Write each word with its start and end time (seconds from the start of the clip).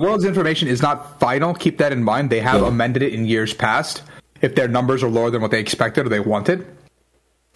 World's 0.00 0.24
information 0.24 0.68
is 0.68 0.80
not 0.80 1.18
final. 1.18 1.54
Keep 1.54 1.78
that 1.78 1.90
in 1.90 2.04
mind. 2.04 2.30
They 2.30 2.38
have 2.38 2.60
Yeah. 2.60 2.68
amended 2.68 3.02
it 3.02 3.12
in 3.12 3.26
years 3.26 3.52
past 3.52 4.02
if 4.40 4.54
their 4.54 4.68
numbers 4.68 5.02
are 5.02 5.08
lower 5.08 5.28
than 5.28 5.42
what 5.42 5.50
they 5.50 5.58
expected 5.58 6.06
or 6.06 6.08
they 6.08 6.20
wanted. 6.20 6.64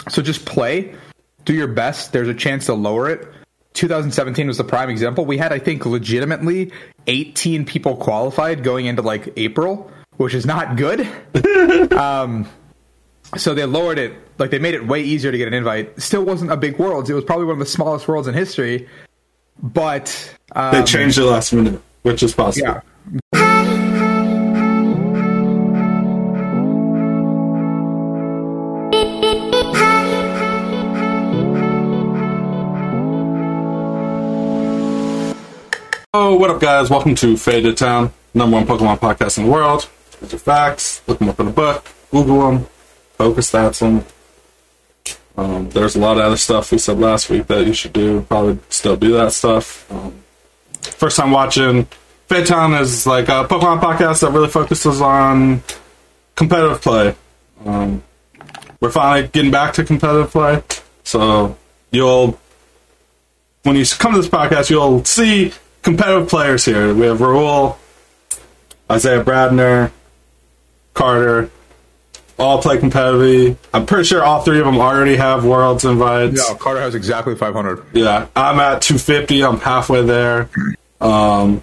So 0.08 0.22
just 0.22 0.44
play, 0.44 0.92
do 1.44 1.52
your 1.54 1.68
best. 1.68 2.12
There's 2.12 2.26
a 2.26 2.34
chance 2.34 2.66
to 2.66 2.74
lower 2.74 3.08
it. 3.08 3.28
2017 3.74 4.48
was 4.48 4.56
the 4.58 4.64
prime 4.64 4.90
example. 4.90 5.24
We 5.24 5.38
had, 5.38 5.52
I 5.52 5.60
think, 5.60 5.86
legitimately 5.86 6.72
18 7.06 7.64
people 7.64 7.94
qualified 7.94 8.64
going 8.64 8.86
into 8.86 9.02
like 9.02 9.32
April, 9.36 9.88
which 10.16 10.34
is 10.34 10.44
not 10.44 10.74
good. 10.76 11.06
um, 11.92 12.48
so 13.36 13.54
they 13.54 13.64
lowered 13.66 13.98
it, 14.00 14.14
like 14.38 14.50
they 14.50 14.58
made 14.58 14.74
it 14.74 14.84
way 14.84 15.00
easier 15.00 15.30
to 15.30 15.38
get 15.38 15.46
an 15.46 15.54
invite. 15.54 16.00
Still 16.02 16.24
wasn't 16.24 16.50
a 16.50 16.56
big 16.56 16.76
worlds. 16.80 17.08
It 17.08 17.14
was 17.14 17.22
probably 17.22 17.44
one 17.46 17.52
of 17.54 17.60
the 17.60 17.66
smallest 17.66 18.08
worlds 18.08 18.26
in 18.26 18.34
history. 18.34 18.88
But 19.62 20.34
um, 20.56 20.72
They 20.72 20.82
changed 20.82 21.18
it 21.18 21.24
last 21.24 21.52
minute, 21.52 21.80
which 22.02 22.22
is 22.22 22.34
possible. 22.34 22.80
yeah, 23.12 23.92
Oh, 36.14 36.36
what 36.36 36.50
up, 36.50 36.60
guys? 36.60 36.90
Welcome 36.90 37.14
to 37.16 37.36
Faded 37.38 37.76
Town, 37.78 38.12
number 38.34 38.56
one 38.58 38.66
Pokemon 38.66 38.98
podcast 39.00 39.38
in 39.38 39.44
the 39.44 39.50
world. 39.50 39.88
These 40.20 40.34
are 40.34 40.38
facts. 40.38 41.00
Look 41.06 41.18
them 41.18 41.30
up 41.30 41.40
in 41.40 41.48
a 41.48 41.50
book. 41.50 41.86
Google 42.10 42.50
them. 42.50 42.66
Focus 43.14 43.50
stats 43.50 43.78
them. 43.80 44.04
Um, 45.38 45.70
there's 45.70 45.96
a 45.96 45.98
lot 45.98 46.18
of 46.18 46.24
other 46.24 46.36
stuff 46.36 46.70
we 46.70 46.76
said 46.76 46.98
last 46.98 47.30
week 47.30 47.46
that 47.46 47.66
you 47.66 47.72
should 47.72 47.94
do. 47.94 48.20
Probably 48.22 48.58
still 48.68 48.96
do 48.96 49.12
that 49.14 49.32
stuff. 49.32 49.90
Um, 49.90 50.21
first 50.82 51.16
time 51.16 51.30
watching, 51.30 51.86
Faded 52.26 52.46
Town 52.46 52.74
is 52.74 53.06
like 53.06 53.28
a 53.28 53.44
Pokemon 53.44 53.80
podcast 53.80 54.20
that 54.20 54.32
really 54.32 54.48
focuses 54.48 55.00
on 55.00 55.62
competitive 56.34 56.80
play. 56.80 57.14
Um, 57.64 58.02
we're 58.80 58.90
finally 58.90 59.28
getting 59.28 59.50
back 59.50 59.74
to 59.74 59.84
competitive 59.84 60.30
play, 60.30 60.62
so 61.04 61.56
you'll 61.90 62.38
when 63.62 63.76
you 63.76 63.84
come 63.98 64.12
to 64.12 64.20
this 64.20 64.28
podcast, 64.28 64.70
you'll 64.70 65.04
see 65.04 65.52
competitive 65.82 66.28
players 66.28 66.64
here. 66.64 66.92
We 66.94 67.06
have 67.06 67.18
Raul, 67.18 67.76
Isaiah 68.90 69.22
Bradner, 69.22 69.92
Carter, 70.94 71.50
all 72.38 72.60
play 72.60 72.78
competitively. 72.78 73.56
I'm 73.72 73.86
pretty 73.86 74.04
sure 74.04 74.22
all 74.22 74.42
three 74.42 74.58
of 74.58 74.64
them 74.64 74.78
already 74.78 75.16
have 75.16 75.44
Worlds 75.44 75.84
invites. 75.84 76.36
no, 76.48 76.54
Carter 76.56 76.80
has 76.80 76.94
exactly 76.94 77.34
500. 77.34 77.84
Yeah, 77.92 78.26
I'm 78.34 78.58
at 78.60 78.82
250. 78.82 79.44
I'm 79.44 79.58
halfway 79.58 80.02
there. 80.02 80.48
Um, 81.00 81.62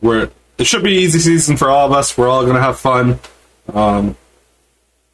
we're 0.00 0.30
it 0.58 0.66
should 0.66 0.82
be 0.82 0.92
easy 0.92 1.18
season 1.20 1.56
for 1.56 1.70
all 1.70 1.86
of 1.86 1.92
us. 1.92 2.16
We're 2.18 2.28
all 2.28 2.44
gonna 2.44 2.60
have 2.60 2.78
fun, 2.78 3.18
um, 3.72 4.16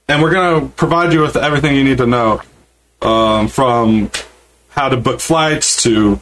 and 0.09 0.23
we're 0.23 0.33
gonna 0.33 0.69
provide 0.69 1.12
you 1.12 1.21
with 1.21 1.37
everything 1.37 1.77
you 1.77 1.85
need 1.85 1.99
to 1.99 2.07
know, 2.07 2.41
um, 3.03 3.49
from 3.49 4.11
how 4.71 4.89
to 4.89 4.97
book 4.97 5.21
flights 5.21 5.83
to 5.83 6.21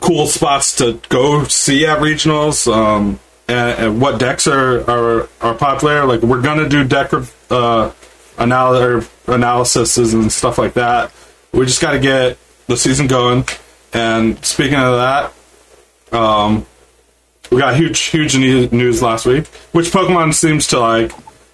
cool 0.00 0.26
spots 0.26 0.76
to 0.76 1.00
go 1.08 1.44
see 1.44 1.86
at 1.86 1.98
regionals, 1.98 2.70
um, 2.72 3.18
and, 3.48 3.78
and 3.78 4.00
what 4.00 4.18
decks 4.18 4.46
are, 4.46 4.88
are 4.90 5.28
are 5.40 5.54
popular. 5.54 6.04
Like 6.04 6.22
we're 6.22 6.42
gonna 6.42 6.68
do 6.68 6.84
deck 6.84 7.12
uh, 7.50 7.92
anal- 8.38 8.76
or 8.76 9.04
analyses 9.26 10.14
and 10.14 10.30
stuff 10.30 10.58
like 10.58 10.74
that. 10.74 11.12
We 11.52 11.64
just 11.66 11.80
got 11.80 11.92
to 11.92 11.98
get 11.98 12.38
the 12.66 12.76
season 12.76 13.06
going. 13.06 13.44
And 13.92 14.44
speaking 14.44 14.74
of 14.74 14.96
that, 14.96 15.32
um, 16.12 16.66
we 17.50 17.58
got 17.58 17.76
huge, 17.76 17.98
huge 18.00 18.36
news 18.36 19.00
last 19.00 19.26
week. 19.26 19.46
Which 19.72 19.86
Pokemon 19.86 20.34
seems 20.34 20.66
to 20.68 20.80
like 20.80 21.12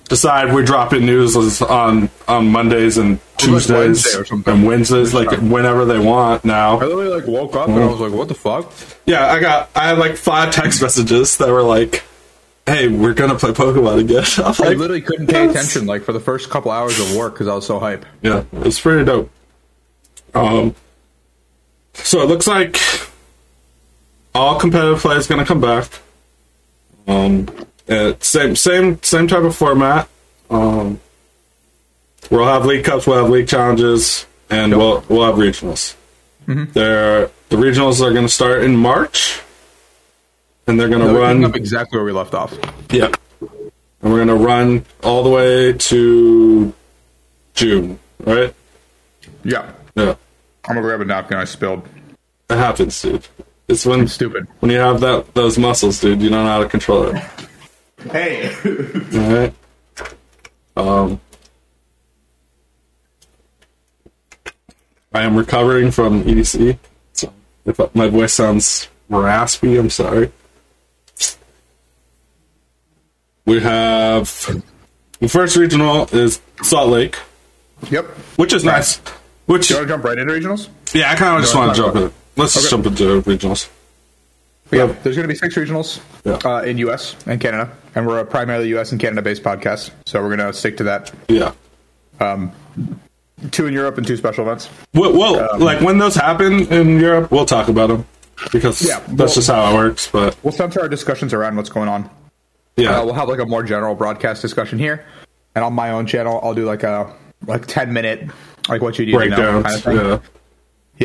decide 0.08 0.52
we're 0.52 0.64
dropping 0.64 1.06
news 1.06 1.62
on 1.62 2.10
on 2.26 2.48
Mondays 2.48 2.98
and 2.98 3.18
Tuesdays 3.44 3.70
Wednesday 3.76 4.18
or 4.18 4.24
something. 4.24 4.54
and 4.54 4.66
Wednesdays, 4.66 5.14
like 5.14 5.30
whenever 5.40 5.84
they 5.84 5.98
want 5.98 6.44
now. 6.44 6.78
I 6.78 6.84
literally 6.84 7.20
like 7.20 7.26
woke 7.26 7.54
up 7.56 7.68
and 7.68 7.78
I 7.78 7.86
was 7.86 8.00
like, 8.00 8.12
"What 8.12 8.28
the 8.28 8.34
fuck?" 8.34 8.72
Yeah, 9.06 9.26
I 9.26 9.40
got 9.40 9.70
I 9.74 9.88
had 9.88 9.98
like 9.98 10.16
five 10.16 10.52
text 10.52 10.80
messages 10.82 11.36
that 11.38 11.48
were 11.48 11.62
like, 11.62 12.04
"Hey, 12.66 12.88
we're 12.88 13.14
gonna 13.14 13.34
play 13.36 13.50
Pokemon 13.50 14.00
again." 14.00 14.24
I'm 14.44 14.54
I 14.64 14.74
literally 14.74 15.02
couldn't 15.02 15.26
pay 15.26 15.44
yes. 15.44 15.50
attention 15.50 15.86
like 15.86 16.02
for 16.04 16.12
the 16.12 16.20
first 16.20 16.50
couple 16.50 16.70
hours 16.70 16.98
of 16.98 17.16
work 17.16 17.34
because 17.34 17.48
I 17.48 17.54
was 17.54 17.66
so 17.66 17.78
hype. 17.78 18.04
Yeah, 18.22 18.44
it's 18.52 18.80
pretty 18.80 19.04
dope. 19.04 19.30
Um, 20.34 20.74
so 21.94 22.22
it 22.22 22.26
looks 22.28 22.46
like 22.46 22.78
all 24.34 24.58
competitive 24.58 25.00
play 25.00 25.16
is 25.16 25.26
gonna 25.26 25.44
come 25.44 25.60
back. 25.60 25.88
Um, 27.06 27.48
same 28.20 28.56
same 28.56 29.02
same 29.02 29.28
type 29.28 29.42
of 29.42 29.54
format. 29.54 30.08
Um, 30.50 31.00
we'll 32.30 32.46
have 32.46 32.64
league 32.66 32.84
cups, 32.84 33.06
we'll 33.06 33.22
have 33.22 33.30
league 33.30 33.48
challenges, 33.48 34.26
and 34.50 34.76
we'll 34.76 35.04
we'll 35.08 35.24
have 35.24 35.36
regionals. 35.36 35.94
They're, 36.46 37.30
the 37.50 37.56
regionals 37.56 38.00
are 38.00 38.12
going 38.12 38.26
to 38.26 38.32
start 38.32 38.64
in 38.64 38.76
March, 38.76 39.40
and 40.66 40.78
they're 40.78 40.88
going 40.88 41.00
to 41.06 41.12
No, 41.12 41.18
run. 41.20 41.44
up 41.44 41.54
exactly 41.56 41.96
where 41.98 42.04
we 42.04 42.12
left 42.12 42.34
off. 42.34 42.52
Yeah. 42.90 43.10
And 43.40 44.12
we're 44.12 44.24
going 44.24 44.28
to 44.28 44.34
run 44.34 44.84
all 45.04 45.22
the 45.22 45.30
way 45.30 45.72
to 45.72 46.72
June, 47.54 47.98
right? 48.24 48.52
Yeah, 49.44 49.70
Yeah. 49.94 50.14
I'm 50.64 50.74
gonna 50.76 50.80
grab 50.82 51.00
a 51.00 51.04
napkin. 51.04 51.38
I 51.38 51.44
spilled. 51.44 51.86
It 52.50 52.56
happens, 52.56 53.00
dude. 53.02 53.26
It's 53.68 53.84
when 53.86 54.06
Stupid. 54.08 54.46
when 54.60 54.70
you 54.70 54.78
have 54.78 55.00
that 55.00 55.34
those 55.34 55.58
muscles, 55.58 56.00
dude, 56.00 56.20
you 56.22 56.28
don't 56.30 56.44
know 56.44 56.50
how 56.50 56.60
to 56.62 56.68
control 56.68 57.04
it. 57.08 57.22
Hey. 58.10 58.54
Alright. 59.14 59.54
Um 60.76 61.20
I 65.14 65.22
am 65.22 65.36
recovering 65.36 65.90
from 65.90 66.24
EDC. 66.24 66.78
So 67.12 67.32
if 67.66 67.78
my 67.94 68.08
voice 68.08 68.32
sounds 68.34 68.88
raspy, 69.08 69.76
I'm 69.76 69.90
sorry. 69.90 70.32
We 73.44 73.60
have 73.60 74.62
the 75.18 75.28
first 75.28 75.56
regional 75.56 76.06
is 76.12 76.40
Salt 76.62 76.90
Lake, 76.90 77.18
yep. 77.90 78.06
which 78.36 78.52
is 78.52 78.64
nice. 78.64 78.98
Which 79.46 79.66
Do 79.68 79.74
you 79.74 79.80
want 79.80 79.88
to 79.88 79.94
jump 79.94 80.04
right 80.04 80.18
into 80.18 80.32
regionals? 80.32 80.68
yeah, 80.94 81.10
I 81.10 81.16
kind 81.16 81.36
of 81.36 81.42
just 81.42 81.54
No, 81.54 81.60
want 81.60 81.74
to 81.76 81.82
jump 81.82 81.96
in. 81.96 82.12
Let's 82.36 82.54
just 82.54 82.66
Okay. 82.72 82.82
jump 82.82 82.86
into 82.86 83.20
regionals. 83.22 83.68
Yeah. 84.70 84.86
There's 85.02 85.16
going 85.16 85.28
to 85.28 85.28
be 85.28 85.34
six 85.34 85.56
regionals 85.56 86.00
Yeah. 86.24 86.38
uh, 86.48 86.62
in 86.62 86.78
U.S. 86.78 87.16
and 87.26 87.40
Canada, 87.40 87.70
and 87.94 88.06
we're 88.06 88.20
a 88.20 88.24
primarily 88.24 88.68
U.S. 88.68 88.92
and 88.92 89.00
Canada-based 89.00 89.42
podcast, 89.42 89.90
so 90.06 90.22
we're 90.22 90.34
going 90.34 90.38
to 90.50 90.56
stick 90.56 90.76
to 90.78 90.84
that. 90.84 91.12
Yeah. 91.28 91.52
Two 93.50 93.66
in 93.66 93.72
Europe 93.74 93.98
and 93.98 94.06
two 94.06 94.16
special 94.16 94.44
events. 94.44 94.68
Well, 94.94 95.12
well 95.16 95.58
like 95.58 95.80
when 95.80 95.98
those 95.98 96.14
happen 96.14 96.72
in 96.72 97.00
Europe, 97.00 97.30
we'll 97.30 97.44
talk 97.46 97.68
about 97.68 97.88
them 97.88 98.06
because 98.52 98.80
Yeah, 98.86 99.00
that's 99.00 99.10
well- 99.18 99.28
just 99.28 99.48
how 99.48 99.70
it 99.72 99.74
works. 99.74 100.08
But 100.10 100.36
We'll 100.42 100.52
center 100.52 100.80
our 100.80 100.88
discussions 100.88 101.32
around 101.32 101.56
what's 101.56 101.70
going 101.70 101.88
on. 101.88 102.08
yeah, 102.76 103.00
Uh, 103.00 103.04
we'll 103.04 103.14
have 103.14 103.28
like 103.28 103.40
a 103.40 103.46
more 103.46 103.62
general 103.62 103.94
broadcast 103.94 104.42
discussion 104.42 104.78
here, 104.78 105.04
and 105.54 105.64
on 105.64 105.72
my 105.72 105.90
own 105.90 106.06
channel, 106.06 106.40
I'll 106.42 106.54
do 106.54 106.64
like 106.64 106.82
a 106.82 107.12
like 107.46 107.66
ten 107.66 107.92
minute 107.92 108.30
like 108.68 108.80
what 108.82 108.98
you 108.98 109.06
know 109.06 109.18
breakdowns. 109.18 109.82
kind 109.82 109.98
of 109.98 110.06
yeah, 110.06 110.18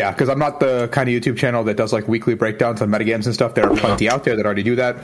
Yeah, 0.06 0.12
because 0.12 0.30
I'm 0.30 0.40
not 0.40 0.60
the 0.60 0.88
kind 0.90 1.10
of 1.10 1.16
YouTube 1.16 1.38
channel 1.38 1.64
that 1.64 1.76
does 1.78 1.92
like 1.92 2.08
weekly 2.08 2.36
breakdowns 2.36 2.82
on 2.82 2.90
metagames 2.90 3.26
and 3.26 3.34
stuff. 3.34 3.56
There 3.56 3.66
are 3.70 3.76
plenty 3.76 4.08
out 4.10 4.24
there 4.26 4.36
that 4.36 4.46
already 4.46 4.64
do 4.64 4.76
that. 4.76 4.98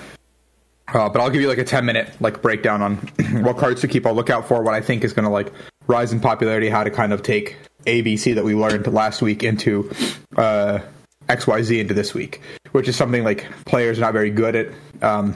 Uh, 0.94 1.08
but 1.10 1.22
I'll 1.22 1.30
give 1.30 1.42
you 1.42 1.48
like 1.48 1.58
a 1.58 1.64
10 1.64 1.86
minute 1.86 2.10
like 2.20 2.42
breakdown 2.42 2.82
on 2.82 2.96
what 3.42 3.58
cards 3.58 3.82
to 3.82 3.88
keep 3.88 4.06
a 4.06 4.10
lookout 4.10 4.48
for, 4.48 4.62
what 4.62 4.74
I 4.76 4.82
think 4.82 5.04
is 5.04 5.14
going 5.14 5.24
to 5.24 5.32
like 5.32 5.52
rise 5.88 6.14
in 6.14 6.20
popularity, 6.20 6.70
how 6.70 6.84
to 6.84 6.92
kind 6.92 7.14
of 7.14 7.24
take 7.24 7.58
ABC 7.86 8.36
that 8.36 8.44
we 8.44 8.56
learned 8.56 8.88
last 8.88 9.22
week 9.22 9.44
into 9.44 9.90
uh, 10.38 10.80
XYZ 11.28 11.80
into 11.80 11.94
this 11.94 12.14
week, 12.14 12.42
which 12.72 12.88
is 12.88 12.96
something 12.96 13.24
like 13.24 13.46
players 13.66 13.98
are 13.98 14.02
not 14.02 14.14
very 14.14 14.30
good 14.30 14.56
at 14.56 14.68
um, 15.02 15.36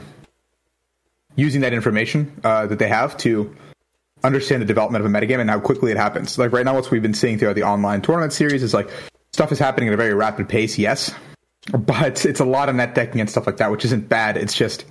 using 1.36 1.60
that 1.60 1.72
information 1.72 2.32
uh, 2.44 2.66
that 2.66 2.78
they 2.78 2.88
have 2.88 3.16
to 3.18 3.54
understand 4.24 4.60
the 4.60 4.66
development 4.66 5.04
of 5.04 5.10
a 5.10 5.14
metagame 5.14 5.40
and 5.40 5.50
how 5.50 5.60
quickly 5.60 5.90
it 5.90 5.96
happens. 5.96 6.38
Like 6.38 6.52
right 6.52 6.64
now, 6.64 6.74
what 6.74 6.90
we've 6.90 7.02
been 7.02 7.14
seeing 7.14 7.38
throughout 7.38 7.54
the 7.54 7.62
online 7.62 8.02
tournament 8.02 8.32
series 8.32 8.62
is 8.62 8.74
like 8.74 8.90
stuff 9.32 9.52
is 9.52 9.58
happening 9.58 9.88
at 9.88 9.94
a 9.94 9.96
very 9.96 10.14
rapid 10.14 10.48
pace, 10.48 10.78
yes, 10.78 11.14
but 11.70 12.24
it's 12.26 12.40
a 12.40 12.44
lot 12.44 12.68
of 12.68 12.74
net 12.74 12.94
decking 12.94 13.20
and 13.20 13.30
stuff 13.30 13.46
like 13.46 13.58
that, 13.58 13.70
which 13.70 13.84
isn't 13.84 14.08
bad. 14.08 14.36
It's 14.36 14.54
just 14.54 14.84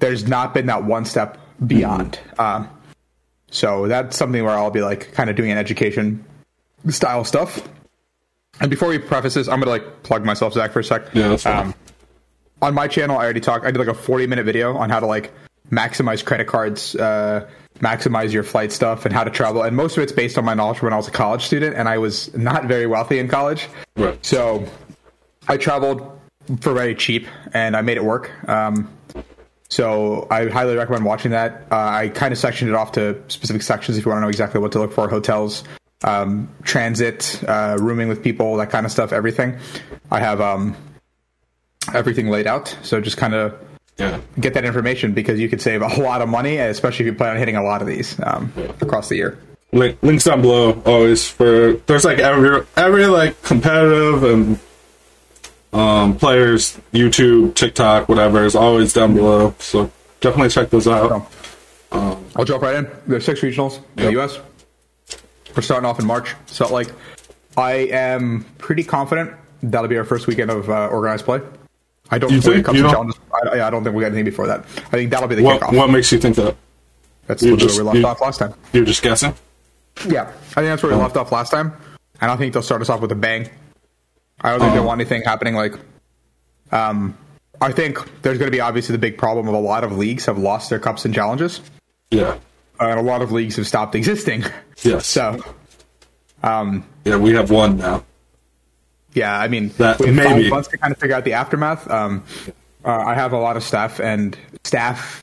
there's 0.00 0.26
not 0.26 0.54
been 0.54 0.66
that 0.66 0.84
one 0.84 1.04
step 1.04 1.38
beyond. 1.64 2.18
Um, 2.38 2.68
so 3.54 3.86
that's 3.86 4.16
something 4.16 4.42
where 4.42 4.52
I'll 4.52 4.72
be 4.72 4.82
like 4.82 5.12
kind 5.12 5.30
of 5.30 5.36
doing 5.36 5.52
an 5.52 5.58
education 5.58 6.24
style 6.88 7.22
stuff. 7.24 7.66
And 8.60 8.68
before 8.68 8.88
we 8.88 8.98
preface 8.98 9.34
this, 9.34 9.46
I'm 9.46 9.60
gonna 9.60 9.70
like 9.70 10.02
plug 10.02 10.24
myself, 10.24 10.54
Zach, 10.54 10.72
for 10.72 10.80
a 10.80 10.84
sec. 10.84 11.14
Yeah, 11.14 11.28
that's 11.28 11.44
fine. 11.44 11.66
Um, 11.66 11.74
on 12.60 12.74
my 12.74 12.88
channel, 12.88 13.16
I 13.16 13.22
already 13.22 13.38
talked. 13.38 13.64
I 13.64 13.70
did 13.70 13.78
like 13.78 13.86
a 13.86 13.94
40 13.94 14.26
minute 14.26 14.44
video 14.44 14.76
on 14.76 14.90
how 14.90 14.98
to 14.98 15.06
like 15.06 15.32
maximize 15.70 16.24
credit 16.24 16.48
cards, 16.48 16.96
uh, 16.96 17.48
maximize 17.78 18.32
your 18.32 18.42
flight 18.42 18.72
stuff, 18.72 19.04
and 19.04 19.14
how 19.14 19.22
to 19.22 19.30
travel. 19.30 19.62
And 19.62 19.76
most 19.76 19.96
of 19.96 20.02
it's 20.02 20.12
based 20.12 20.36
on 20.36 20.44
my 20.44 20.54
knowledge 20.54 20.82
when 20.82 20.92
I 20.92 20.96
was 20.96 21.06
a 21.06 21.12
college 21.12 21.44
student, 21.44 21.76
and 21.76 21.88
I 21.88 21.98
was 21.98 22.34
not 22.34 22.64
very 22.64 22.88
wealthy 22.88 23.20
in 23.20 23.28
college. 23.28 23.68
right. 23.96 24.18
So 24.26 24.66
I 25.46 25.58
traveled 25.58 26.10
for 26.60 26.72
very 26.74 26.96
cheap, 26.96 27.28
and 27.52 27.76
I 27.76 27.82
made 27.82 27.98
it 27.98 28.04
work. 28.04 28.32
Um, 28.48 28.90
so 29.74 30.28
I 30.30 30.48
highly 30.48 30.76
recommend 30.76 31.04
watching 31.04 31.32
that. 31.32 31.66
Uh, 31.72 31.76
I 31.76 32.08
kind 32.08 32.30
of 32.32 32.38
sectioned 32.38 32.70
it 32.70 32.74
off 32.76 32.92
to 32.92 33.20
specific 33.26 33.62
sections 33.62 33.98
if 33.98 34.04
you 34.04 34.10
want 34.10 34.18
to 34.18 34.22
know 34.22 34.28
exactly 34.28 34.60
what 34.60 34.70
to 34.72 34.78
look 34.78 34.92
for: 34.92 35.08
hotels, 35.08 35.64
um, 36.04 36.48
transit, 36.62 37.42
uh, 37.48 37.76
rooming 37.80 38.06
with 38.08 38.22
people, 38.22 38.56
that 38.58 38.70
kind 38.70 38.86
of 38.86 38.92
stuff. 38.92 39.12
Everything. 39.12 39.58
I 40.12 40.20
have 40.20 40.40
um, 40.40 40.76
everything 41.92 42.28
laid 42.28 42.46
out. 42.46 42.76
So 42.82 43.00
just 43.00 43.16
kind 43.16 43.34
of 43.34 43.54
Yeah. 43.98 44.20
get 44.38 44.54
that 44.54 44.64
information 44.64 45.12
because 45.12 45.40
you 45.40 45.48
could 45.48 45.60
save 45.60 45.82
a 45.82 45.88
lot 46.00 46.22
of 46.22 46.28
money, 46.28 46.58
especially 46.58 47.06
if 47.06 47.12
you 47.12 47.16
plan 47.16 47.30
on 47.32 47.36
hitting 47.36 47.56
a 47.56 47.62
lot 47.62 47.80
of 47.82 47.88
these 47.88 48.16
um, 48.22 48.52
across 48.80 49.08
the 49.08 49.16
year. 49.16 49.38
Link, 49.72 49.98
links 50.02 50.22
down 50.24 50.40
below 50.40 50.80
always 50.86 51.26
for 51.28 51.72
there's 51.86 52.04
like 52.04 52.20
every 52.20 52.64
every 52.76 53.06
like 53.06 53.42
competitive 53.42 54.22
and 54.22 54.58
um 55.74 56.16
players 56.16 56.78
YouTube 56.92 57.54
TikTok 57.54 58.08
whatever 58.08 58.44
is 58.44 58.54
always 58.54 58.92
down 58.92 59.14
below 59.14 59.54
so 59.58 59.90
definitely 60.20 60.48
check 60.50 60.70
those 60.70 60.86
out 60.88 61.28
So, 61.90 62.18
I'll 62.36 62.44
jump 62.44 62.62
right 62.62 62.74
in. 62.76 62.90
There's 63.06 63.24
six 63.24 63.40
regionals 63.40 63.76
in 63.76 63.82
Yep. 64.02 64.06
the 64.06 64.10
U.S. 64.12 64.38
We're 65.54 65.62
starting 65.62 65.88
off 65.88 66.00
in 66.00 66.06
March. 66.06 66.34
So, 66.46 66.66
like, 66.66 66.88
I 67.56 67.72
am 67.92 68.44
pretty 68.58 68.82
confident 68.82 69.30
that'll 69.62 69.86
be 69.86 69.96
our 69.96 70.04
first 70.04 70.26
weekend 70.26 70.50
of 70.50 70.68
uh, 70.68 70.88
organized 70.88 71.24
play. 71.24 71.40
I 72.10 72.18
don't 72.18 72.32
You 72.32 72.40
think, 72.40 72.50
when 72.50 72.60
it 72.60 72.64
comes 72.64 72.80
to 72.82 72.88
challenges, 72.90 73.20
I, 73.52 73.60
I 73.60 73.70
don't 73.70 73.84
think 73.84 73.94
we 73.94 74.00
got 74.00 74.08
anything 74.08 74.24
before 74.24 74.48
that. 74.48 74.60
I 74.60 74.90
think 74.90 75.10
that'll 75.12 75.28
be 75.28 75.36
the 75.36 75.42
what 75.44 75.60
kickoff. 75.60 75.76
what 75.76 75.90
makes 75.90 76.10
you 76.10 76.18
think 76.18 76.34
that 76.34 76.56
That's 77.28 77.42
literally 77.42 77.62
just- 77.62 77.76
where 77.76 77.84
we 77.84 77.90
left 77.90 77.98
you- 78.00 78.06
off 78.08 78.20
last 78.20 78.38
time. 78.38 78.54
you're 78.72 78.84
just 78.84 79.02
guessing 79.02 79.32
Yeah, 80.08 80.22
I 80.22 80.32
think 80.32 80.66
that's 80.66 80.82
where 80.82 80.90
we 80.96 80.98
left 81.00 81.16
off 81.16 81.30
last 81.30 81.50
time, 81.50 81.72
and 82.20 82.28
I 82.32 82.34
think 82.36 82.52
they'll 82.54 82.62
start 82.64 82.82
us 82.82 82.88
off 82.90 83.00
with 83.00 83.12
a 83.12 83.14
bang. 83.16 83.48
I 84.40 84.50
don't 84.50 84.60
think 84.60 84.72
they 84.74 84.78
Oh. 84.78 84.82
want 84.84 85.00
anything 85.00 85.22
happening 85.22 85.54
like. 85.54 85.74
Um, 86.72 87.16
I 87.60 87.72
think 87.72 87.98
there's 88.22 88.38
going 88.38 88.50
to 88.50 88.54
be 88.56 88.60
obviously 88.60 88.92
the 88.92 88.98
big 88.98 89.16
problem 89.16 89.46
of 89.48 89.54
a 89.54 89.58
lot 89.58 89.84
of 89.84 89.96
leagues 89.96 90.26
have 90.26 90.38
lost 90.38 90.70
their 90.70 90.78
cups 90.80 91.04
and 91.04 91.14
challenges, 91.14 91.60
yeah 92.10 92.36
and 92.80 92.98
a 92.98 93.02
lot 93.02 93.22
of 93.22 93.30
leagues 93.30 93.54
have 93.56 93.66
stopped 93.66 93.94
existing. 93.94 94.44
yes 94.82 95.06
So, 95.06 95.40
um, 96.42 96.84
yeah 97.04 97.16
we 97.16 97.32
have 97.34 97.50
one 97.50 97.76
now 97.78 98.04
yeah, 99.12 99.38
I 99.38 99.46
mean, 99.46 99.68
That- 99.78 100.00
we 100.00 100.06
have 100.06 100.14
maybe. 100.16 100.42
five 100.42 100.50
months 100.50 100.68
to 100.70 100.76
kind 100.78 100.92
of 100.92 100.98
figure 100.98 101.14
out 101.14 101.24
the 101.24 101.34
aftermath. 101.34 101.88
Um, 101.88 102.24
uh, 102.84 102.90
I 102.90 103.14
have 103.14 103.32
a 103.32 103.38
lot 103.38 103.56
of 103.56 103.62
staff 103.62 104.00
and 104.00 104.36
staff 104.64 105.22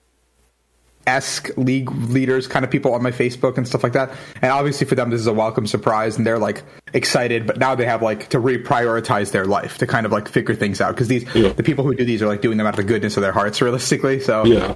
esque 1.08 1.50
league 1.58 1.92
leaders, 1.92 2.48
kind 2.48 2.64
of 2.64 2.72
people 2.72 2.94
on 2.94 3.02
my 3.04 3.12
Facebook 3.12 3.58
and 3.58 3.68
stuff 3.68 3.84
like 3.84 3.94
that. 3.94 4.12
And 4.42 4.52
obviously, 4.52 4.86
for 4.88 4.96
them, 4.96 5.10
this 5.10 5.20
is 5.20 5.28
a 5.28 5.34
welcome 5.34 5.66
surprise, 5.68 6.18
and 6.18 6.26
they're 6.26 6.40
like 6.40 6.64
excited. 6.94 7.48
But 7.48 7.58
now 7.58 7.76
they 7.76 7.86
have 7.86 8.02
like 8.02 8.30
to 8.30 8.38
reprioritize 8.40 9.32
their 9.32 9.46
life 9.46 9.78
to 9.80 9.88
kind 9.88 10.06
of 10.06 10.12
like 10.12 10.28
figure 10.28 10.56
things 10.56 10.82
out 10.82 10.94
because 10.96 11.08
these 11.08 11.24
Yeah. 11.36 11.50
the 11.54 11.64
people 11.64 11.84
who 11.86 11.96
do 11.96 12.06
these 12.06 12.22
are 12.22 12.28
like 12.28 12.42
doing 12.42 12.58
them 12.58 12.68
out 12.68 12.74
of 12.74 12.78
the 12.78 12.84
goodness 12.84 13.18
of 13.18 13.22
their 13.22 13.32
hearts, 13.34 13.62
realistically. 13.62 14.20
So 14.20 14.46
yeah 14.46 14.76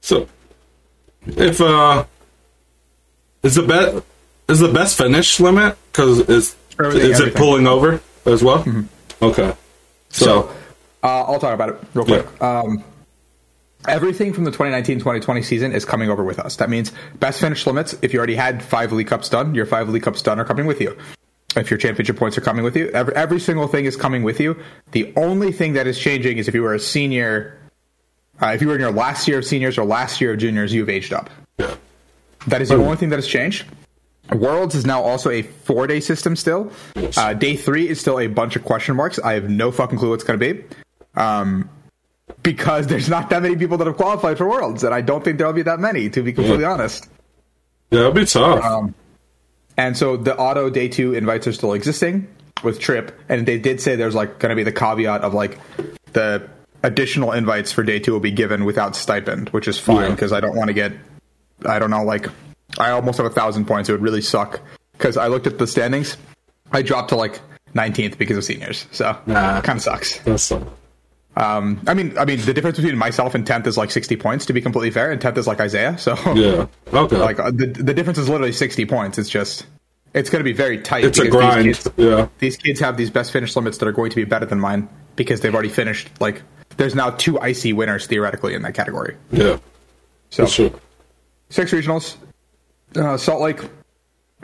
so 0.00 0.28
if 1.26 1.60
uh 1.60 2.04
is 3.42 3.54
the 3.54 3.62
bet 3.62 4.02
is 4.48 4.60
the 4.60 4.68
best 4.68 4.98
finish 4.98 5.40
limit 5.40 5.78
because 5.90 6.20
is 6.28 6.56
Everything, 6.78 7.10
is 7.10 7.20
it 7.20 7.34
pulling 7.34 7.66
over 7.66 8.00
as 8.26 8.42
well 8.44 8.62
okay 9.22 9.54
so, 10.10 10.24
So, 10.26 10.50
uh, 11.02 11.24
I'll 11.24 11.38
talk 11.40 11.54
about 11.54 11.70
it 11.70 11.76
real 11.94 12.04
quick. 12.04 12.42
Um, 12.42 12.84
everything 13.88 14.32
from 14.32 14.44
the 14.44 14.50
2019-2020 14.50 15.44
season 15.44 15.72
is 15.72 15.84
coming 15.84 16.10
over 16.10 16.24
with 16.24 16.38
us. 16.38 16.56
That 16.56 16.70
means 16.70 16.92
best 17.18 17.40
finish 17.40 17.66
limits. 17.66 17.96
If 18.02 18.12
you 18.12 18.18
already 18.18 18.36
had 18.36 18.62
five 18.62 18.92
League 18.92 19.08
Cups 19.08 19.28
done, 19.28 19.54
your 19.54 19.66
five 19.66 19.88
League 19.88 20.02
Cups 20.02 20.22
done 20.22 20.38
are 20.40 20.44
coming 20.44 20.66
with 20.66 20.80
you. 20.80 20.96
If 21.56 21.70
your 21.70 21.78
championship 21.78 22.16
points 22.16 22.36
are 22.36 22.40
coming 22.40 22.64
with 22.64 22.76
you, 22.76 22.88
every, 22.88 23.14
every 23.14 23.38
single 23.38 23.68
thing 23.68 23.84
is 23.84 23.96
coming 23.96 24.22
with 24.22 24.40
you. 24.40 24.60
The 24.90 25.12
only 25.16 25.52
thing 25.52 25.74
that 25.74 25.86
is 25.86 25.98
changing 25.98 26.38
is 26.38 26.48
if 26.48 26.54
you 26.54 26.62
were 26.62 26.74
a 26.74 26.80
senior, 26.80 27.58
uh, 28.42 28.48
if 28.48 28.60
you 28.60 28.68
were 28.68 28.74
in 28.74 28.80
your 28.80 28.92
last 28.92 29.28
year 29.28 29.38
of 29.38 29.44
seniors 29.44 29.78
or 29.78 29.84
last 29.84 30.20
year 30.20 30.32
of 30.32 30.38
juniors, 30.38 30.74
you've 30.74 30.88
aged 30.88 31.12
up. 31.12 31.30
yeah 31.58 31.76
That 32.48 32.60
is 32.60 32.70
the 32.70 32.76
only 32.76 32.96
thing 32.96 33.10
that 33.10 33.16
has 33.16 33.28
changed. 33.28 33.66
Worlds 34.32 34.74
is 34.74 34.86
now 34.86 35.02
also 35.02 35.30
a 35.30 35.42
four 35.42 35.86
day 35.86 36.00
system 36.00 36.34
still. 36.34 36.72
Uh, 37.16 37.34
day 37.34 37.56
three 37.56 37.88
is 37.88 38.00
still 38.00 38.18
a 38.18 38.26
bunch 38.26 38.56
of 38.56 38.64
question 38.64 38.96
marks. 38.96 39.18
I 39.18 39.34
have 39.34 39.50
no 39.50 39.70
fucking 39.70 39.98
clue 39.98 40.10
what's 40.10 40.24
going 40.24 40.40
to 40.40 40.54
be. 40.54 40.64
Um, 41.14 41.68
because 42.42 42.86
there's 42.86 43.08
not 43.08 43.30
that 43.30 43.42
many 43.42 43.56
people 43.56 43.76
that 43.78 43.86
have 43.86 43.96
qualified 43.96 44.38
for 44.38 44.48
Worlds, 44.48 44.84
and 44.84 44.94
I 44.94 45.00
don't 45.00 45.22
think 45.24 45.38
there'll 45.38 45.52
be 45.52 45.62
that 45.62 45.80
many, 45.80 46.08
to 46.10 46.22
be 46.22 46.32
completely 46.32 46.62
Yeah. 46.64 46.72
honest. 46.72 47.08
yeah 47.90 48.00
it'll 48.00 48.12
be 48.12 48.24
tough 48.24 48.64
Um, 48.64 48.94
And 49.76 49.96
so 49.96 50.16
the 50.16 50.36
auto 50.36 50.70
day 50.70 50.86
two 50.88 51.14
invites 51.14 51.46
are 51.48 51.52
still 51.52 51.72
existing 51.74 52.28
with 52.62 52.78
Trip, 52.80 53.12
and 53.28 53.44
they 53.46 53.58
did 53.58 53.80
say 53.80 53.96
there's 53.96 54.14
like 54.14 54.38
going 54.38 54.50
to 54.50 54.56
be 54.56 54.62
the 54.62 54.72
caveat 54.72 55.22
of 55.22 55.34
like 55.34 55.58
the 56.12 56.48
additional 56.84 57.32
invites 57.32 57.72
for 57.72 57.82
day 57.82 57.98
two 57.98 58.12
will 58.12 58.20
be 58.20 58.30
given 58.30 58.64
without 58.64 58.94
stipend, 58.94 59.48
which 59.50 59.66
is 59.68 59.78
fine 59.78 59.96
Yeah. 60.02 60.10
because 60.10 60.32
I 60.32 60.40
don't 60.40 60.54
want 60.56 60.68
to 60.68 60.74
get, 60.74 60.92
I 61.66 61.78
don't 61.78 61.90
know, 61.90 62.04
like 62.04 62.28
I 62.78 62.90
almost 62.90 63.16
have 63.18 63.26
a 63.26 63.30
thousand 63.30 63.66
points. 63.66 63.88
It 63.88 63.92
would 63.92 64.02
really 64.02 64.20
suck 64.22 64.60
because 64.92 65.16
I 65.16 65.26
looked 65.26 65.46
at 65.46 65.58
the 65.58 65.66
standings, 65.66 66.16
I 66.72 66.82
dropped 66.82 67.08
to 67.10 67.16
like 67.16 67.40
19th 67.74 68.16
because 68.16 68.36
of 68.36 68.44
seniors, 68.44 68.86
so 68.92 69.16
Nah. 69.26 69.60
kind 69.60 69.76
of 69.78 69.82
sucks. 69.82 70.18
That's 70.20 70.52
uh, 70.52 70.60
Um, 71.36 71.80
I 71.86 71.94
mean, 71.94 72.16
I 72.16 72.24
mean, 72.24 72.40
the 72.40 72.54
difference 72.54 72.76
between 72.76 72.96
myself 72.96 73.34
and 73.34 73.44
10th 73.44 73.66
is 73.66 73.76
like 73.76 73.90
60 73.90 74.16
points 74.16 74.46
to 74.46 74.52
be 74.52 74.60
completely 74.60 74.90
fair, 74.90 75.10
and 75.10 75.20
10th 75.20 75.36
is 75.38 75.46
like 75.46 75.60
Isaiah, 75.60 75.98
so 75.98 76.14
yeah 76.34 76.66
okay 76.92 77.16
like 77.16 77.40
uh, 77.40 77.50
the 77.50 77.66
the 77.66 77.94
difference 77.94 78.18
is 78.18 78.28
literally 78.28 78.52
60 78.52 78.86
points. 78.86 79.18
It's 79.18 79.28
just 79.28 79.66
it's 80.12 80.30
going 80.30 80.40
to 80.40 80.44
be 80.44 80.52
very 80.52 80.78
tight. 80.80 81.04
it's 81.04 81.18
a 81.18 81.28
grind 81.28 81.66
These 81.66 81.82
kids, 81.82 81.94
yeah 81.96 82.28
these 82.38 82.56
kids 82.56 82.78
have 82.80 82.96
these 82.96 83.10
best 83.10 83.32
finish 83.32 83.56
limits 83.56 83.78
that 83.78 83.88
are 83.88 83.92
going 83.92 84.10
to 84.10 84.16
be 84.16 84.24
better 84.24 84.46
than 84.46 84.60
mine 84.60 84.88
because 85.16 85.40
they've 85.40 85.54
already 85.54 85.68
finished. 85.70 86.08
Like 86.20 86.42
there's 86.76 86.94
now 86.94 87.10
two 87.10 87.36
IC 87.38 87.76
winners 87.76 88.06
theoretically 88.06 88.54
in 88.54 88.62
that 88.62 88.74
category. 88.74 89.16
yeah 89.32 89.58
So 90.30 90.46
true 90.46 90.78
six 91.48 91.72
regionals, 91.72 92.16
uh, 92.96 93.16
Salt 93.16 93.40
Lake, 93.40 93.60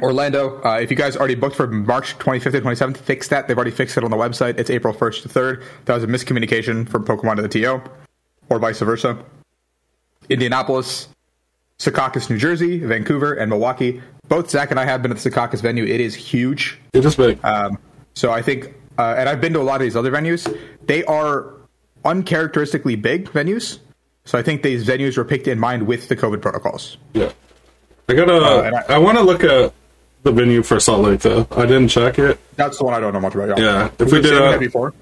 Orlando. 0.03 0.61
Uh, 0.63 0.79
if 0.81 0.91
you 0.91 0.97
guys 0.97 1.17
already 1.17 1.35
booked 1.35 1.57
for 1.57 1.67
March 1.67 2.19
25th 2.19 2.55
and 2.55 2.65
27th, 2.67 2.97
fix 2.99 3.29
that. 3.29 3.49
They've 3.49 3.57
already 3.57 3.71
fixed 3.71 3.97
it 3.97 4.05
on 4.05 4.11
the 4.11 4.17
website. 4.17 4.59
It's 4.59 4.71
April 4.71 4.95
1st 4.95 5.23
to 5.23 5.29
3rd. 5.29 5.65
That 5.87 5.95
was 5.95 6.05
a 6.05 6.07
miscommunication 6.07 6.89
from 6.89 7.05
Pokemon 7.05 7.37
to 7.37 7.43
the 7.43 7.49
TO, 7.49 7.83
or 8.49 8.59
vice 8.59 8.81
versa. 8.81 9.19
Indianapolis, 10.29 11.09
Secaucus, 11.79 12.31
New 12.31 12.39
Jersey, 12.39 12.79
Vancouver, 12.79 13.33
and 13.35 13.51
Milwaukee. 13.51 14.01
Both 14.29 14.51
Zach 14.51 14.71
and 14.71 14.79
I 14.79 14.85
have 14.85 15.03
been 15.03 15.11
at 15.11 15.19
the 15.19 15.31
Secaucus 15.31 15.61
venue. 15.61 15.85
It 15.85 16.01
is 16.01 16.15
huge. 16.15 16.79
it 16.93 17.05
is 17.05 17.17
big 17.17 17.45
Um, 17.45 17.79
so 18.15 18.31
I 18.31 18.43
think, 18.43 18.75
uh, 18.99 19.15
and 19.19 19.29
I've 19.29 19.41
been 19.41 19.53
to 19.55 19.61
a 19.61 19.63
lot 19.63 19.77
of 19.77 19.83
these 19.83 19.97
other 19.97 20.11
venues. 20.13 20.47
They 20.87 21.05
are 21.05 21.53
uncharacteristically 22.05 22.97
big 22.97 23.29
venues. 23.31 23.79
So 24.25 24.39
I 24.39 24.43
think 24.43 24.63
these 24.63 24.87
venues 24.87 25.17
were 25.17 25.25
picked 25.25 25.49
in 25.49 25.59
mind 25.59 25.87
with 25.87 26.09
the 26.09 26.17
COVID 26.17 26.41
protocols. 26.43 26.97
Yeah. 27.15 27.33
I 28.09 28.15
gotta. 28.15 28.35
Uh, 28.37 28.83
I- 28.89 28.95
I, 28.95 28.99
want 28.99 29.19
to 29.19 29.25
look 29.25 29.43
at 29.45 29.73
the 30.23 30.33
venue 30.33 30.63
for 30.63 30.79
Salt 30.81 31.03
Lake 31.03 31.21
though. 31.21 31.47
I 31.53 31.63
didn't 31.67 31.89
check 31.89 32.19
it. 32.19 32.39
That's 32.57 32.79
the 32.79 32.85
one 32.85 32.95
I 32.95 33.01
don't 33.01 33.13
know 33.13 33.21
much 33.21 33.35
about. 33.35 33.59
Yeah, 33.59 33.87
if 33.87 34.01
if 34.03 34.13
we 34.13 34.21
did 34.21 34.31
did 34.31 34.39
a- 34.39 34.51
that 34.51 34.61
before. 34.61 34.93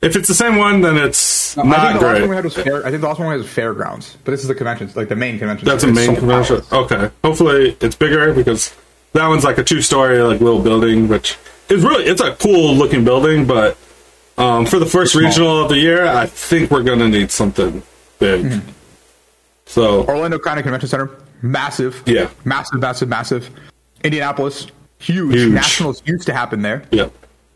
If 0.00 0.14
it's 0.14 0.28
the 0.28 0.34
same 0.34 0.56
one, 0.58 0.80
then 0.80 0.96
it's 0.96 1.58
I 1.58 1.64
not 1.64 1.88
think 1.88 2.00
the 2.00 2.06
last 2.06 2.12
one 2.12 2.22
we 2.22 2.26
great. 2.28 2.34
had 2.36 2.44
was 2.44 2.54
fair. 2.54 2.86
I 2.86 2.90
think 2.90 3.00
the 3.00 3.08
last 3.08 3.18
one 3.18 3.28
we 3.28 3.32
had 3.34 3.40
was 3.40 3.50
fairgrounds, 3.50 4.16
but 4.24 4.30
this 4.30 4.42
is 4.42 4.46
the 4.46 4.54
convention, 4.54 4.88
like 4.94 5.08
the 5.08 5.16
main 5.16 5.40
convention. 5.40 5.66
That's 5.66 5.82
a 5.82 5.88
main 5.88 6.14
convention. 6.14 6.62
Okay. 6.70 7.10
Hopefully 7.24 7.76
it's 7.80 7.96
bigger 7.96 8.32
because 8.32 8.72
that 9.14 9.26
one's 9.26 9.42
like 9.42 9.58
a 9.58 9.64
two-story 9.64 10.20
like 10.22 10.40
little 10.40 10.62
building, 10.62 11.08
which 11.08 11.36
is 11.68 11.82
really 11.82 12.04
it's 12.04 12.20
a 12.20 12.32
cool 12.36 12.76
looking 12.76 13.04
building. 13.04 13.44
But 13.44 13.76
um, 14.36 14.66
for 14.66 14.78
the 14.78 14.86
first 14.86 15.16
regional 15.16 15.64
of 15.64 15.68
the 15.68 15.78
year, 15.78 16.06
I 16.06 16.26
think 16.26 16.70
we're 16.70 16.84
gonna 16.84 17.08
need 17.08 17.32
something 17.32 17.82
big. 18.20 18.44
Mm-hmm. 18.44 18.68
So 19.66 20.04
Orlando 20.06 20.38
County 20.38 20.62
Convention 20.62 20.88
Center, 20.88 21.10
massive. 21.42 22.04
Yeah. 22.06 22.30
massive, 22.44 22.78
massive, 22.78 23.08
massive. 23.08 23.50
Indianapolis, 24.04 24.66
huge. 24.98 25.34
Huge. 25.34 25.52
Nationals 25.52 26.02
used 26.06 26.26
to 26.26 26.32
happen 26.32 26.62
there. 26.62 26.82
yeah, 26.90 27.08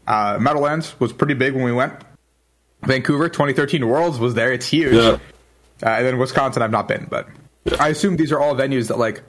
Uh, 0.07 0.39
Meadowlands 0.41 0.99
was 1.01 1.13
pretty 1.13 1.35
big 1.35 1.55
when 1.55 1.65
we 1.65 1.73
went. 1.73 1.93
Vancouver 2.83 3.29
2013 3.29 3.87
Worlds 3.87 4.19
was 4.19 4.35
there. 4.35 4.53
It's 4.53 4.67
huge. 4.67 4.95
yeah, 4.95 5.19
Uh, 5.83 5.89
and 5.89 6.07
then 6.07 6.19
Wisconsin, 6.19 6.63
I've 6.63 6.71
not 6.73 6.89
been, 6.89 7.07
but 7.09 7.29
I 7.79 7.89
assume 7.89 8.17
these 8.17 8.33
are 8.33 8.41
all 8.41 8.55
venues 8.57 8.89
that, 8.89 8.99
like, 8.99 9.23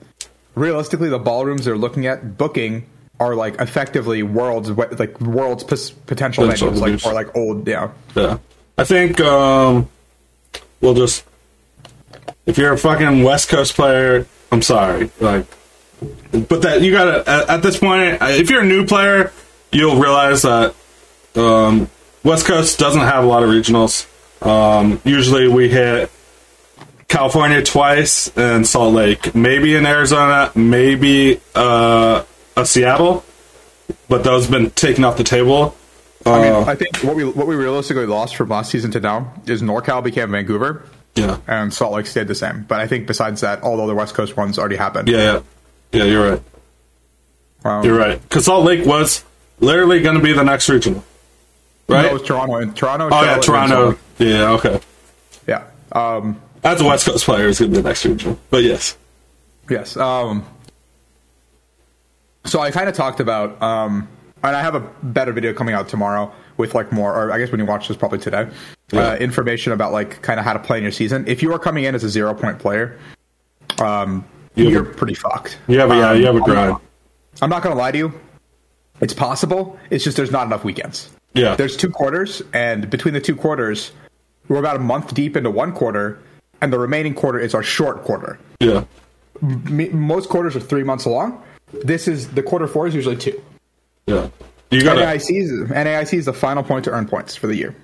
realistically, 0.56 1.08
the 1.08 1.18
ballrooms 1.20 1.64
they're 1.64 1.78
looking 1.78 2.06
at 2.06 2.36
booking 2.36 2.86
are 3.20 3.36
like 3.36 3.60
effectively 3.60 4.24
worlds, 4.24 4.70
like 4.70 5.20
worlds 5.20 5.62
Potential 5.62 6.48
venues, 6.48 6.80
like 6.80 7.06
or 7.06 7.12
like 7.14 7.36
old, 7.36 7.66
yeah. 7.68 7.90
yeah. 8.16 8.38
I 8.76 8.82
think 8.82 9.20
um, 9.20 9.88
we'll 10.80 10.94
just 10.94 11.24
if 12.46 12.58
you're 12.58 12.72
a 12.72 12.78
fucking 12.78 13.22
West 13.22 13.48
Coast 13.48 13.74
player, 13.74 14.26
I'm 14.50 14.62
sorry, 14.62 15.10
like, 15.20 15.46
but 16.32 16.62
that 16.62 16.82
you 16.82 16.92
gotta 16.92 17.28
at, 17.28 17.48
at 17.48 17.62
this 17.62 17.78
point, 17.78 18.20
uh, 18.22 18.26
if 18.26 18.50
you're 18.50 18.62
a 18.62 18.66
new 18.66 18.86
player, 18.86 19.32
you'll 19.72 19.96
realize 19.96 20.42
that 20.42 20.74
um, 21.36 21.88
West 22.22 22.46
Coast 22.46 22.78
doesn't 22.78 23.00
have 23.00 23.24
a 23.24 23.26
lot 23.26 23.42
of 23.42 23.50
regionals. 23.50 24.06
Um, 24.44 25.00
usually, 25.04 25.48
we 25.48 25.68
hit 25.68 26.10
California 27.08 27.62
twice 27.62 28.28
and 28.36 28.66
Salt 28.66 28.94
Lake, 28.94 29.34
maybe 29.34 29.74
in 29.74 29.86
Arizona, 29.86 30.50
maybe 30.54 31.40
uh, 31.54 32.24
a 32.56 32.66
Seattle, 32.66 33.24
but 34.08 34.24
those 34.24 34.44
have 34.44 34.52
been 34.52 34.70
taken 34.70 35.04
off 35.04 35.16
the 35.16 35.24
table. 35.24 35.76
I 36.26 36.42
mean, 36.42 36.52
Uh, 36.52 36.64
I 36.66 36.74
think 36.74 36.96
what 36.98 37.16
we 37.16 37.24
what 37.24 37.46
we 37.46 37.54
realistically 37.54 38.06
lost 38.06 38.36
from 38.36 38.48
last 38.48 38.70
season 38.70 38.90
to 38.92 39.00
now 39.00 39.32
is 39.46 39.62
NorCal 39.62 40.02
became 40.02 40.30
Vancouver 40.30 40.82
yeah, 41.14 41.38
and 41.46 41.72
Salt 41.72 41.92
Lake 41.92 42.06
stayed 42.06 42.28
the 42.28 42.34
same. 42.34 42.64
But 42.66 42.80
I 42.80 42.86
think 42.86 43.06
besides 43.06 43.42
that, 43.42 43.62
all 43.62 43.76
the 43.76 43.84
other 43.84 43.94
West 43.94 44.14
Coast 44.14 44.36
ones 44.36 44.58
already 44.58 44.76
happened. 44.76 45.08
yeah, 45.08 45.18
yeah, 45.18 45.40
yeah. 45.94 46.04
You're 46.04 46.30
right. 46.30 46.42
Um, 47.64 47.84
You're 47.84 47.96
right. 47.98 48.20
Because 48.22 48.44
Salt 48.44 48.64
Lake 48.66 48.84
was 48.84 49.24
literally 49.60 50.00
going 50.02 50.16
to 50.16 50.22
be 50.22 50.32
the 50.34 50.42
next 50.44 50.68
regional, 50.68 51.02
No, 51.88 51.94
right? 51.96 52.04
it 52.06 52.12
was 52.12 52.22
Toronto 52.22 52.56
and 52.56 52.76
Toronto. 52.76 53.08
oh 53.10 53.22
yeah, 53.24 53.38
Toronto. 53.38 53.98
Yeah, 54.18 54.50
okay. 54.50 54.80
Yeah. 55.46 55.64
Um, 55.92 56.40
As 56.62 56.80
a 56.82 56.84
West 56.84 57.06
Coast 57.06 57.24
player, 57.24 57.48
it's 57.48 57.60
going 57.60 57.70
to 57.70 57.76
be 57.78 57.82
the 57.82 57.88
next 57.88 58.04
regional. 58.04 58.38
But 58.50 58.64
yes, 58.64 58.98
Yes. 59.70 59.96
Um, 59.96 60.44
so 62.44 62.60
I 62.60 62.70
kind 62.70 62.88
of 62.88 62.94
talked 62.94 63.20
about, 63.20 63.60
um, 63.62 64.08
and 64.42 64.54
I 64.54 64.60
have 64.60 64.74
a 64.74 64.80
better 65.02 65.32
video 65.32 65.54
coming 65.54 65.74
out 65.74 65.88
tomorrow 65.88 66.30
with 66.58 66.74
like 66.74 66.92
more, 66.92 67.14
or 67.14 67.32
I 67.32 67.38
guess 67.38 67.50
when 67.50 67.60
you 67.60 67.66
watch 67.66 67.88
this, 67.88 67.96
probably 67.96 68.18
today, 68.18 68.46
Yeah. 68.92 69.12
uh, 69.12 69.16
information 69.16 69.72
about 69.72 69.92
like 69.92 70.20
kind 70.20 70.38
of 70.38 70.44
how 70.44 70.52
to 70.52 70.58
play 70.58 70.76
in 70.76 70.82
your 70.82 70.92
season. 70.92 71.24
If 71.26 71.42
you 71.42 71.52
are 71.54 71.58
coming 71.58 71.84
in 71.84 71.94
as 71.94 72.04
a 72.04 72.10
zero 72.10 72.34
point 72.34 72.58
player, 72.58 72.98
um, 73.80 74.24
You 74.54 74.68
you're 74.70 74.82
a- 74.82 74.94
pretty 74.94 75.14
fucked. 75.14 75.58
Yeah, 75.66 75.84
a, 75.84 75.88
yeah, 75.88 76.10
Um, 76.10 76.18
you 76.20 76.26
have 76.26 76.34
a 76.36 76.38
I'm 76.38 76.44
grind. 76.44 76.76
I'm 77.42 77.50
not 77.50 77.62
going 77.62 77.74
to 77.74 77.78
lie 77.80 77.90
to 77.92 77.98
you. 77.98 78.20
It's 79.00 79.12
possible. 79.14 79.78
It's 79.90 80.04
just 80.04 80.16
there's 80.16 80.30
not 80.30 80.46
enough 80.46 80.62
weekends. 80.64 81.10
Yeah, 81.34 81.56
There's 81.56 81.76
two 81.76 81.90
quarters, 81.90 82.42
and 82.52 82.88
between 82.88 83.12
the 83.12 83.20
two 83.20 83.34
quarters, 83.34 83.90
we're 84.46 84.58
about 84.58 84.76
a 84.76 84.80
month 84.80 85.14
deep 85.14 85.36
into 85.36 85.50
one 85.50 85.72
quarter, 85.72 86.20
and 86.60 86.72
the 86.72 86.78
remaining 86.78 87.12
quarter 87.14 87.40
is 87.40 87.54
our 87.54 87.62
short 87.62 88.04
quarter 88.04 88.38
yeah, 88.60 88.84
me- 89.42 89.88
most 89.88 90.28
quarters 90.28 90.54
are 90.54 90.60
three 90.60 90.84
months 90.84 91.06
long. 91.06 91.42
This 91.72 92.06
is 92.06 92.28
the 92.28 92.42
quarter 92.42 92.68
four 92.68 92.86
is 92.86 92.94
usually 92.94 93.16
two. 93.16 93.42
yeah. 94.06 94.28
You 94.70 94.82
gotta, 94.82 95.00
NAIC 95.02 95.36
is 95.42 95.50
NAIC 95.70 96.18
is 96.18 96.24
the 96.26 96.32
final 96.32 96.62
point 96.62 96.84
to 96.84 96.92
earn 96.92 97.06
points 97.08 97.34
for 97.36 97.48
the 97.48 97.56
year. 97.56 97.74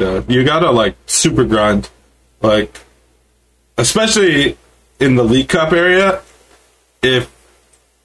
yeah, 0.00 0.22
you 0.26 0.42
gotta 0.44 0.70
like 0.70 0.96
super 1.06 1.44
grind, 1.44 1.90
like 2.40 2.80
especially 3.78 4.56
in 5.00 5.16
the 5.16 5.24
League 5.24 5.48
Cup 5.48 5.72
area. 5.72 6.22
If 7.02 7.30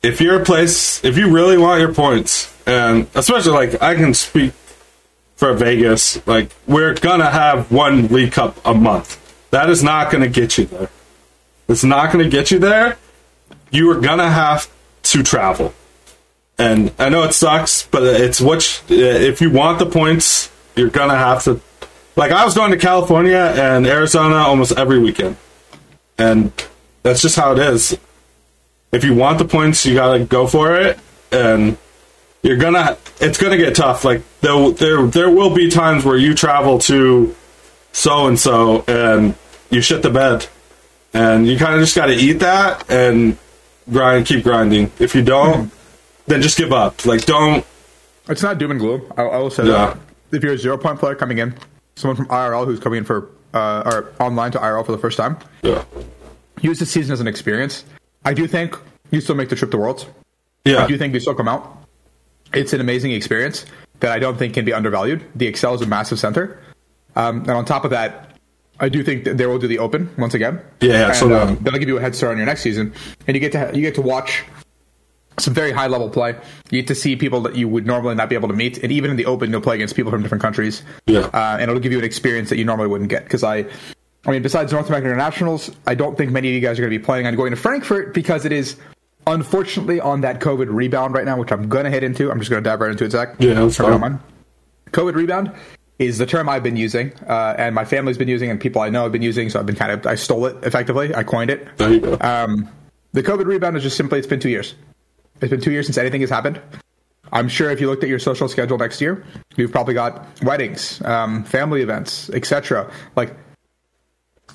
if 0.01 0.21
you're 0.21 0.41
a 0.41 0.45
place, 0.45 1.03
if 1.03 1.17
you 1.17 1.31
really 1.31 1.57
want 1.57 1.79
your 1.81 1.93
points, 1.93 2.53
and 2.65 3.07
especially 3.15 3.51
like 3.53 3.81
I 3.81 3.95
can 3.95 4.13
speak 4.13 4.53
for 5.35 5.53
Vegas, 5.53 6.25
like 6.27 6.51
we're 6.67 6.93
gonna 6.95 7.29
have 7.29 7.71
one 7.71 8.07
League 8.07 8.31
Cup 8.33 8.57
a 8.65 8.73
month. 8.73 9.17
That 9.51 9.69
is 9.69 9.83
not 9.83 10.11
gonna 10.11 10.27
get 10.27 10.57
you 10.57 10.65
there. 10.65 10.89
It's 11.67 11.83
not 11.83 12.11
gonna 12.11 12.29
get 12.29 12.51
you 12.51 12.59
there. 12.59 12.97
You 13.71 13.89
are 13.91 13.99
gonna 13.99 14.29
have 14.29 14.69
to 15.03 15.23
travel. 15.23 15.73
And 16.57 16.91
I 16.99 17.07
know 17.09 17.23
it 17.23 17.33
sucks, 17.33 17.87
but 17.87 18.03
it's 18.03 18.41
what 18.41 18.81
you- 18.89 19.05
if 19.05 19.39
you 19.41 19.49
want 19.49 19.79
the 19.79 19.85
points, 19.85 20.49
you're 20.75 20.89
gonna 20.89 21.15
have 21.17 21.43
to. 21.45 21.61
Like 22.17 22.31
I 22.33 22.43
was 22.43 22.53
going 22.53 22.71
to 22.71 22.77
California 22.77 23.53
and 23.55 23.87
Arizona 23.87 24.35
almost 24.35 24.73
every 24.77 24.99
weekend, 24.99 25.37
and 26.17 26.51
that's 27.03 27.21
just 27.21 27.35
how 27.35 27.51
it 27.53 27.59
is. 27.59 27.97
If 28.91 29.03
you 29.03 29.13
want 29.13 29.37
the 29.37 29.45
points, 29.45 29.85
you 29.85 29.93
gotta 29.93 30.23
go 30.25 30.47
for 30.47 30.75
it, 30.75 30.99
and 31.31 31.77
you're 32.41 32.57
gonna. 32.57 32.97
It's 33.21 33.37
gonna 33.37 33.57
get 33.57 33.75
tough. 33.75 34.03
Like 34.05 34.21
there, 34.41 34.71
there, 34.71 35.05
there 35.07 35.29
will 35.29 35.53
be 35.53 35.69
times 35.69 36.03
where 36.05 36.17
you 36.17 36.33
travel 36.33 36.79
to 36.79 37.35
so 37.91 38.27
and 38.27 38.39
so, 38.39 38.83
and 38.87 39.35
you 39.69 39.81
shit 39.81 40.01
the 40.01 40.09
bed, 40.09 40.47
and 41.13 41.45
you 41.47 41.57
kind 41.57 41.75
of 41.75 41.81
just 41.81 41.95
gotta 41.95 42.13
eat 42.13 42.39
that 42.39 42.89
and 42.89 43.37
grind, 43.91 44.25
keep 44.25 44.43
grinding. 44.43 44.91
If 44.99 45.13
you 45.15 45.21
don't, 45.23 45.71
then 46.27 46.41
just 46.41 46.57
give 46.57 46.71
up. 46.73 47.05
Like 47.05 47.25
don't. 47.25 47.65
It's 48.27 48.41
not 48.43 48.57
doom 48.57 48.71
and 48.71 48.79
gloom. 48.79 49.11
I, 49.17 49.23
I 49.23 49.37
will 49.37 49.49
say 49.49 49.65
Yeah. 49.65 49.95
that 50.29 50.37
if 50.37 50.43
you're 50.43 50.53
a 50.53 50.57
zero 50.57 50.77
point 50.77 50.99
player 50.99 51.15
coming 51.15 51.37
in, 51.39 51.55
someone 51.95 52.15
from 52.15 52.27
IRL 52.27 52.65
who's 52.65 52.79
coming 52.79 52.99
in 52.99 53.03
for 53.03 53.29
uh, 53.53 53.81
or 53.85 54.13
online 54.19 54.51
to 54.53 54.59
IRL 54.59 54.85
for 54.85 54.91
the 54.91 54.97
first 54.99 55.17
time, 55.17 55.37
Yeah. 55.63 55.83
Use 56.61 56.79
this 56.79 56.91
season 56.91 57.13
as 57.13 57.19
an 57.19 57.27
experience. 57.27 57.85
I 58.25 58.33
do 58.33 58.47
think 58.47 58.77
you 59.11 59.21
still 59.21 59.35
make 59.35 59.49
the 59.49 59.55
trip 59.55 59.71
to 59.71 59.77
Worlds. 59.77 60.05
Yeah. 60.65 60.83
I 60.83 60.87
do 60.87 60.97
think 60.97 61.13
you 61.13 61.19
still 61.19 61.35
come 61.35 61.47
out. 61.47 61.77
It's 62.53 62.73
an 62.73 62.81
amazing 62.81 63.11
experience 63.11 63.65
that 63.99 64.11
I 64.11 64.19
don't 64.19 64.37
think 64.37 64.53
can 64.53 64.65
be 64.65 64.73
undervalued. 64.73 65.23
The 65.35 65.51
ExCeL 65.51 65.75
is 65.75 65.81
a 65.81 65.85
massive 65.85 66.19
center, 66.19 66.59
um, 67.15 67.41
and 67.41 67.51
on 67.51 67.65
top 67.65 67.85
of 67.85 67.91
that, 67.91 68.37
I 68.79 68.89
do 68.89 69.03
think 69.03 69.25
that 69.25 69.37
they 69.37 69.45
will 69.45 69.59
do 69.59 69.67
the 69.67 69.79
Open 69.79 70.09
once 70.17 70.33
again. 70.33 70.61
Yeah, 70.81 71.07
and, 71.07 71.15
so, 71.15 71.25
um, 71.27 71.49
um, 71.49 71.57
that'll 71.61 71.79
give 71.79 71.89
you 71.89 71.97
a 71.97 72.01
head 72.01 72.15
start 72.15 72.31
on 72.31 72.37
your 72.37 72.45
next 72.45 72.61
season, 72.61 72.93
and 73.27 73.35
you 73.35 73.41
get 73.41 73.51
to 73.51 73.71
you 73.75 73.81
get 73.81 73.95
to 73.95 74.01
watch 74.01 74.43
some 75.37 75.53
very 75.53 75.71
high 75.71 75.87
level 75.87 76.09
play. 76.09 76.35
You 76.71 76.81
get 76.81 76.87
to 76.87 76.95
see 76.95 77.15
people 77.15 77.41
that 77.41 77.55
you 77.55 77.67
would 77.67 77.85
normally 77.85 78.15
not 78.15 78.29
be 78.29 78.35
able 78.35 78.47
to 78.47 78.53
meet, 78.53 78.77
and 78.79 78.91
even 78.91 79.11
in 79.11 79.17
the 79.17 79.25
Open, 79.25 79.51
you'll 79.51 79.61
play 79.61 79.75
against 79.75 79.95
people 79.95 80.11
from 80.11 80.21
different 80.21 80.41
countries. 80.41 80.81
Yeah. 81.07 81.29
uh, 81.33 81.57
and 81.59 81.63
it'll 81.63 81.79
give 81.79 81.91
you 81.91 81.99
an 81.99 82.05
experience 82.05 82.49
that 82.49 82.57
you 82.57 82.65
normally 82.65 82.87
wouldn't 82.87 83.09
get. 83.09 83.23
Because 83.23 83.43
I, 83.43 83.65
I 84.25 84.31
mean, 84.31 84.41
besides 84.41 84.71
North 84.71 84.87
American 84.87 85.11
internationals, 85.11 85.71
I 85.87 85.95
don't 85.95 86.17
think 86.17 86.31
many 86.31 86.49
of 86.49 86.53
you 86.53 86.59
guys 86.59 86.77
are 86.77 86.81
going 86.81 86.91
to 86.91 86.99
be 86.99 87.03
planning 87.03 87.25
on 87.25 87.35
going 87.35 87.51
to 87.51 87.57
Frankfurt 87.57 88.13
because 88.13 88.45
it 88.45 88.51
is 88.51 88.75
unfortunately 89.27 89.99
on 89.99 90.21
that 90.21 90.39
COVID 90.39 90.67
rebound 90.69 91.13
right 91.13 91.25
now, 91.25 91.37
which 91.37 91.51
I'm 91.51 91.69
going 91.69 91.85
to 91.85 91.91
hit 91.91 92.03
into. 92.03 92.31
I'm 92.31 92.39
just 92.39 92.49
going 92.49 92.63
to 92.63 92.69
dive 92.69 92.81
right 92.81 92.91
into 92.91 93.05
it, 93.05 93.11
Zach. 93.11 93.35
Yeah, 93.39 93.53
that's 93.53 93.79
If 93.79 93.85
you 93.85 93.91
don't 93.91 94.01
fine. 94.01 94.19
COVID 94.91 95.13
rebound 95.15 95.51
is 95.99 96.17
the 96.17 96.25
term 96.25 96.49
I've 96.49 96.63
been 96.63 96.77
using, 96.77 97.13
uh, 97.27 97.55
and 97.57 97.75
my 97.75 97.85
family's 97.85 98.17
been 98.17 98.27
using, 98.27 98.49
and 98.49 98.59
people 98.59 98.81
I 98.81 98.89
know 98.89 99.03
have 99.03 99.11
been 99.11 99.21
using. 99.21 99.49
So 99.49 99.59
I've 99.59 99.65
been 99.65 99.75
kind 99.75 99.91
of 99.91 100.05
I 100.05 100.15
stole 100.15 100.45
it 100.45 100.57
effectively. 100.63 101.13
I 101.13 101.23
coined 101.23 101.51
it. 101.51 101.67
There 101.77 101.91
you 101.91 101.99
go. 101.99 102.17
Um, 102.21 102.69
the 103.13 103.23
COVID 103.23 103.45
rebound 103.45 103.77
is 103.77 103.83
just 103.83 103.97
simply 103.97 104.17
it's 104.19 104.27
been 104.27 104.39
two 104.39 104.49
years. 104.49 104.75
It's 105.41 105.49
been 105.49 105.61
two 105.61 105.71
years 105.71 105.85
since 105.85 105.97
anything 105.97 106.21
has 106.21 106.29
happened. 106.29 106.61
I'm 107.31 107.47
sure 107.47 107.69
if 107.69 107.79
you 107.79 107.87
looked 107.87 108.03
at 108.03 108.09
your 108.09 108.19
social 108.19 108.47
schedule 108.47 108.77
next 108.77 108.99
year, 109.01 109.23
you've 109.55 109.71
probably 109.71 109.93
got 109.93 110.25
weddings, 110.41 111.01
um, 111.03 111.43
family 111.43 111.81
events, 111.81 112.29
etc. 112.31 112.91
Like 113.15 113.35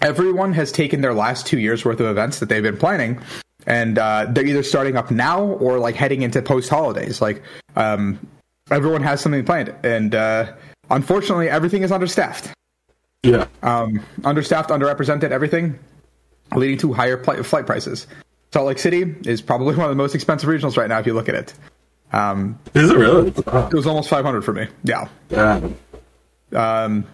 everyone 0.03 0.53
has 0.53 0.73
taken 0.73 1.01
their 1.01 1.15
last 1.15 1.47
two 1.47 1.59
years 1.59 1.85
worth 1.85 2.01
of 2.01 2.07
events 2.07 2.41
that 2.41 2.49
they've 2.49 2.63
been 2.63 2.77
planning, 2.77 3.21
and 3.67 3.99
uh, 3.99 4.27
they're 4.31 4.47
either 4.47 4.63
starting 4.63 4.97
up 4.97 5.11
now 5.11 5.43
or 5.43 5.79
like 5.79 5.95
heading 5.95 6.23
into 6.23 6.43
post 6.43 6.69
holidays. 6.69 7.21
Like 7.21 7.43
um, 7.77 8.19
everyone 8.71 9.03
has 9.03 9.21
something 9.21 9.45
planned, 9.45 9.75
and 9.83 10.15
uh, 10.15 10.53
unfortunately, 10.91 11.49
everything 11.49 11.83
is 11.83 11.93
understaffed 11.93 12.55
yeah. 13.25 13.47
um, 13.63 14.05
understaffed, 14.25 14.71
underrepresented, 14.71 15.31
everything, 15.31 15.79
leading 16.55 16.79
to 16.79 16.93
higher 16.93 17.17
pl- 17.17 17.43
flight 17.43 17.67
prices. 17.67 18.07
Salt 18.53 18.67
Lake 18.67 18.79
City 18.79 19.15
is 19.25 19.43
probably 19.43 19.75
one 19.77 19.85
of 19.85 19.91
the 19.91 19.97
most 19.97 20.15
expensive 20.15 20.49
regionals 20.49 20.77
right 20.77 20.89
now 20.89 20.99
if 20.99 21.07
you 21.07 21.15
look 21.15 21.29
at 21.29 21.35
it. 21.35 21.55
Um, 22.13 22.59
Is 22.75 22.91
it 22.91 22.97
really? 22.97 23.29
It 23.29 23.75
was 23.75 23.87
almost 23.87 24.09
500 24.09 24.45
for 24.45 24.53
me. 24.53 24.69
Yeah. 24.85 25.09
damn. 25.29 25.77
Um, 26.53 27.07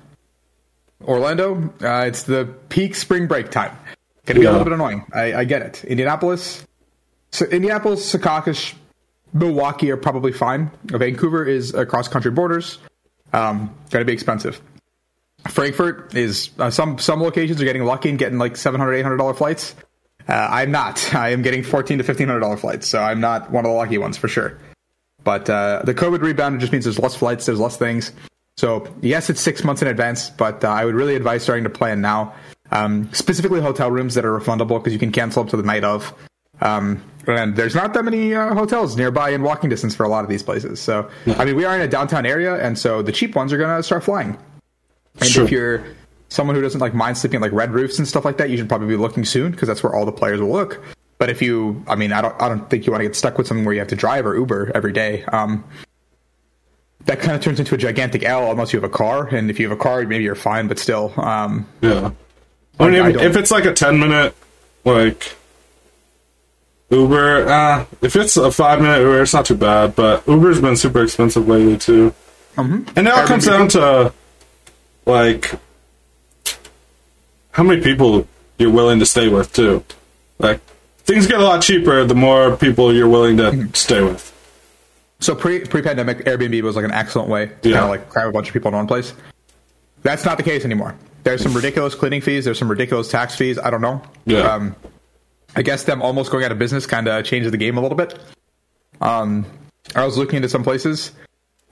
Orlando, 1.03 1.73
uh, 1.83 2.05
it's 2.07 2.25
the 2.25 2.47
peak 2.69 2.95
spring 2.95 3.27
break 3.27 3.51
time. 3.51 3.77
Gonna 4.27 4.41
be 4.41 4.45
Yeah. 4.45 4.51
a 4.51 4.53
little 4.53 4.65
bit 4.65 4.73
annoying. 4.75 5.05
I, 5.13 5.35
I 5.35 5.45
get 5.45 5.63
it. 5.63 5.85
Indianapolis, 5.85 6.65
so 7.33 7.47
Indianapolis, 7.47 8.13
Secaucus, 8.15 8.75
Milwaukee 9.33 9.91
are 9.91 9.97
probably 9.97 10.33
fine. 10.33 10.71
Vancouver 10.85 11.45
is 11.45 11.73
across 11.75 12.09
country 12.09 12.31
borders. 12.31 12.79
Um, 13.33 13.75
gonna 13.91 14.05
be 14.05 14.13
expensive. 14.13 14.61
Frankfurt 15.49 16.15
is 16.15 16.51
uh, 16.59 16.71
some 16.71 16.99
some 16.99 17.23
locations 17.23 17.61
are 17.63 17.65
getting 17.65 17.85
lucky 17.85 18.11
and 18.11 18.19
getting 18.19 18.39
like 18.39 18.57
700 18.57 18.93
800 18.95 19.17
dollar 19.17 19.35
flights. 19.35 19.75
Uh, 20.29 20.33
I'm 20.51 20.71
not. 20.71 21.15
I 21.15 21.31
am 21.31 21.43
getting 21.43 21.63
14 21.63 21.99
to 21.99 22.05
1500 22.05 22.41
dollar 22.41 22.57
flights, 22.57 22.87
so 22.89 23.01
I'm 23.01 23.21
not 23.21 23.51
one 23.51 23.65
of 23.65 23.71
the 23.71 23.77
lucky 23.77 23.97
ones 23.99 24.17
for 24.19 24.29
sure. 24.29 24.59
But 25.25 25.49
uh, 25.49 25.83
the 25.85 25.95
COVID 25.95 26.21
rebound 26.23 26.61
just 26.61 26.73
means 26.73 26.85
there's 26.85 26.99
less 26.99 27.15
flights, 27.15 27.47
there's 27.47 27.61
less 27.61 27.77
things. 27.77 28.13
So 28.61 28.87
yes, 29.01 29.31
it's 29.31 29.41
six 29.41 29.65
months 29.65 29.81
in 29.81 29.89
advance, 29.89 30.29
but 30.29 30.63
uh, 30.63 30.69
I 30.69 30.85
would 30.85 30.95
really 30.95 31.17
advise 31.17 31.43
starting 31.43 31.65
to 31.65 31.71
plan 31.71 32.03
now. 32.03 32.35
Um, 32.71 33.09
specifically, 33.15 33.59
hotel 33.59 33.91
rooms 33.91 34.15
that 34.17 34.27
are 34.27 34.39
refundable 34.39 34.79
because 34.79 34.93
you 34.93 34.99
can 34.99 35.13
cancel 35.13 35.43
up 35.43 35.49
to 35.49 35.57
the 35.57 35.63
night 35.63 35.83
of. 35.83 36.13
Um, 36.61 37.03
and 37.27 37.57
there's 37.57 37.75
not 37.75 37.95
that 37.95 38.05
many 38.05 38.35
uh, 38.35 38.53
hotels 38.55 38.99
nearby 38.99 39.31
in 39.31 39.43
walking 39.43 39.71
distance 39.71 39.95
for 39.95 40.05
a 40.05 40.11
lot 40.11 40.25
of 40.25 40.31
these 40.31 40.43
places. 40.43 40.79
So 40.79 41.09
I 41.39 41.47
mean, 41.47 41.57
we 41.57 41.65
are 41.65 41.75
in 41.75 41.81
a 41.81 41.89
downtown 41.89 42.27
area, 42.27 42.55
and 42.63 42.79
so 42.79 43.01
the 43.01 43.13
cheap 43.13 43.35
ones 43.35 43.51
are 43.51 43.57
going 43.57 43.75
to 43.75 43.83
start 43.83 44.05
flying. 44.05 44.37
And 45.21 45.29
Sure. 45.31 45.45
if 45.45 45.51
you're 45.51 45.83
someone 46.29 46.55
who 46.55 46.61
doesn't 46.61 46.81
like 46.81 46.93
mind 46.93 47.17
sleeping 47.17 47.37
at 47.39 47.43
like 47.43 47.53
red 47.53 47.73
roofs 47.73 47.99
and 47.99 48.07
stuff 48.07 48.27
like 48.27 48.37
that, 48.37 48.51
you 48.51 48.59
should 48.59 48.69
probably 48.69 48.89
be 48.89 48.97
looking 48.97 49.25
soon 49.25 49.53
because 49.53 49.69
that's 49.69 49.83
where 49.83 49.95
all 49.95 50.05
the 50.05 50.13
players 50.13 50.39
will 50.39 50.53
look. 50.53 50.83
But 51.17 51.31
if 51.31 51.41
you, 51.41 51.83
I 51.89 51.95
mean, 51.95 52.13
I 52.13 52.21
don't, 52.21 52.41
I 52.43 52.49
don't 52.51 52.69
think 52.69 52.85
you 52.87 52.93
want 52.93 53.01
to 53.01 53.09
get 53.09 53.17
stuck 53.17 53.39
with 53.39 53.47
something 53.47 53.65
where 53.65 53.73
you 53.75 53.81
have 53.81 53.89
to 53.89 53.97
drive 53.97 54.27
or 54.27 54.37
Uber 54.37 54.73
every 54.75 54.93
day. 54.93 55.25
Um, 55.25 55.65
that 57.07 57.21
kind 57.21 57.35
of 57.35 57.43
turns 57.43 57.59
into 57.59 57.75
a 57.75 57.79
gigantic 57.79 58.25
L 58.25 58.51
unless 58.51 58.73
you 58.73 58.81
have 58.81 58.89
a 58.89 58.93
car. 58.93 59.27
And 59.27 59.51
if 59.51 59.59
you 59.59 59.69
have 59.69 59.79
a 59.79 59.81
car, 59.81 60.03
maybe 60.03 60.25
you're 60.25 60.35
fine, 60.35 60.69
but 60.69 60.79
still, 60.79 61.13
um, 61.17 61.67
Yeah. 61.81 62.11
I 62.79 62.89
mean, 62.89 63.03
I 63.03 63.11
if, 63.11 63.37
it's 63.37 63.51
like 63.51 63.67
a 63.67 63.73
10 63.75 63.99
minute, 63.99 64.35
like, 64.85 65.35
Uber, 66.91 67.47
uh, 67.49 67.85
if 68.01 68.17
it's 68.17 68.37
a 68.37 68.51
five 68.51 68.81
minute 68.81 69.01
Uber, 69.01 69.23
it's 69.23 69.35
not 69.35 69.45
too 69.45 69.55
bad, 69.55 69.95
but 69.95 70.27
Uber's 70.27 70.61
been 70.61 70.77
super 70.77 71.03
expensive 71.03 71.47
lately, 71.47 71.77
too. 71.77 72.15
And 72.97 73.05
now 73.05 73.23
it 73.23 73.27
comes 73.27 73.45
down 73.47 73.69
to, 73.69 74.13
like, 75.07 75.53
how 77.53 77.63
many 77.63 77.83
people 77.83 78.27
you're 78.59 78.71
willing 78.73 78.99
to 79.01 79.07
stay 79.07 79.29
with, 79.29 79.53
too. 79.53 79.85
Like, 80.39 80.61
things 81.05 81.27
get 81.27 81.41
a 81.41 81.45
lot 81.45 81.63
cheaper 81.63 82.05
the 82.05 82.15
more 82.15 82.57
people 82.57 82.95
you're 82.95 83.09
willing 83.09 83.37
to 83.39 83.69
stay 83.75 84.03
with. 84.03 84.30
So 85.21 85.35
pre 85.35 85.61
pre 85.61 85.83
pandemic, 85.83 86.25
Airbnb 86.25 86.63
was 86.63 86.77
like 86.77 86.85
an 86.85 86.93
excellent 86.93 87.29
way 87.29 87.51
to 87.63 87.69
Yeah. 87.69 87.75
kind 87.81 87.85
of 87.85 87.91
like 87.91 88.09
cram 88.09 88.29
a 88.29 88.33
bunch 88.33 88.49
of 88.49 88.53
people 88.55 88.69
in 88.69 88.75
one 88.75 88.87
place. 88.87 89.13
That's 90.03 90.25
not 90.25 90.37
the 90.39 90.43
case 90.43 90.65
anymore. 90.65 90.95
There's 91.25 91.43
some 91.43 91.53
ridiculous 91.53 91.95
cleaning 91.95 92.23
fees. 92.23 92.47
There's 92.47 92.59
some 92.59 92.71
ridiculous 92.71 93.09
tax 93.11 93.37
fees. 93.37 93.59
I 93.59 93.69
don't 93.71 93.83
know. 93.83 94.01
Yeah. 94.25 94.41
Um, 94.41 94.75
I 95.55 95.63
guess 95.63 95.85
them 95.85 96.01
almost 96.01 96.31
going 96.31 96.45
out 96.45 96.53
of 96.53 96.59
business 96.59 96.87
kind 96.87 97.07
of 97.09 97.25
changes 97.25 97.51
the 97.53 97.59
game 97.59 97.77
a 97.77 97.81
little 97.83 97.97
bit. 97.97 98.19
Um, 99.03 99.45
I 99.95 100.05
was 100.07 100.17
looking 100.17 100.37
into 100.37 100.49
some 100.49 100.63
places, 100.63 101.11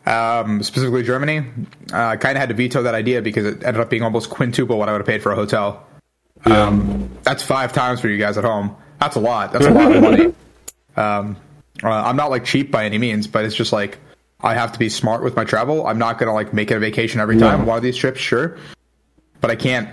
um, 0.05 0.62
specifically 0.62 1.02
Germany. 1.02 1.45
I 1.93 2.14
uh, 2.14 2.17
kind 2.17 2.37
of 2.37 2.40
had 2.40 2.49
to 2.50 2.55
veto 2.55 2.83
that 2.83 2.95
idea 2.95 3.23
because 3.23 3.47
it 3.47 3.64
ended 3.64 3.81
up 3.81 3.88
being 3.88 4.02
almost 4.02 4.28
quintuple 4.31 4.76
what 4.78 4.88
I 4.88 4.93
would 4.93 4.99
have 5.00 5.07
paid 5.07 5.23
for 5.23 5.33
a 5.33 5.37
hotel. 5.37 5.87
Um, 6.45 7.11
that's 7.23 7.43
five 7.43 7.73
times 7.73 8.00
for 8.00 8.09
you 8.09 8.19
guys 8.19 8.37
at 8.37 8.45
home. 8.45 8.76
That's 9.00 9.17
a 9.17 9.21
lot. 9.21 9.52
That's 9.52 9.67
a 9.67 9.71
lot 9.71 9.95
of 9.97 10.02
money. 10.02 10.35
Um, 10.97 11.37
uh, 11.83 11.89
I'm 11.89 12.17
not 12.17 12.31
like 12.31 12.45
cheap 12.45 12.71
by 12.71 12.85
any 12.85 12.99
means, 12.99 13.27
but 13.27 13.45
it's 13.45 13.55
just 13.55 13.73
like 13.73 13.99
I 14.41 14.55
have 14.55 14.73
to 14.73 14.79
be 14.79 14.89
smart 14.89 15.23
with 15.23 15.37
my 15.37 15.45
travel. 15.45 15.87
I'm 15.87 15.99
not 15.99 16.19
gonna 16.19 16.35
like 16.35 16.53
make 16.53 16.71
it 16.71 16.77
a 16.77 16.81
vacation 16.81 17.21
every 17.21 17.39
time. 17.39 17.67
One 17.67 17.77
of 17.77 17.83
these 17.83 17.97
trips, 17.97 18.21
sure, 18.21 18.57
but 19.41 19.51
I 19.51 19.57
can't. 19.57 19.89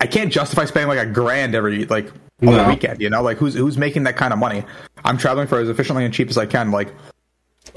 I 0.00 0.06
can't 0.06 0.32
justify 0.32 0.64
spending 0.66 0.88
like 0.88 1.04
a 1.04 1.10
grand 1.10 1.54
every 1.54 1.86
like 1.86 2.12
other 2.46 2.68
weekend. 2.68 3.00
You 3.00 3.10
know, 3.10 3.22
like 3.22 3.38
who's 3.38 3.54
who's 3.54 3.76
making 3.76 4.04
that 4.04 4.16
kind 4.16 4.32
of 4.32 4.38
money? 4.38 4.64
I'm 5.04 5.18
traveling 5.18 5.48
for 5.48 5.58
as 5.58 5.68
efficiently 5.68 6.04
and 6.04 6.14
cheap 6.14 6.28
as 6.28 6.38
I 6.38 6.46
can. 6.46 6.70
Like 6.70 6.92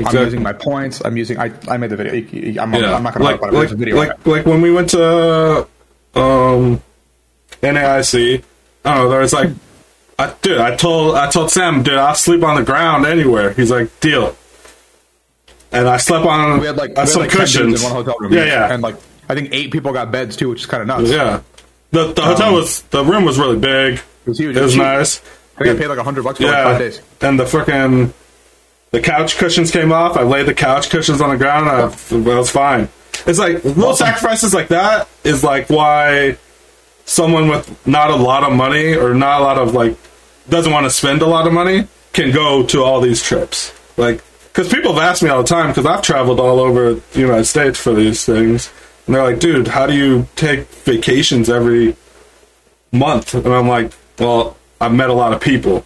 I'm 0.06 0.16
using 0.16 0.44
my 0.44 0.54
points. 0.54 1.02
I'm 1.04 1.18
using. 1.18 1.40
I, 1.40 1.52
I 1.68 1.78
made 1.78 1.90
the 1.90 1.98
video. 1.98 2.62
I'm, 2.62 2.74
Yeah. 2.74 2.96
I'm 2.96 3.04
not 3.04 3.14
gonna 3.14 3.26
like, 3.26 3.40
talk 3.40 3.50
about 3.50 3.54
it. 3.54 3.70
like, 3.70 3.78
video. 3.78 3.96
like, 3.96 4.26
like 4.26 4.46
when 4.46 4.62
we 4.62 4.72
went 4.72 4.90
to 4.92 5.68
um, 6.16 6.82
NAIC, 7.62 8.44
I 8.86 8.96
don't 8.96 9.04
know, 9.04 9.10
there 9.10 9.20
was 9.22 9.34
like, 9.34 9.50
I, 10.22 10.36
dude, 10.42 10.60
I 10.60 10.76
told 10.76 11.16
I 11.16 11.30
told 11.30 11.52
Sam, 11.52 11.84
dude, 11.84 11.96
I'll 11.96 12.16
sleep 12.16 12.44
on 12.44 12.56
the 12.56 12.64
ground 12.64 13.06
anywhere. 13.06 13.54
He's 13.54 13.72
like, 13.72 14.00
deal. 14.00 14.36
And 15.72 15.88
I 15.88 15.98
slept 15.98 16.26
on 16.26 16.60
we 16.60 16.68
had 16.68 16.76
like, 16.78 16.90
we 16.90 16.96
uh, 16.96 17.00
had, 17.02 17.10
some 17.10 17.22
like 17.22 17.32
cushions. 17.32 17.82
in 17.82 17.84
one 17.84 17.94
hotel 17.94 18.16
room. 18.20 18.34
Yeah, 18.34 18.46
yeah, 18.46 18.74
and 18.74 18.84
like 18.84 18.96
I 19.30 19.36
think 19.36 19.50
eight 19.54 19.72
people 19.72 19.94
got 19.94 20.12
beds 20.12 20.36
too, 20.36 20.50
which 20.50 20.62
is 20.62 20.66
kind 20.66 20.82
of 20.82 20.88
nuts. 20.88 21.10
yeah. 21.10 21.42
The 21.92 22.14
the 22.14 22.22
hotel 22.22 22.54
was 22.54 22.82
the 22.84 23.04
room 23.04 23.26
was 23.26 23.38
really 23.38 23.58
big. 23.58 23.96
It 23.96 24.04
was 24.26 24.38
huge. 24.38 24.56
It 24.56 24.62
was 24.62 24.76
nice. 24.76 25.22
I 25.58 25.64
think 25.64 25.78
I 25.78 25.80
paid 25.80 25.88
like 25.88 25.98
a 25.98 26.04
hundred 26.04 26.24
bucks 26.24 26.40
for 26.40 26.46
like 26.46 26.64
five 26.64 26.80
days. 26.80 27.02
and 27.22 27.40
the 27.40 27.44
freaking 27.44 28.14
the 28.92 29.02
couch 29.02 29.38
cushions 29.38 29.72
came 29.72 29.92
off. 29.92 30.18
I 30.18 30.24
laid 30.24 30.46
the 30.46 30.54
couch 30.54 30.90
cushions 30.90 31.22
on 31.22 31.30
the 31.30 31.38
ground. 31.38 31.68
And 31.68 32.28
I, 32.28 32.38
was 32.38 32.52
fine. 32.52 32.90
It's 33.26 33.40
like 33.40 33.64
little 33.64 33.96
sacrifices 33.96 34.54
like 34.54 34.70
that 34.70 35.08
is 35.24 35.44
like 35.44 35.70
why 35.70 36.38
someone 37.06 37.48
with 37.48 37.88
not 37.88 38.10
a 38.10 38.16
lot 38.16 38.44
of 38.44 38.54
money 38.54 38.96
or 38.96 39.14
not 39.14 39.42
a 39.42 39.44
lot 39.44 39.58
of 39.58 39.74
like 39.74 39.98
doesn't 40.50 40.72
want 40.72 40.86
to 40.86 40.90
spend 40.90 41.22
a 41.22 41.26
lot 41.26 41.48
of 41.48 41.54
money 41.54 41.88
can 42.14 42.32
go 42.32 42.64
to 42.64 42.84
all 42.84 43.02
these 43.02 43.22
trips. 43.22 43.74
Like 43.98 44.24
because 44.52 44.72
people 44.72 44.94
have 44.94 45.04
asked 45.04 45.24
me 45.24 45.30
all 45.30 45.44
the 45.44 45.48
time 45.48 45.68
because 45.68 45.86
I've 45.86 46.02
traveled 46.02 46.40
all 46.40 46.60
over 46.60 46.96
the 46.96 47.20
United 47.20 47.46
States 47.46 47.80
for 47.80 47.94
these 47.94 48.26
things, 48.26 48.72
and 49.06 49.16
they're 49.16 49.24
like, 49.24 49.40
"Dude, 49.40 49.68
how 49.70 49.88
do 49.88 49.96
you 49.96 50.28
take 50.36 50.68
vacations 50.68 51.50
every 51.50 51.96
month?" 52.92 53.34
And 53.34 53.48
I'm 53.48 53.68
like, 53.68 53.92
"Well, 54.20 54.58
I've 54.80 54.94
met 54.94 55.10
a 55.10 55.14
lot 55.14 55.34
of 55.34 55.42
people." 55.42 55.86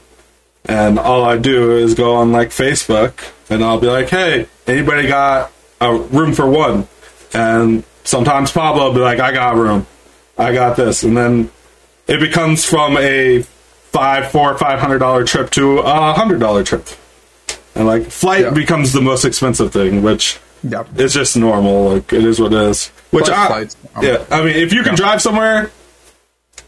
and 0.67 0.97
all 0.97 1.23
I 1.23 1.37
do 1.37 1.77
is 1.77 1.93
go 1.93 2.15
on 2.15 2.31
like 2.31 2.49
Facebook 2.49 3.31
and 3.49 3.63
I'll 3.63 3.79
be 3.79 3.87
like, 3.87 4.09
"Hey, 4.09 4.47
anybody 4.67 5.07
got 5.07 5.51
a 5.79 5.93
room 5.93 6.33
for 6.33 6.49
one?" 6.49 6.87
And 7.33 7.83
sometimes 8.03 8.51
Pablo 8.51 8.87
will 8.87 8.93
be 8.93 9.01
like, 9.01 9.19
"I 9.19 9.31
got 9.31 9.55
room, 9.55 9.85
I 10.37 10.53
got 10.53 10.75
this," 10.75 11.03
and 11.03 11.15
then 11.15 11.51
it 12.07 12.19
becomes 12.19 12.65
from 12.65 12.97
a 12.97 13.45
five, 13.95 14.29
four, 14.31 14.57
five 14.57 14.79
hundred 14.79 14.99
dollar 14.99 15.23
trip 15.23 15.49
to 15.51 15.79
a 15.79 16.13
hundred 16.13 16.39
dollar 16.39 16.63
trip, 16.63 16.85
and 17.75 17.85
like 17.87 18.07
flight 18.07 18.41
Yeah. 18.41 18.49
becomes 18.51 18.91
the 18.93 19.01
most 19.01 19.23
expensive 19.25 19.71
thing, 19.71 20.01
which 20.03 20.37
Yeah. 20.63 20.83
it's 20.97 21.13
just 21.13 21.37
normal. 21.37 21.93
Like 21.93 22.11
it 22.11 22.23
is 22.25 22.39
what 22.39 22.51
it 22.53 22.59
is. 22.59 22.87
Which 23.11 23.25
Plus 23.25 23.37
I, 23.37 23.47
flights, 23.47 23.77
um, 23.95 24.03
yeah, 24.03 24.23
I 24.29 24.39
mean, 24.43 24.55
if 24.57 24.73
you 24.73 24.83
can 24.83 24.91
yeah. 24.93 24.97
drive 24.97 25.21
somewhere, 25.21 25.71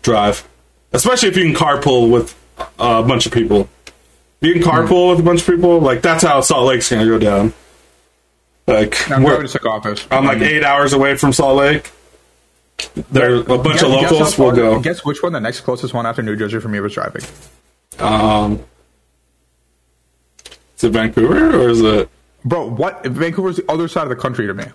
drive. 0.01 0.47
Especially 0.93 1.27
if 1.29 1.35
you 1.35 1.43
can 1.43 1.53
carpool 1.53 2.09
with 2.09 2.33
a 2.79 3.03
bunch 3.03 3.25
of 3.25 3.33
people. 3.33 3.67
If 4.39 4.47
you 4.47 4.53
can 4.53 4.63
carpool 4.63 5.09
with 5.09 5.19
a 5.19 5.23
bunch 5.23 5.41
of 5.41 5.47
people, 5.47 5.79
like 5.81 6.01
that's 6.01 6.23
how 6.23 6.39
Salt 6.41 6.65
Lake's 6.67 6.89
gonna 6.89 7.05
go 7.05 7.17
down. 7.19 7.53
Like 8.67 9.09
I'm 9.11 9.23
we're- 9.23 9.45
to 9.47 9.69
office. 9.69 10.05
I'm 10.11 10.25
like 10.25 10.39
eight 10.41 10.63
hours 10.63 10.93
away 10.93 11.15
from 11.17 11.33
Salt 11.33 11.57
Lake. 11.57 11.91
There, 13.11 13.35
a 13.35 13.43
bunch 13.43 13.65
Guess- 13.81 13.83
of 13.83 13.89
locals 13.89 14.37
will 14.37 14.51
go. 14.51 14.79
Guess 14.79 15.03
which 15.05 15.23
one 15.23 15.33
the 15.33 15.39
next 15.39 15.61
closest 15.61 15.93
one 15.93 16.05
after 16.05 16.21
New 16.21 16.35
Jersey 16.35 16.59
for 16.59 16.67
me 16.69 16.79
was 16.79 16.93
driving. 16.93 17.23
Um, 17.99 18.63
is 20.77 20.83
it 20.83 20.89
Vancouver 20.91 21.55
or 21.59 21.69
is 21.69 21.81
it? 21.81 22.09
Bro, 22.45 22.69
what? 22.71 23.03
Vancouver's 23.05 23.57
the 23.57 23.65
other 23.71 23.87
side 23.87 24.03
of 24.03 24.09
the 24.09 24.15
country 24.15 24.45
to 24.47 24.53
me. 24.53 24.65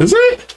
Is 0.00 0.12
it? 0.12 0.56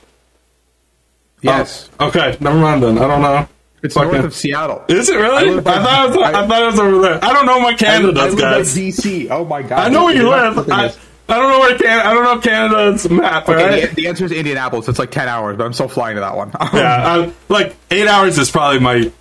Yes, 1.41 1.89
Oh, 1.99 2.07
okay, 2.07 2.35
never 2.39 2.57
mind 2.57 2.81
then. 2.81 2.97
I 2.97 3.07
don't 3.07 3.21
know. 3.21 3.47
it's 3.83 3.93
fucking- 3.93 4.11
north 4.11 4.25
of 4.25 4.33
Seattle. 4.35 4.83
Is 4.87 5.07
it 5.07 5.15
really? 5.17 5.59
I, 5.59 5.61
thought 5.61 6.05
it 6.05 6.09
was, 6.09 6.17
I, 6.17 6.43
I- 6.43 6.47
thought 6.47 6.63
it 6.63 6.65
was 6.65 6.79
over 6.79 6.99
there. 7.01 7.23
I 7.23 7.31
don't 7.33 7.45
know 7.45 7.59
my 7.59 7.73
Canada 7.75 8.11
does, 8.11 8.25
I 8.25 8.29
live 8.29 8.39
guys. 8.39 8.75
DC. 8.75 9.27
Oh 9.29 9.45
my 9.45 9.61
god! 9.61 9.79
I 9.85 9.89
know 9.89 10.05
where 10.05 10.15
you 10.15 10.27
live. 10.27 10.67
I. 10.71 10.91
I 11.29 11.35
don't 11.37 11.51
know 11.51 11.59
where 11.59 11.77
Can 11.77 11.99
I 12.07 12.13
don't 12.13 12.23
know 12.23 12.39
Canada's 12.39 13.09
map. 13.09 13.49
Okay, 13.49 13.63
right? 13.81 13.89
the, 13.89 13.95
the 13.95 14.07
answer 14.07 14.25
is 14.25 14.31
Indianapolis. 14.31 14.87
It's 14.87 14.99
like 14.99 15.11
ten 15.11 15.27
hours, 15.27 15.57
but 15.57 15.65
I'm 15.65 15.73
still 15.73 15.89
flying 15.89 16.15
to 16.15 16.21
that 16.21 16.35
one. 16.35 16.51
yeah, 16.73 17.03
I, 17.05 17.33
like 17.49 17.75
eight 17.91 18.07
hours 18.07 18.37
is 18.37 18.49
probably 18.49 18.79
my 18.79 19.11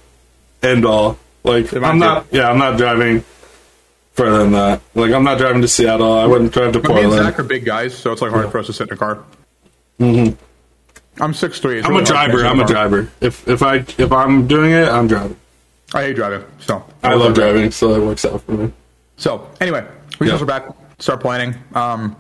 end 0.63 0.85
all. 0.85 1.19
Like 1.43 1.73
I'm 1.75 1.99
not. 1.99 2.27
Yeah, 2.31 2.49
I'm 2.51 2.59
not 2.59 2.77
driving 2.79 3.25
further 4.13 4.39
than 4.39 4.53
that. 4.53 4.81
Like 4.95 5.13
I'm 5.13 5.25
not 5.25 5.39
driving 5.39 5.63
to 5.63 5.69
Seattle. 5.69 6.13
I 6.13 6.27
wouldn't 6.27 6.53
drive 6.53 6.73
to 6.75 6.81
But 6.81 6.89
me 6.91 6.95
and 7.01 7.03
Portland. 7.11 7.27
Zach 7.27 7.39
are 7.41 7.45
big 7.45 7.65
guys, 7.65 7.97
so 7.97 8.13
it's 8.13 8.23
like 8.23 8.31
hard 8.31 8.51
for 8.53 8.59
us 8.59 8.67
to 8.67 8.73
sit 8.73 8.89
in 8.89 8.95
a 8.95 8.97
car. 8.97 9.25
Mm-hmm. 9.99 11.23
I'm 11.23 11.35
six 11.35 11.59
three. 11.61 11.83
I'm 11.83 11.97
a 11.97 12.05
driver. 12.05 12.45
I'm 12.45 12.61
a 12.61 12.67
driver. 12.67 13.11
If 13.21 13.49
if 13.49 13.63
I 13.63 13.77
if 13.77 14.13
I'm 14.13 14.47
doing 14.47 14.73
it, 14.73 14.89
I'm 14.89 15.07
driving. 15.09 15.37
I 15.95 16.03
hate 16.03 16.17
driving. 16.17 16.45
So 16.61 16.85
I 17.03 17.15
love 17.15 17.35
driving, 17.35 17.71
so 17.71 17.95
it 17.95 18.05
works 18.05 18.25
out 18.25 18.43
for 18.43 18.53
me. 18.53 18.73
So 19.17 19.49
anyway, 19.61 19.87
we 20.19 20.29
Yeah. 20.29 20.41
are 20.41 20.45
back. 20.45 20.69
Start 20.99 21.21
planning. 21.21 21.55
Um, 21.75 22.17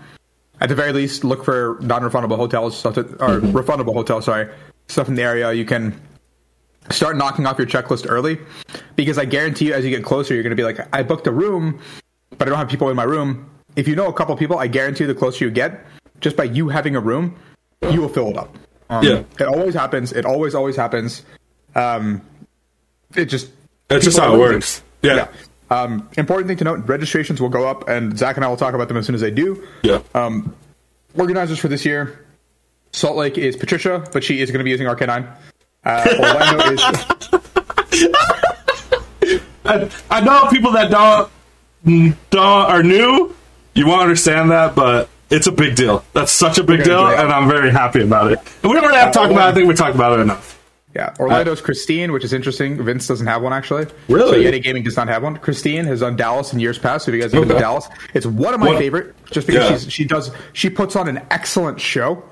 at 0.60 0.68
the 0.68 0.74
very 0.74 0.92
least, 0.92 1.24
look 1.24 1.44
for 1.44 1.78
non-refundable 1.82 2.36
hotels, 2.36 2.76
stuff 2.76 2.94
that, 2.94 3.06
or 3.20 3.40
refundable 3.40 3.94
hotels. 3.94 4.24
Sorry, 4.24 4.48
stuff 4.88 5.08
in 5.08 5.14
the 5.14 5.22
area. 5.22 5.52
You 5.52 5.64
can 5.64 6.00
start 6.90 7.16
knocking 7.16 7.46
off 7.46 7.58
your 7.58 7.66
checklist 7.66 8.06
early, 8.08 8.38
because 8.94 9.18
I 9.18 9.24
guarantee 9.24 9.66
you, 9.68 9.74
as 9.74 9.84
you 9.84 9.90
get 9.90 10.04
closer, 10.04 10.34
you're 10.34 10.42
going 10.42 10.56
to 10.56 10.60
be 10.60 10.64
like, 10.64 10.78
I 10.94 11.02
booked 11.02 11.26
a 11.26 11.32
room, 11.32 11.80
but 12.38 12.42
I 12.46 12.50
don't 12.50 12.58
have 12.58 12.68
people 12.68 12.88
in 12.90 12.96
my 12.96 13.04
room. 13.04 13.50
If 13.76 13.86
you 13.88 13.96
know 13.96 14.06
a 14.06 14.12
couple 14.12 14.36
people, 14.36 14.58
I 14.58 14.66
guarantee 14.68 15.04
you, 15.04 15.08
the 15.08 15.14
closer 15.14 15.44
you 15.44 15.50
get, 15.50 15.84
just 16.20 16.36
by 16.36 16.44
you 16.44 16.68
having 16.68 16.96
a 16.96 17.00
room, 17.00 17.36
you 17.90 18.00
will 18.00 18.08
fill 18.08 18.28
it 18.28 18.36
up. 18.38 18.56
Um, 18.88 19.04
Yeah. 19.04 19.22
it 19.38 19.42
always 19.48 19.74
happens. 19.74 20.12
It 20.12 20.24
always, 20.24 20.54
always 20.54 20.76
happens. 20.76 21.22
Um, 21.74 22.22
it 23.14 23.26
just 23.26 23.50
That's 23.88 24.04
just 24.04 24.18
how 24.18 24.34
it 24.34 24.38
works. 24.38 24.82
Yeah. 25.02 25.16
Yeah. 25.16 25.28
Um, 25.70 26.08
important 26.16 26.48
thing 26.48 26.56
to 26.58 26.64
note: 26.64 26.88
registrations 26.88 27.40
will 27.40 27.48
go 27.48 27.66
up, 27.66 27.88
and 27.88 28.16
Zach 28.16 28.36
and 28.36 28.44
I 28.44 28.48
will 28.48 28.56
talk 28.56 28.74
about 28.74 28.88
them 28.88 28.96
as 28.96 29.06
soon 29.06 29.14
as 29.14 29.20
they 29.20 29.30
do. 29.30 29.66
Yeah. 29.82 30.00
Um, 30.14 30.54
organizers 31.14 31.58
for 31.58 31.68
this 31.68 31.84
year: 31.84 32.24
Salt 32.92 33.16
Lake 33.16 33.36
is 33.38 33.56
Patricia, 33.56 34.08
but 34.12 34.22
she 34.22 34.40
is 34.40 34.50
going 34.50 34.60
to 34.60 34.64
be 34.64 34.70
using 34.70 34.86
RK9. 34.86 35.28
Uh, 35.84 36.06
Orlando 36.18 36.72
is 36.72 36.80
I, 39.64 39.90
I 40.10 40.20
know 40.20 40.46
people 40.50 40.72
that 40.72 40.90
don't 40.90 41.30
don't 42.30 42.42
are 42.42 42.82
new. 42.82 43.34
You 43.74 43.86
won't 43.86 44.02
understand 44.02 44.50
that, 44.52 44.74
but 44.74 45.08
it's 45.30 45.46
a 45.46 45.52
big 45.52 45.76
deal. 45.76 46.04
That's 46.12 46.32
such 46.32 46.58
a 46.58 46.64
big 46.64 46.84
deal, 46.84 47.06
and 47.06 47.32
I'm 47.32 47.48
very 47.48 47.70
happy 47.70 48.02
about 48.02 48.32
it. 48.32 48.38
And 48.62 48.70
we 48.70 48.78
don't 48.78 48.86
really 48.86 48.98
have 48.98 49.12
to 49.12 49.18
talk 49.18 49.30
about 49.30 49.48
it. 49.48 49.50
I 49.50 49.54
think 49.54 49.68
we 49.68 49.74
talked 49.74 49.94
about 49.94 50.18
it 50.18 50.22
enough. 50.22 50.55
Yeah. 50.96 51.14
Orlando's 51.20 51.60
Christine, 51.60 52.10
which 52.10 52.24
is 52.24 52.32
interesting. 52.32 52.82
Vince 52.82 53.06
doesn't 53.06 53.26
have 53.28 53.42
one 53.42 53.52
actually. 53.52 53.86
Really? 54.08 54.42
So 54.44 54.50
Yeti 54.50 54.62
Gaming 54.62 54.82
does 54.82 54.96
not 54.96 55.06
have 55.08 55.22
one. 55.22 55.36
Christine 55.36 55.84
has 55.84 56.00
done 56.00 56.16
Dallas 56.16 56.52
in 56.52 56.58
years 56.58 56.78
past. 56.78 57.04
So 57.04 57.10
if 57.12 57.16
you 57.16 57.22
guys 57.22 57.32
have 57.32 57.42
been 57.42 57.48
to 57.50 57.54
Okay. 57.54 57.62
Dallas, 57.62 57.86
it's 58.14 58.26
one 58.26 58.54
of 58.54 58.60
my 58.60 58.70
What- 58.70 58.78
favorite, 58.78 59.14
just 59.30 59.46
because 59.46 59.70
Yeah. 59.70 59.76
she's, 59.76 59.92
she 59.92 60.04
does 60.04 60.30
she 60.54 60.70
puts 60.70 60.96
on 60.96 61.06
an 61.08 61.20
excellent 61.30 61.80
show, 61.80 62.22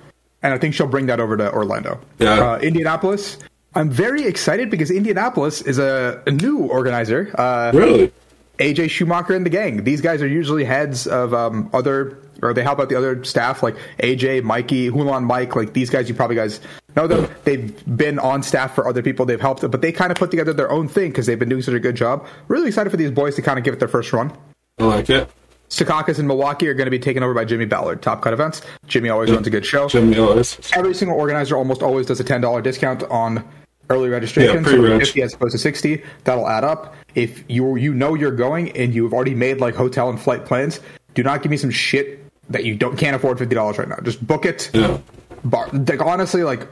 and 0.42 0.52
I 0.52 0.58
think 0.58 0.74
she'll 0.74 0.86
bring 0.88 1.06
that 1.06 1.20
over 1.20 1.36
to 1.36 1.52
Orlando. 1.52 2.00
Yeah. 2.18 2.40
Uh, 2.52 2.58
Indianapolis. 2.58 3.38
I'm 3.76 3.90
very 3.90 4.24
excited 4.24 4.70
because 4.70 4.90
Indianapolis 4.90 5.60
is 5.62 5.78
a, 5.78 6.22
a 6.26 6.30
new 6.30 6.58
organizer. 6.60 7.30
Uh, 7.36 7.72
Really? 7.74 8.12
AJ 8.58 8.90
Schumacher 8.90 9.34
and 9.34 9.44
the 9.44 9.50
gang. 9.50 9.84
These 9.84 10.00
guys 10.00 10.22
are 10.22 10.28
usually 10.28 10.64
heads 10.64 11.06
of 11.06 11.34
um, 11.34 11.70
other, 11.72 12.18
or 12.42 12.54
they 12.54 12.62
help 12.62 12.78
out 12.78 12.88
the 12.88 12.96
other 12.96 13.24
staff 13.24 13.62
like 13.62 13.76
AJ, 13.98 14.42
Mikey, 14.42 14.90
Hulan 14.90 15.24
Mike. 15.24 15.56
Like 15.56 15.72
these 15.72 15.90
guys, 15.90 16.08
you 16.08 16.14
probably 16.14 16.36
guys 16.36 16.60
know 16.96 17.06
them. 17.06 17.28
They've 17.44 17.96
been 17.96 18.18
on 18.18 18.42
staff 18.42 18.74
for 18.74 18.86
other 18.86 19.02
people. 19.02 19.26
They've 19.26 19.40
helped, 19.40 19.68
but 19.70 19.82
they 19.82 19.92
kind 19.92 20.10
of 20.12 20.18
put 20.18 20.30
together 20.30 20.52
their 20.52 20.70
own 20.70 20.88
thing 20.88 21.10
because 21.10 21.26
they've 21.26 21.38
been 21.38 21.48
doing 21.48 21.62
such 21.62 21.74
a 21.74 21.80
good 21.80 21.96
job. 21.96 22.26
Really 22.48 22.68
excited 22.68 22.90
for 22.90 22.96
these 22.96 23.10
boys 23.10 23.34
to 23.36 23.42
kind 23.42 23.58
of 23.58 23.64
give 23.64 23.74
it 23.74 23.80
their 23.80 23.88
first 23.88 24.12
run. 24.12 24.36
I 24.78 24.84
like 24.84 25.10
it. 25.10 25.28
Secaucus 25.70 26.18
and 26.18 26.28
Milwaukee 26.28 26.68
are 26.68 26.74
going 26.74 26.84
to 26.84 26.90
be 26.90 26.98
taken 26.98 27.22
over 27.22 27.34
by 27.34 27.44
Jimmy 27.44 27.64
Ballard, 27.64 28.02
Top 28.02 28.22
Cut 28.22 28.32
Events. 28.32 28.62
Jimmy 28.86 29.08
always 29.08 29.30
runs 29.30 29.46
a 29.46 29.50
good 29.50 29.66
show. 29.66 29.88
Jimmy 29.88 30.16
always. 30.18 30.58
Every 30.72 30.94
single 30.94 31.18
organizer 31.18 31.56
almost 31.56 31.82
always 31.82 32.06
does 32.06 32.20
a 32.20 32.24
ten 32.24 32.40
dollar 32.40 32.62
discount 32.62 33.02
on 33.04 33.44
early 33.90 34.08
registration. 34.08 34.56
Yeah, 34.56 34.62
so 34.62 34.76
pre-reg. 34.76 35.00
fifty 35.00 35.22
as 35.22 35.34
opposed 35.34 35.52
to 35.52 35.58
sixty, 35.58 36.02
that'll 36.24 36.48
add 36.48 36.64
up. 36.64 36.94
If 37.14 37.44
you 37.48 37.76
you 37.76 37.94
know 37.94 38.14
you're 38.14 38.32
going 38.32 38.70
and 38.76 38.94
you've 38.94 39.12
already 39.12 39.34
made 39.34 39.60
like 39.60 39.74
hotel 39.74 40.10
and 40.10 40.20
flight 40.20 40.44
plans, 40.44 40.80
do 41.14 41.22
not 41.22 41.42
give 41.42 41.50
me 41.50 41.56
some 41.56 41.70
shit 41.70 42.20
that 42.50 42.64
you 42.64 42.74
don't 42.74 42.96
can't 42.96 43.16
afford 43.16 43.38
fifty 43.38 43.54
dollars 43.54 43.78
right 43.78 43.88
now. 43.88 43.98
Just 44.02 44.24
book 44.26 44.44
it. 44.44 44.70
Yeah. 44.72 44.98
Bar, 45.46 45.68
like, 45.72 46.00
honestly, 46.00 46.42
like, 46.42 46.66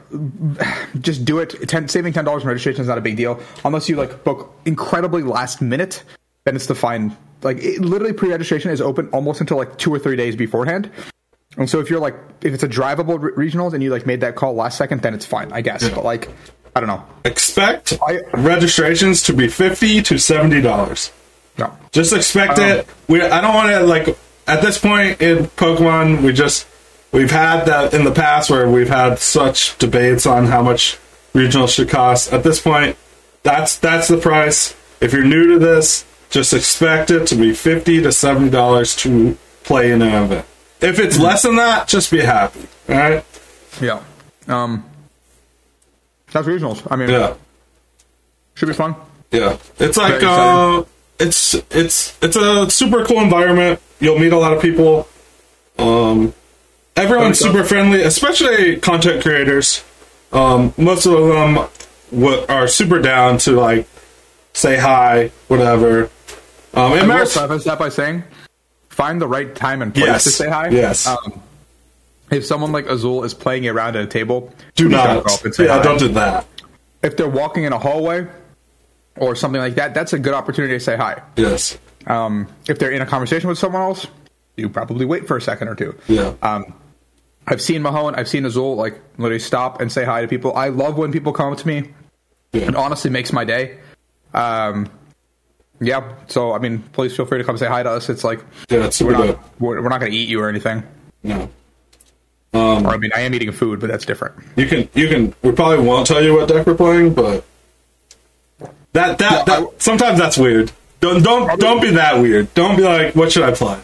just 0.99 1.25
do 1.25 1.37
it. 1.39 1.69
Ten, 1.69 1.87
saving 1.87 2.13
ten 2.13 2.25
dollars 2.25 2.41
in 2.41 2.47
registration 2.49 2.81
is 2.81 2.87
not 2.87 2.97
a 2.97 3.01
big 3.01 3.17
deal 3.17 3.39
unless 3.63 3.87
you 3.87 3.95
like 3.95 4.23
book 4.23 4.55
incredibly 4.65 5.21
last 5.21 5.61
minute. 5.61 6.03
Then 6.45 6.55
it's 6.55 6.65
the 6.65 6.75
fine. 6.75 7.15
Like, 7.43 7.57
it, 7.57 7.81
literally, 7.81 8.13
pre-registration 8.13 8.71
is 8.71 8.81
open 8.81 9.09
almost 9.09 9.41
until 9.41 9.57
like 9.57 9.77
two 9.77 9.93
or 9.93 9.99
three 9.99 10.15
days 10.15 10.35
beforehand. 10.35 10.89
And 11.57 11.69
so 11.69 11.79
if 11.79 11.89
you're 11.89 11.99
like, 11.99 12.15
if 12.41 12.53
it's 12.53 12.63
a 12.63 12.67
drivable 12.67 13.21
re- 13.21 13.49
regionals 13.49 13.73
and 13.73 13.83
you 13.83 13.91
like 13.91 14.05
made 14.05 14.21
that 14.21 14.35
call 14.35 14.53
last 14.53 14.77
second, 14.77 15.01
then 15.01 15.13
it's 15.13 15.25
fine, 15.25 15.51
I 15.51 15.61
guess. 15.61 15.87
But 15.89 16.03
like, 16.03 16.29
I 16.75 16.79
don't 16.79 16.87
know. 16.87 17.03
Expect 17.25 17.93
I- 18.07 18.21
registrations 18.33 19.23
to 19.23 19.33
be 19.33 19.47
fifty 19.47 20.01
to 20.03 20.17
seventy 20.17 20.61
dollars. 20.61 21.11
No. 21.57 21.71
Just 21.91 22.13
expect 22.13 22.57
it. 22.57 22.87
We 23.07 23.21
I 23.21 23.39
don't 23.41 23.53
want 23.53 23.69
to 23.69 23.81
like 23.81 24.17
at 24.47 24.61
this 24.61 24.79
point 24.79 25.21
in 25.21 25.45
Pokemon. 25.45 26.23
We 26.23 26.33
just 26.33 26.67
we've 27.11 27.29
had 27.29 27.65
that 27.65 27.93
in 27.93 28.03
the 28.03 28.11
past 28.11 28.49
where 28.49 28.67
we've 28.69 28.89
had 28.89 29.19
such 29.19 29.77
debates 29.77 30.25
on 30.25 30.45
how 30.47 30.63
much 30.63 30.97
regionals 31.35 31.75
should 31.75 31.89
cost. 31.89 32.33
At 32.33 32.43
this 32.43 32.59
point, 32.59 32.97
that's 33.43 33.77
that's 33.77 34.07
the 34.07 34.17
price. 34.17 34.75
If 34.99 35.13
you're 35.13 35.23
new 35.23 35.53
to 35.53 35.59
this, 35.59 36.05
just 36.31 36.53
expect 36.53 37.11
it 37.11 37.27
to 37.27 37.35
be 37.35 37.53
fifty 37.53 38.01
to 38.01 38.11
seventy 38.11 38.49
dollars 38.49 38.95
to 38.97 39.37
play 39.63 39.91
in 39.91 40.01
an 40.01 40.23
event. 40.23 40.45
If 40.83 40.99
it's 40.99 41.17
less 41.17 41.41
than 41.43 41.55
that, 41.55 41.87
just 41.87 42.11
be 42.11 42.19
happy. 42.19 42.67
All 42.89 42.95
right? 42.95 43.25
Yeah. 43.81 44.01
Um. 44.47 44.83
That's 46.31 46.47
regionals. 46.47 46.85
I 46.91 46.95
mean, 46.95 47.09
Yeah. 47.09 47.33
should 48.55 48.67
be 48.67 48.73
fun. 48.73 48.95
Yeah, 49.31 49.57
it's 49.79 49.97
like 49.97 50.19
Very 50.19 50.25
uh, 50.25 50.79
exciting. 50.79 50.85
it's 51.19 51.53
it's 51.71 52.17
it's 52.21 52.35
a 52.35 52.69
super 52.69 53.03
cool 53.05 53.21
environment. 53.21 53.79
You'll 53.99 54.19
meet 54.19 54.33
a 54.33 54.37
lot 54.37 54.53
of 54.53 54.61
people. 54.61 55.07
Um, 55.79 56.33
everyone's 56.95 57.39
super 57.39 57.63
friendly, 57.63 58.01
especially 58.03 58.77
content 58.77 59.23
creators. 59.23 59.83
Um, 60.31 60.73
most 60.77 61.05
of 61.07 61.13
them 61.13 61.67
w- 62.11 62.45
are 62.49 62.67
super 62.67 62.99
down 62.99 63.37
to 63.39 63.51
like 63.53 63.87
say 64.53 64.77
hi, 64.77 65.31
whatever. 65.47 66.09
Um, 66.75 66.93
I 66.93 66.97
it 66.97 67.01
will 67.01 67.07
matters. 67.07 67.33
preface 67.37 67.63
that 67.65 67.79
by 67.79 67.89
saying, 67.89 68.23
find 68.93 69.19
the 69.21 69.27
right 69.27 69.53
time 69.55 69.81
and 69.81 69.93
place 69.93 70.05
Yes. 70.05 70.23
to 70.25 70.29
say 70.29 70.49
hi. 70.49 70.69
Yes. 70.69 71.07
Um, 71.07 71.41
if 72.31 72.45
someone 72.45 72.71
like 72.71 72.85
Azul 72.87 73.23
is 73.23 73.33
playing 73.33 73.67
around 73.67 73.95
at 73.95 74.03
a 74.03 74.07
table, 74.07 74.53
Do 74.75 74.87
not. 74.89 75.23
Yeah, 75.59 75.67
hi. 75.77 75.83
don't 75.83 75.99
do 75.99 76.07
that. 76.09 76.47
If 77.01 77.17
they're 77.17 77.27
walking 77.29 77.63
in 77.65 77.73
a 77.73 77.79
hallway 77.79 78.27
or 79.17 79.35
something 79.35 79.59
like 79.61 79.75
that, 79.75 79.93
that's 79.93 80.13
a 80.13 80.19
good 80.19 80.33
opportunity 80.33 80.73
to 80.73 80.79
say 80.79 80.95
hi. 80.95 81.21
Yes. 81.35 81.77
Um, 82.07 82.47
if 82.67 82.79
they're 82.79 82.91
in 82.91 83.01
a 83.01 83.05
conversation 83.05 83.49
with 83.49 83.57
someone 83.57 83.81
else, 83.81 84.07
you 84.55 84.69
probably 84.69 85.05
wait 85.05 85.27
for 85.27 85.37
a 85.37 85.41
second 85.41 85.67
or 85.67 85.75
two. 85.75 85.95
Yeah. 86.07 86.33
Um, 86.41 86.73
I've 87.45 87.61
seen 87.61 87.81
Mahone, 87.81 88.15
I've 88.15 88.29
seen 88.29 88.45
Azul 88.45 88.75
like 88.75 88.99
literally 89.17 89.39
stop 89.39 89.81
and 89.81 89.91
say 89.91 90.05
hi 90.05 90.21
to 90.21 90.27
people. 90.27 90.55
I 90.55 90.69
love 90.69 90.97
when 90.97 91.11
people 91.11 91.33
come 91.33 91.51
up 91.51 91.59
to 91.59 91.67
me. 91.67 91.89
It 92.53 92.75
honestly 92.75 93.09
makes 93.11 93.33
my 93.33 93.43
day. 93.45 93.77
Um, 94.33 94.89
yeah. 95.83 96.13
So 96.27 96.53
I 96.53 96.59
mean, 96.59 96.79
please 96.93 97.15
feel 97.15 97.25
free 97.25 97.37
to 97.37 97.43
come 97.43 97.57
say 97.57 97.67
hi 97.67 97.83
to 97.83 97.89
us. 97.91 98.09
It's 98.09 98.23
like 98.23 98.39
Yeah, 98.69 98.85
it's 98.85 99.01
we're 99.01 99.11
not, 99.11 99.59
we're, 99.59 99.81
we're 99.81 99.89
not 99.89 99.99
going 99.99 100.11
to 100.11 100.17
eat 100.17 100.29
you 100.29 100.41
or 100.41 100.49
anything. 100.49 100.83
No. 101.23 101.49
Or 102.53 102.87
I 102.87 102.97
mean, 102.97 103.11
I 103.15 103.21
am 103.21 103.33
eating 103.33 103.51
food, 103.51 103.79
but 103.79 103.87
that's 103.89 104.05
different. 104.05 104.35
You 104.55 104.67
can 104.67 104.89
you 104.93 105.07
can 105.07 105.33
we 105.41 105.51
probably 105.51 105.85
won't 105.85 106.05
tell 106.07 106.23
you 106.23 106.35
what 106.35 106.47
deck 106.47 106.67
we're 106.67 106.75
playing, 106.75 107.13
but 107.13 107.43
that 108.93 109.17
that, 109.17 109.19
Yeah, 109.19 109.43
that 109.45 109.63
I- 109.63 109.67
sometimes 109.79 110.19
that's 110.19 110.37
weird. 110.37 110.71
Don't 110.99 111.23
don't 111.23 111.59
don't 111.59 111.81
be 111.81 111.91
that 111.91 112.19
weird. 112.21 112.53
Don't 112.53 112.77
be 112.77 112.83
like, 112.83 113.15
what 113.15 113.31
should 113.31 113.43
I 113.43 113.51
play? 113.51 113.79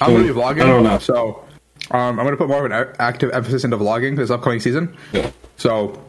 I'm 0.00 0.10
going 0.12 0.26
to 0.26 0.32
be 0.32 0.38
vlogging. 0.40 0.62
I 0.62 0.66
don't 0.66 0.82
know. 0.84 0.98
So 0.98 1.44
um, 1.90 2.18
I'm 2.18 2.24
going 2.24 2.30
to 2.30 2.36
put 2.36 2.48
more 2.48 2.64
of 2.64 2.70
an 2.70 2.94
active 2.98 3.30
emphasis 3.32 3.64
into 3.64 3.76
vlogging 3.76 4.16
this 4.16 4.30
upcoming 4.30 4.60
season. 4.60 4.96
Yeah, 5.12 5.30
So 5.56 6.00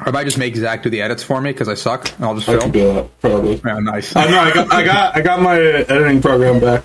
I 0.00 0.10
might 0.10 0.24
just 0.24 0.38
make 0.38 0.54
Zach 0.56 0.82
do 0.82 0.90
the 0.90 1.02
edits 1.02 1.22
for 1.22 1.40
me 1.40 1.50
because 1.50 1.68
I 1.68 1.74
suck, 1.74 2.12
and 2.16 2.24
I'll 2.24 2.34
just 2.36 2.48
I 2.48 2.58
film. 2.58 2.70
do 2.70 2.92
that 2.94 3.20
probably. 3.20 3.60
Yeah, 3.64 3.78
nice. 3.80 4.14
I 4.14 4.30
know. 4.30 4.38
I 4.38 4.52
got 4.54 4.72
I 4.72 4.84
got 4.84 5.16
I 5.16 5.20
got 5.20 5.42
my 5.42 5.58
editing 5.60 6.20
program 6.22 6.60
back. 6.60 6.84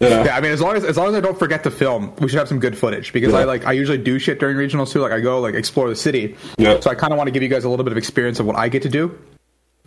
Yeah. 0.00 0.24
Yeah, 0.24 0.36
I 0.36 0.40
mean, 0.40 0.52
as 0.52 0.60
long 0.60 0.76
as 0.76 0.84
as 0.84 0.96
long 0.96 1.08
as 1.08 1.14
I 1.14 1.20
don't 1.20 1.38
forget 1.38 1.64
to 1.64 1.70
film, 1.70 2.14
we 2.20 2.28
should 2.28 2.38
have 2.38 2.46
some 2.48 2.60
good 2.60 2.76
footage 2.78 3.12
because 3.12 3.32
Yeah. 3.32 3.40
I 3.40 3.44
like 3.44 3.64
I 3.66 3.72
usually 3.72 3.98
do 3.98 4.18
shit 4.18 4.38
during 4.38 4.56
regionals 4.56 4.92
too. 4.92 5.00
Like 5.00 5.10
I 5.12 5.20
go 5.20 5.40
like 5.40 5.54
explore 5.54 5.88
the 5.88 5.96
city. 5.96 6.36
Yeah. 6.58 6.78
So 6.80 6.90
I 6.90 6.94
kind 6.94 7.12
of 7.12 7.16
want 7.16 7.26
to 7.28 7.32
give 7.32 7.42
you 7.42 7.48
guys 7.48 7.64
a 7.64 7.68
little 7.68 7.84
bit 7.84 7.92
of 7.92 7.98
experience 7.98 8.38
of 8.40 8.46
what 8.46 8.56
I 8.56 8.68
get 8.68 8.82
to 8.82 8.88
do, 8.88 9.18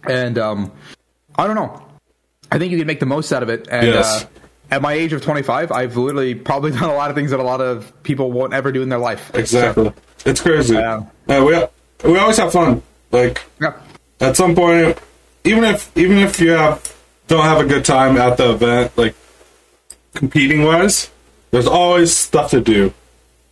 and 0.03 0.37
um, 0.37 0.71
I 1.37 1.45
don't 1.47 1.55
know. 1.55 1.81
I 2.51 2.57
think 2.59 2.71
you 2.73 2.77
can 2.77 2.87
make 2.87 2.99
the 2.99 3.05
most 3.05 3.31
out 3.31 3.43
of 3.43 3.49
it. 3.49 3.67
And 3.71 3.87
Yes. 3.87 4.23
uh, 4.23 4.27
at 4.71 4.81
my 4.81 4.91
age 4.93 5.13
of 5.13 5.21
25, 5.21 5.71
I've 5.71 5.95
literally 5.95 6.35
probably 6.35 6.71
done 6.77 6.89
a 6.89 6.93
lot 6.95 7.09
of 7.09 7.15
things 7.15 7.31
that 7.31 7.39
a 7.39 7.43
lot 7.43 7.61
of 7.61 7.93
people 8.03 8.31
won't 8.31 8.53
ever 8.53 8.71
do 8.73 8.81
in 8.81 8.89
their 8.89 8.99
life. 8.99 9.31
Exactly. 9.33 9.93
It's 10.25 10.41
crazy. 10.41 10.73
Yeah. 10.73 11.03
Yeah, 11.27 11.43
we 11.43 11.63
we 12.03 12.17
always 12.17 12.37
have 12.37 12.51
fun. 12.51 12.81
Like 13.11 13.41
Yeah. 13.59 13.73
at 14.19 14.37
some 14.37 14.55
point, 14.55 14.97
even 15.43 15.63
if 15.63 15.95
even 15.97 16.17
if 16.17 16.39
you 16.39 16.51
have 16.51 16.81
don't 17.27 17.43
have 17.43 17.59
a 17.59 17.65
good 17.65 17.85
time 17.85 18.17
at 18.17 18.37
the 18.37 18.51
event, 18.51 18.91
like 18.97 19.15
competing 20.13 20.63
wise, 20.63 21.09
there's 21.51 21.67
always 21.67 22.15
stuff 22.15 22.51
to 22.51 22.61
do. 22.61 22.93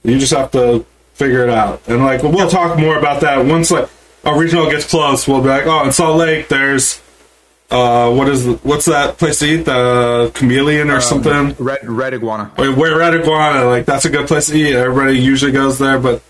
You 0.03 0.17
just 0.19 0.33
have 0.33 0.51
to 0.51 0.85
figure 1.13 1.43
it 1.43 1.49
out. 1.49 1.81
And 1.87 2.03
like 2.03 2.23
we'll 2.23 2.49
talk 2.49 2.77
more 2.79 2.97
about 2.97 3.21
that 3.21 3.45
once 3.45 3.71
like 3.71 3.89
a 4.23 4.37
regional 4.37 4.69
gets 4.69 4.85
close. 4.89 5.27
We'll 5.27 5.41
be 5.41 5.47
like, 5.49 5.65
oh, 5.65 5.83
in 5.85 5.91
Salt 5.91 6.17
Lake, 6.17 6.47
there's 6.47 7.01
uh, 7.71 8.11
what 8.11 8.27
is 8.27 8.45
the, 8.45 8.53
what's 8.63 8.85
that 8.85 9.17
place 9.19 9.39
to 9.39 9.45
eat? 9.45 9.63
The 9.65 10.31
Chameleon 10.33 10.89
or 10.89 11.01
something. 11.01 11.55
Red 11.63 11.87
red 11.87 12.13
iguana. 12.13 12.51
Wait, 12.57 12.75
we're 12.75 12.97
Red 12.97 13.13
Iguana. 13.15 13.65
Like 13.65 13.85
that's 13.85 14.05
a 14.05 14.09
good 14.09 14.27
place 14.27 14.47
to 14.47 14.57
eat. 14.57 14.73
Everybody 14.75 15.19
usually 15.19 15.51
goes 15.51 15.77
there, 15.77 15.99
but 15.99 16.23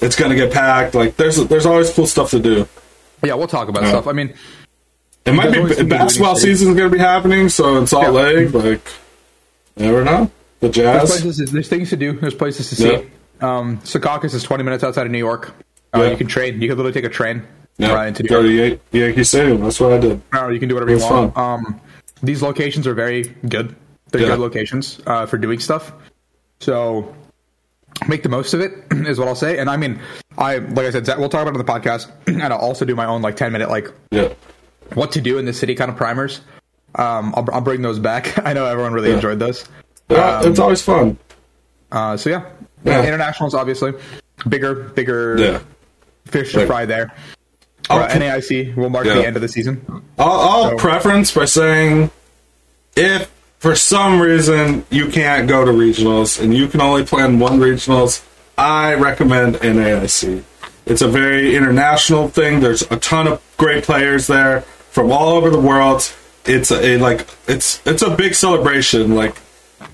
it's 0.00 0.16
gonna 0.16 0.34
get 0.34 0.52
packed. 0.52 0.94
Like 0.94 1.16
there's 1.16 1.36
there's 1.46 1.66
always 1.66 1.92
cool 1.92 2.06
stuff 2.06 2.30
to 2.30 2.40
do. 2.40 2.68
Yeah, 3.22 3.34
we'll 3.34 3.46
talk 3.48 3.68
about 3.68 3.84
Yeah. 3.84 3.90
stuff. 3.90 4.06
I 4.06 4.12
mean, 4.12 4.34
It 5.24 5.32
might 5.32 5.50
be 5.52 5.54
something 5.58 5.68
to 5.68 5.74
do 5.76 5.80
in 5.82 5.88
basketball 5.88 6.34
the 6.34 6.40
city. 6.40 6.52
season's 6.54 6.76
gonna 6.76 6.90
be 6.90 6.98
happening, 6.98 7.48
so 7.48 7.76
in 7.78 7.86
Salt 7.86 8.04
Yeah. 8.04 8.10
Lake, 8.10 8.52
like 8.54 8.86
never 9.76 10.04
know. 10.04 10.30
The 10.60 10.68
there's 10.68 10.74
Jazz. 10.76 11.10
places, 11.22 11.52
there's 11.52 11.68
things 11.68 11.90
to 11.90 11.96
do. 11.96 12.12
There's 12.12 12.34
places 12.34 12.68
to 12.70 12.74
see. 12.76 13.06
Um, 13.40 13.78
Secaucus 13.84 14.32
is 14.34 14.42
20 14.42 14.62
minutes 14.62 14.84
outside 14.84 15.06
of 15.06 15.12
New 15.12 15.18
York. 15.18 15.52
Uh, 15.94 16.02
Yeah. 16.02 16.10
You 16.10 16.16
can 16.16 16.26
train. 16.26 16.54
You 16.60 16.68
can 16.68 16.76
literally 16.76 16.92
take 16.92 17.04
a 17.04 17.08
train 17.08 17.42
Yeah, 17.78 17.92
right 17.92 18.14
go 18.28 18.42
to 18.42 18.48
Yan- 18.48 18.80
Yankee 18.92 19.24
Stadium. 19.24 19.60
That's 19.62 19.80
what 19.80 19.92
I 19.92 19.98
did. 19.98 20.20
Or 20.32 20.52
you 20.52 20.60
can 20.60 20.68
do 20.68 20.74
whatever 20.76 20.92
you 20.92 20.98
want. 20.98 21.36
Um, 21.36 21.80
these 22.22 22.40
locations 22.42 22.86
are 22.86 22.94
very 22.94 23.34
good. 23.48 23.74
They're 24.10 24.22
Yeah. 24.22 24.28
good 24.28 24.38
locations 24.38 25.00
uh, 25.06 25.26
for 25.26 25.36
doing 25.38 25.58
stuff. 25.58 25.92
So 26.60 27.14
make 28.08 28.22
the 28.22 28.28
most 28.28 28.54
of 28.54 28.60
it 28.60 28.72
is 28.90 29.18
what 29.18 29.28
I'll 29.28 29.34
say. 29.34 29.58
And 29.58 29.68
I 29.70 29.76
mean, 29.76 30.00
I 30.38 30.58
like 30.58 30.86
I 30.86 30.90
said, 30.90 31.06
we'll 31.18 31.28
talk 31.28 31.42
about 31.46 31.54
it 31.54 31.58
on 31.60 31.64
the 31.66 31.72
podcast, 31.72 32.10
and 32.26 32.42
I'll 32.42 32.58
also 32.58 32.84
do 32.84 32.94
my 32.94 33.06
own 33.06 33.22
like 33.22 33.36
10 33.36 33.52
minute 33.52 33.68
like 33.70 33.90
Yeah, 34.10 34.32
what 34.94 35.12
to 35.12 35.20
do 35.20 35.38
in 35.38 35.44
the 35.44 35.52
city 35.52 35.74
kind 35.74 35.90
of 35.90 35.96
primers. 35.96 36.40
Um, 36.96 37.34
I'll, 37.36 37.44
I'll 37.52 37.60
bring 37.60 37.82
those 37.82 37.98
back. 37.98 38.38
I 38.46 38.52
know 38.52 38.66
everyone 38.66 38.92
really 38.92 39.08
Yeah. 39.10 39.16
enjoyed 39.16 39.38
those. 39.38 39.66
Yeah, 40.08 40.38
Um, 40.40 40.50
it's 40.50 40.58
always 40.60 40.82
fun. 40.82 41.18
Uh, 41.90 42.16
so 42.16 42.30
yeah, 42.30 42.44
Yeah. 42.84 43.02
internationals 43.04 43.54
obviously 43.54 43.94
bigger, 44.48 44.74
bigger 44.74 45.36
Yeah, 45.38 45.58
fish 46.26 46.52
to 46.52 46.58
Right. 46.58 46.66
fry 46.66 46.84
there. 46.86 47.12
I'll, 47.90 48.00
Uh, 48.02 48.08
NAIC 48.08 48.74
will 48.76 48.90
mark 48.90 49.04
the 49.04 49.26
end 49.26 49.36
of 49.36 49.42
the 49.42 49.48
season. 49.48 49.84
I'll, 50.18 50.30
I'll 50.30 50.70
So- 50.70 50.76
preference 50.76 51.32
by 51.32 51.44
saying 51.44 52.10
if 52.96 53.30
for 53.64 53.74
some 53.74 54.20
reason 54.20 54.84
you 54.90 55.08
can't 55.08 55.48
go 55.48 55.64
to 55.64 55.70
regionals 55.70 56.38
and 56.38 56.52
you 56.52 56.68
can 56.68 56.82
only 56.82 57.02
plan 57.02 57.38
one 57.38 57.58
regionals, 57.58 58.22
I 58.58 58.92
recommend 58.92 59.54
NAIC. 59.54 60.44
It's 60.84 61.00
a 61.00 61.08
very 61.08 61.56
international 61.56 62.28
thing. 62.28 62.60
There's 62.60 62.82
a 62.82 62.98
ton 62.98 63.26
of 63.26 63.42
great 63.56 63.84
players 63.84 64.26
there 64.26 64.60
from 64.90 65.10
all 65.10 65.30
over 65.30 65.48
the 65.48 65.58
world. 65.58 66.12
It's 66.44 66.70
a, 66.70 66.98
like 66.98 67.26
it's 67.48 67.80
it's 67.86 68.02
a 68.02 68.14
big 68.14 68.34
celebration. 68.34 69.14
Like 69.14 69.36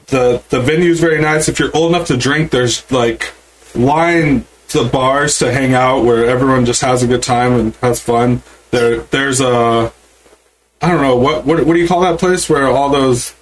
the 0.06 0.42
the 0.48 0.60
venue's 0.60 0.98
very 0.98 1.20
nice. 1.20 1.48
If 1.48 1.60
you're 1.60 1.70
old 1.72 1.94
enough 1.94 2.08
to 2.08 2.16
drink, 2.16 2.50
there's 2.50 2.90
like 2.90 3.32
line 3.76 4.46
to 4.70 4.82
bars 4.82 5.38
to 5.38 5.52
hang 5.52 5.74
out 5.74 6.04
where 6.04 6.24
everyone 6.24 6.66
just 6.66 6.82
has 6.82 7.04
a 7.04 7.06
good 7.06 7.22
time 7.22 7.52
and 7.52 7.76
has 7.76 8.00
fun. 8.00 8.42
There 8.72 9.02
there's 9.12 9.40
a 9.40 9.92
I 10.82 10.88
don't 10.88 11.02
know 11.02 11.14
what 11.14 11.46
what 11.46 11.64
what 11.64 11.74
do 11.74 11.78
you 11.78 11.86
call 11.86 12.00
that 12.00 12.18
place 12.18 12.50
where 12.50 12.66
all 12.66 12.90
those 12.90 13.36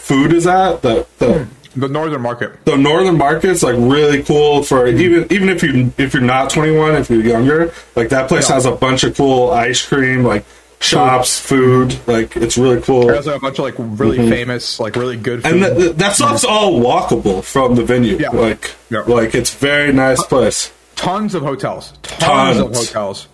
food 0.00 0.32
is 0.32 0.46
at 0.46 0.82
the 0.82 1.06
the 1.18 1.46
The 1.76 1.88
northern 1.88 2.20
market. 2.22 2.64
the 2.64 2.76
northern 2.76 3.16
market's 3.16 3.62
like 3.62 3.76
really 3.78 4.22
cool 4.24 4.62
for 4.64 4.86
mm. 4.86 5.00
even 5.00 5.32
even 5.32 5.48
if 5.48 5.62
you 5.62 5.92
if 5.98 6.12
you're 6.14 6.22
not 6.22 6.50
21 6.50 6.96
if 6.96 7.08
you're 7.10 7.22
younger 7.22 7.72
like 7.94 8.08
that 8.10 8.28
place 8.28 8.48
Yeah. 8.48 8.56
has 8.56 8.66
a 8.66 8.72
bunch 8.72 9.04
of 9.04 9.16
cool 9.16 9.50
ice 9.52 9.86
cream 9.86 10.24
like 10.24 10.44
shops 10.80 11.38
food 11.38 11.94
like 12.08 12.36
it's 12.36 12.56
really 12.58 12.80
cool 12.80 13.06
There's 13.06 13.26
a 13.28 13.38
bunch 13.38 13.58
of 13.58 13.64
like 13.66 13.74
really 13.78 14.18
mm-hmm. 14.18 14.30
famous, 14.30 14.80
like 14.80 14.96
really 14.96 15.16
good 15.16 15.42
food. 15.44 15.52
and 15.52 15.62
th- 15.62 15.76
th- 15.76 15.96
that 15.96 16.14
stuff's 16.16 16.44
mm. 16.44 16.50
all 16.50 16.80
walkable 16.80 17.44
from 17.44 17.74
the 17.76 17.84
venue 17.84 18.16
Yeah. 18.18 18.30
like 18.30 18.74
Yeah. 18.90 19.02
like 19.06 19.34
it's 19.34 19.54
very 19.54 19.92
nice 19.92 20.20
uh, 20.20 20.26
place 20.26 20.72
tons 20.96 21.34
of 21.34 21.42
hotels. 21.42 21.92
Tons, 22.02 22.58
of 22.58 22.72
Tons. 22.72 22.88
hotels. 22.88 23.28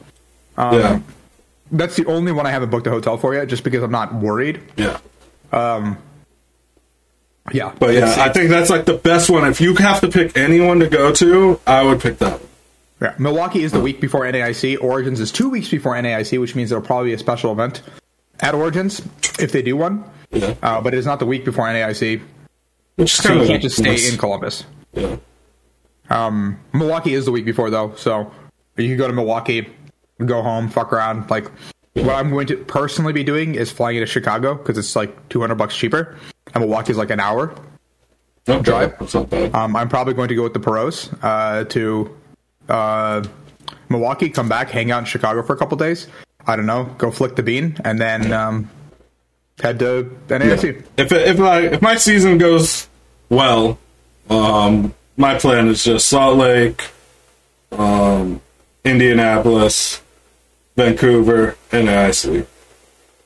Um, 0.59 0.75
yeah 0.75 1.01
That's 1.73 1.97
the 1.97 2.07
only 2.07 2.33
one 2.33 2.47
I 2.47 2.51
haven't 2.51 2.71
booked 2.71 2.87
a 2.87 2.91
hotel 2.91 3.17
for 3.17 3.35
yet, 3.35 3.49
just 3.49 3.65
because 3.65 3.83
I'm 3.83 3.91
not 3.91 4.13
worried. 4.15 4.61
yeah 4.77 4.99
um, 5.53 5.97
Yeah, 7.57 7.73
But 7.79 7.95
yeah, 7.95 7.99
It's- 8.01 8.19
I 8.19 8.29
think 8.29 8.51
that's 8.51 8.69
like 8.69 8.85
the 8.85 8.95
best 8.99 9.31
one. 9.31 9.49
If 9.49 9.63
you 9.63 9.75
have 9.77 10.03
to 10.03 10.09
pick 10.09 10.37
anyone 10.37 10.81
to 10.81 10.89
go 10.89 11.11
to, 11.13 11.59
I 11.67 11.83
would 11.85 12.01
pick 12.01 12.19
that 12.19 12.33
one. 12.33 12.49
Yeah, 13.01 13.15
Milwaukee 13.19 13.63
is 13.63 13.73
the 13.73 13.81
week 13.81 13.99
before 13.99 14.25
NAIC. 14.25 14.77
Origins 14.83 15.21
is 15.21 15.33
two 15.33 15.49
weeks 15.49 15.69
before 15.71 15.95
NAIC, 15.95 16.39
which 16.39 16.55
means 16.55 16.69
there'll 16.69 16.85
probably 16.85 17.11
be 17.11 17.15
a 17.15 17.19
special 17.19 17.53
event 17.53 17.81
at 18.41 18.55
Origins 18.55 19.01
if 19.39 19.53
they 19.53 19.63
do 19.63 19.75
one. 19.77 20.05
Yeah. 20.31 20.55
Uh, 20.63 20.81
but 20.83 20.93
it 20.93 20.99
is 20.99 21.07
not 21.07 21.19
the 21.19 21.25
week 21.25 21.45
before 21.47 21.67
NAIC, 21.67 22.21
Which 22.97 23.15
is 23.15 23.23
so 23.25 23.33
you 23.41 23.47
can't 23.47 23.63
just 23.63 23.77
stay 23.79 24.07
in 24.07 24.19
Columbus. 24.19 24.65
Yeah. 24.93 25.17
Um, 26.11 26.59
Milwaukee 26.75 27.15
is 27.15 27.25
the 27.25 27.33
week 27.33 27.45
before 27.47 27.71
though, 27.71 27.95
so 27.97 28.31
you 28.77 28.89
can 28.89 28.97
go 28.99 29.07
to 29.09 29.15
Milwaukee, 29.15 29.67
go 30.25 30.43
home, 30.43 30.69
fuck 30.69 30.93
around. 30.93 31.31
Like 31.31 31.51
what 31.95 32.15
I'm 32.15 32.31
going 32.31 32.47
to 32.49 32.57
personally 32.57 33.13
be 33.15 33.25
doing 33.25 33.55
is 33.55 33.71
flying 33.73 33.97
into 33.97 34.07
Chicago 34.07 34.55
because 34.55 34.77
it's 34.79 34.95
like 34.95 35.29
200 35.31 35.55
bucks 35.55 35.75
cheaper, 35.77 36.17
and 36.57 36.65
Milwaukee's 36.65 36.97
like 36.97 37.11
an 37.11 37.21
hour. 37.21 37.55
Not 38.47 38.63
Drive. 38.63 38.93
bad. 38.93 39.01
That's 39.01 39.15
not 39.15 39.31
bad. 39.31 39.55
Um, 39.55 39.77
I'm 39.77 39.89
probably 39.89 40.15
going 40.15 40.29
to 40.29 40.35
go 40.35 40.43
with 40.43 40.55
the 40.55 40.61
Peros 40.61 41.13
uh, 41.23 41.65
to 41.65 42.17
uh, 42.69 43.25
Milwaukee, 43.91 44.31
come 44.31 44.49
back, 44.49 44.71
hang 44.71 44.91
out 44.91 45.01
in 45.01 45.05
Chicago 45.05 45.43
for 45.43 45.53
a 45.53 45.57
couple 45.57 45.77
days. 45.77 46.09
I 46.47 46.57
don't 46.57 46.67
know, 46.67 46.85
go 46.97 47.11
flick 47.11 47.37
the 47.37 47.43
bean, 47.43 47.77
and 47.85 48.01
then 48.01 48.33
um, 48.33 48.71
head 49.61 49.79
to 49.81 50.17
NAIC. 50.29 50.85
if 50.97 51.13
it, 51.13 51.29
if 51.29 51.39
like 51.39 51.73
if 51.73 51.83
my 51.83 51.97
season 51.97 52.39
goes 52.39 52.89
well, 53.29 53.79
um, 54.31 54.95
my 55.17 55.39
plan 55.39 55.69
is 55.69 55.85
just 55.85 56.07
Salt 56.07 56.39
Lake, 56.39 56.89
um, 57.73 58.41
Indianapolis, 58.85 60.01
Vancouver, 60.77 61.57
and 61.73 61.89
IC. 61.89 62.47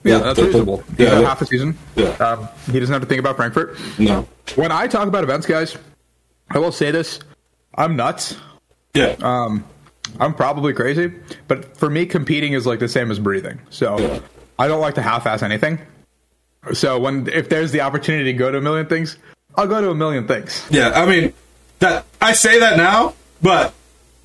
Yeah, 0.03 0.19
that's 0.19 0.39
reasonable. 0.41 0.83
yeah, 0.97 1.21
half 1.21 1.43
a 1.43 1.47
season. 1.47 1.77
Yeah. 1.95 2.09
Um, 2.15 2.49
he 2.71 2.81
doesn't 2.81 2.93
have 2.93 3.03
to 3.03 3.09
think 3.09 3.21
about 3.21 3.37
Frankfurt. 3.37 3.77
No. 3.99 4.27
When 4.55 4.73
I 4.73 4.87
talk 4.87 5.07
about 5.09 5.25
events, 5.25 5.47
guys, 5.47 5.77
I 6.51 6.59
will 6.59 6.73
say 6.73 6.91
this: 6.91 7.21
I'm 7.75 7.97
nuts. 7.97 8.37
Yeah. 8.95 9.15
Um, 9.21 9.65
I'm 10.19 10.35
probably 10.35 10.73
crazy, 10.73 11.13
but 11.49 11.77
for 11.77 11.89
me, 11.91 12.07
competing 12.07 12.55
is 12.55 12.67
like 12.67 12.79
the 12.81 12.89
same 12.89 13.11
as 13.11 13.19
breathing. 13.19 13.61
So 13.71 13.99
Yeah. 13.99 14.21
I 14.59 14.69
don't 14.69 14.81
like 14.81 14.95
to 14.95 15.03
half-ass 15.03 15.43
anything. 15.43 15.79
So 16.73 16.99
when 16.99 17.29
if 17.29 17.49
there's 17.49 17.71
the 17.73 17.83
opportunity 17.83 18.25
to 18.33 18.39
go 18.39 18.51
to 18.51 18.59
a 18.59 18.61
million 18.61 18.87
things, 18.87 19.17
I'll 19.55 19.67
go 19.69 19.81
to 19.81 19.91
a 19.91 19.95
million 19.95 20.27
things. 20.27 20.65
yeah. 20.71 20.91
I 20.91 21.07
mean, 21.07 21.33
that 21.81 22.05
I 22.21 22.33
say 22.33 22.59
that 22.61 22.77
now, 22.77 23.15
but 23.43 23.73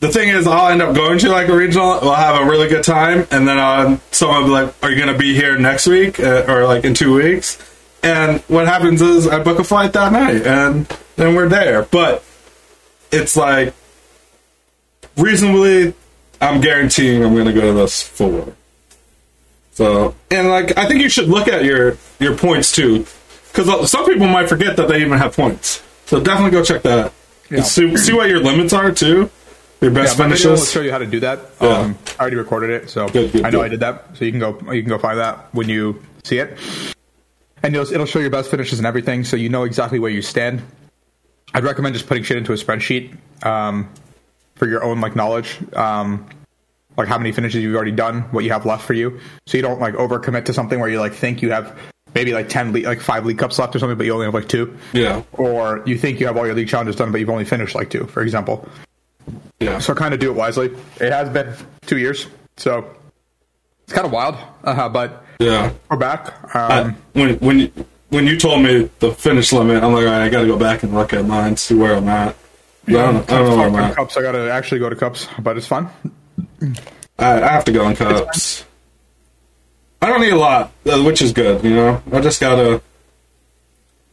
the 0.05 0.11
thing 0.11 0.29
is, 0.29 0.47
I'll 0.47 0.69
end 0.69 0.81
up 0.81 0.95
going 0.95 1.19
to 1.19 1.29
like 1.29 1.47
a 1.47 1.55
regional. 1.55 1.99
We'll 2.01 2.13
have 2.13 2.41
a 2.41 2.49
really 2.49 2.67
good 2.67 2.83
time, 2.83 3.27
and 3.31 3.47
then 3.47 3.57
uh, 3.57 3.97
someone 4.11 4.41
will 4.41 4.47
be 4.47 4.51
like, 4.51 4.75
"Are 4.83 4.91
you 4.91 4.97
going 4.97 5.11
to 5.11 5.17
be 5.17 5.33
here 5.33 5.57
next 5.57 5.87
week 5.87 6.19
uh, 6.19 6.45
or 6.47 6.65
like 6.65 6.83
in 6.83 6.93
two 6.93 7.15
weeks?" 7.15 7.57
And 8.03 8.41
what 8.41 8.67
happens 8.67 9.01
is 9.01 9.27
I 9.27 9.41
book 9.41 9.57
a 9.57 9.63
flight 9.63 9.93
that 9.93 10.11
night, 10.11 10.45
and 10.45 10.85
then 11.15 11.35
we're 11.35 11.49
there. 11.49 11.83
But 11.83 12.23
it's 13.11 13.35
like 13.35 13.73
reasonably, 15.17 15.93
I'm 16.39 16.61
guaranteeing 16.61 17.23
I'm 17.23 17.33
going 17.33 17.47
to 17.47 17.53
go 17.53 17.61
to 17.61 17.73
those 17.73 18.01
four. 18.01 18.53
So, 19.71 20.15
and 20.31 20.49
like, 20.49 20.77
I 20.77 20.87
think 20.87 21.01
you 21.01 21.09
should 21.09 21.29
look 21.29 21.47
at 21.47 21.63
your 21.63 21.97
your 22.19 22.37
points 22.37 22.71
too, 22.71 23.05
because 23.51 23.89
some 23.89 24.05
people 24.05 24.27
might 24.27 24.49
forget 24.49 24.77
that 24.77 24.87
they 24.87 25.01
even 25.01 25.17
have 25.17 25.35
points. 25.35 25.81
So 26.05 26.21
definitely 26.21 26.51
go 26.51 26.63
check 26.63 26.83
that. 26.83 27.11
Yeah. 27.49 27.63
See, 27.63 27.95
see 27.97 28.13
what 28.13 28.29
your 28.29 28.39
limits 28.39 28.73
are 28.73 28.91
too. 28.91 29.29
Your 29.85 29.93
best 29.93 30.17
Yeah, 30.17 30.27
video 30.27 30.49
will 30.49 30.57
show 30.57 30.81
you 30.81 30.91
how 30.91 30.97
to 30.97 31.05
do 31.05 31.19
that. 31.19 31.41
Yeah. 31.61 31.67
Um, 31.67 31.97
I 32.17 32.21
already 32.21 32.37
recorded 32.37 32.71
it, 32.71 32.89
so 32.89 33.07
Good, 33.07 33.31
good, 33.31 33.45
I 33.45 33.51
know 33.51 33.59
good. 33.59 33.65
I 33.65 33.69
did 33.69 33.79
that. 33.81 34.17
So 34.17 34.25
you 34.25 34.31
can 34.31 34.39
go 34.39 34.57
you 34.73 34.81
can 34.81 34.89
go 34.89 34.97
find 34.97 35.19
that 35.19 35.53
when 35.53 35.69
you 35.69 36.01
see 36.23 36.39
it, 36.39 36.57
and 37.61 37.75
it'll, 37.75 37.93
it'll 37.93 38.07
show 38.07 38.17
your 38.17 38.31
best 38.31 38.49
finishes 38.49 38.79
and 38.79 38.87
everything, 38.87 39.23
so 39.23 39.35
you 39.37 39.47
know 39.47 39.63
exactly 39.63 39.99
where 39.99 40.09
you 40.09 40.23
stand. 40.23 40.63
I'd 41.53 41.63
recommend 41.63 41.93
just 41.93 42.07
putting 42.07 42.23
shit 42.23 42.35
into 42.35 42.51
a 42.51 42.55
spreadsheet 42.55 43.15
um, 43.45 43.87
for 44.55 44.67
your 44.67 44.83
own 44.83 45.01
like 45.01 45.15
knowledge, 45.15 45.59
um, 45.75 46.27
like 46.97 47.07
how 47.07 47.19
many 47.19 47.31
finishes 47.31 47.61
you've 47.61 47.75
already 47.75 47.91
done, 47.91 48.21
what 48.31 48.43
you 48.43 48.51
have 48.53 48.65
left 48.65 48.85
for 48.85 48.93
you, 48.95 49.19
so 49.45 49.55
you 49.55 49.61
don't 49.61 49.79
like 49.79 49.93
overcommit 49.93 50.45
to 50.45 50.53
something 50.53 50.79
where 50.79 50.89
you 50.89 50.99
like 50.99 51.13
think 51.13 51.43
you 51.43 51.51
have 51.51 51.77
maybe 52.15 52.33
like 52.33 52.49
ten 52.49 52.73
le- 52.73 52.79
like 52.79 53.01
five 53.01 53.23
league 53.23 53.37
cups 53.37 53.59
left 53.59 53.75
or 53.75 53.79
something, 53.79 53.99
but 53.99 54.07
you 54.07 54.13
only 54.13 54.25
have 54.25 54.33
like 54.33 54.47
two. 54.47 54.75
Yeah, 54.93 55.21
Or 55.33 55.83
you 55.85 55.95
think 55.95 56.19
you 56.19 56.25
have 56.25 56.37
all 56.37 56.47
your 56.47 56.55
league 56.55 56.69
challenges 56.69 56.95
done, 56.95 57.11
but 57.11 57.19
you've 57.19 57.29
only 57.29 57.45
finished 57.45 57.75
like 57.75 57.91
two, 57.91 58.07
for 58.07 58.23
example. 58.23 58.67
Yeah. 59.59 59.79
So 59.79 59.93
kind 59.95 60.13
of 60.13 60.19
do 60.19 60.29
it 60.31 60.35
wisely. 60.35 60.75
It 60.99 61.11
has 61.11 61.29
been 61.29 61.53
two 61.85 61.97
years, 61.97 62.27
so 62.57 62.89
it's 63.83 63.93
kind 63.93 64.05
of 64.05 64.11
wild. 64.11 64.35
Uh, 64.63 64.89
but 64.89 65.23
yeah. 65.39 65.71
we're 65.89 65.97
back. 65.97 66.33
I- 66.55 66.79
Um, 66.81 66.97
when 67.13 67.35
when 67.39 67.59
you, 67.59 67.71
when 68.09 68.27
you 68.27 68.37
told 68.37 68.61
me 68.61 68.89
the 68.99 69.11
finish 69.13 69.51
limit, 69.53 69.83
I'm 69.83 69.93
like, 69.93 70.05
all 70.05 70.11
right, 70.11 70.21
I 70.23 70.29
got 70.29 70.41
to 70.41 70.47
go 70.47 70.57
back 70.57 70.83
and 70.83 70.93
look 70.93 71.13
at 71.13 71.25
mine, 71.25 71.57
see 71.57 71.75
where 71.75 71.95
I'm 71.95 72.07
at. 72.07 72.35
I 72.87 72.91
don't, 72.91 73.31
I 73.31 73.39
don't 73.39 73.49
know 73.49 73.57
where 73.57 73.67
I'm 73.67 73.75
at. 73.91 73.95
cups. 73.95 74.15
I 74.15 74.21
gotta 74.21 74.51
actually 74.51 74.77
go 74.79 74.89
to 74.89 74.95
cups, 74.95 75.27
but 75.39 75.57
it's 75.57 75.65
fun. 75.67 75.89
I, 77.17 77.41
I 77.41 77.47
have 77.51 77.65
to 77.65 77.71
go 77.71 77.89
in 77.89 77.95
cups. 77.95 78.63
I 80.01 80.09
don't 80.09 80.21
need 80.21 80.33
a 80.33 80.37
lot, 80.37 80.71
uh, 80.85 81.01
which 81.01 81.21
is 81.23 81.31
good. 81.33 81.63
You 81.63 81.71
know, 81.71 82.03
I 82.13 82.21
just 82.21 82.39
gotta 82.39 82.81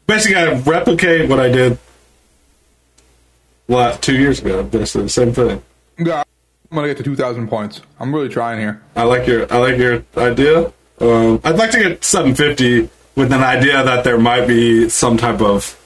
basically 0.06 0.34
gotta 0.34 0.56
replicate 0.62 1.28
what 1.28 1.38
I 1.38 1.48
did 1.50 1.78
last 3.72 4.02
two 4.02 4.14
years 4.16 4.40
ago. 4.40 4.62
Basically, 4.62 5.02
the 5.04 5.08
same 5.08 5.32
thing. 5.32 5.62
Yeah, 5.98 6.22
I'm 6.70 6.74
gonna 6.76 6.88
get 6.88 6.96
to 6.98 7.02
two 7.02 7.16
thousand 7.16 7.48
points. 7.48 7.80
I'm 8.00 8.14
really 8.14 8.28
trying 8.28 8.58
here. 8.60 8.80
I 8.96 9.04
like 9.04 9.26
your 9.26 9.52
I 9.52 9.58
like 9.58 9.78
your 9.78 10.02
idea. 10.16 10.72
Um, 11.00 11.40
I'd 11.42 11.56
like 11.56 11.72
to 11.72 11.78
get 11.78 12.04
750 12.04 12.88
with 13.16 13.32
an 13.32 13.42
idea 13.42 13.82
that 13.82 14.04
there 14.04 14.18
might 14.18 14.46
be 14.46 14.88
some 14.88 15.16
type 15.16 15.40
of 15.40 15.76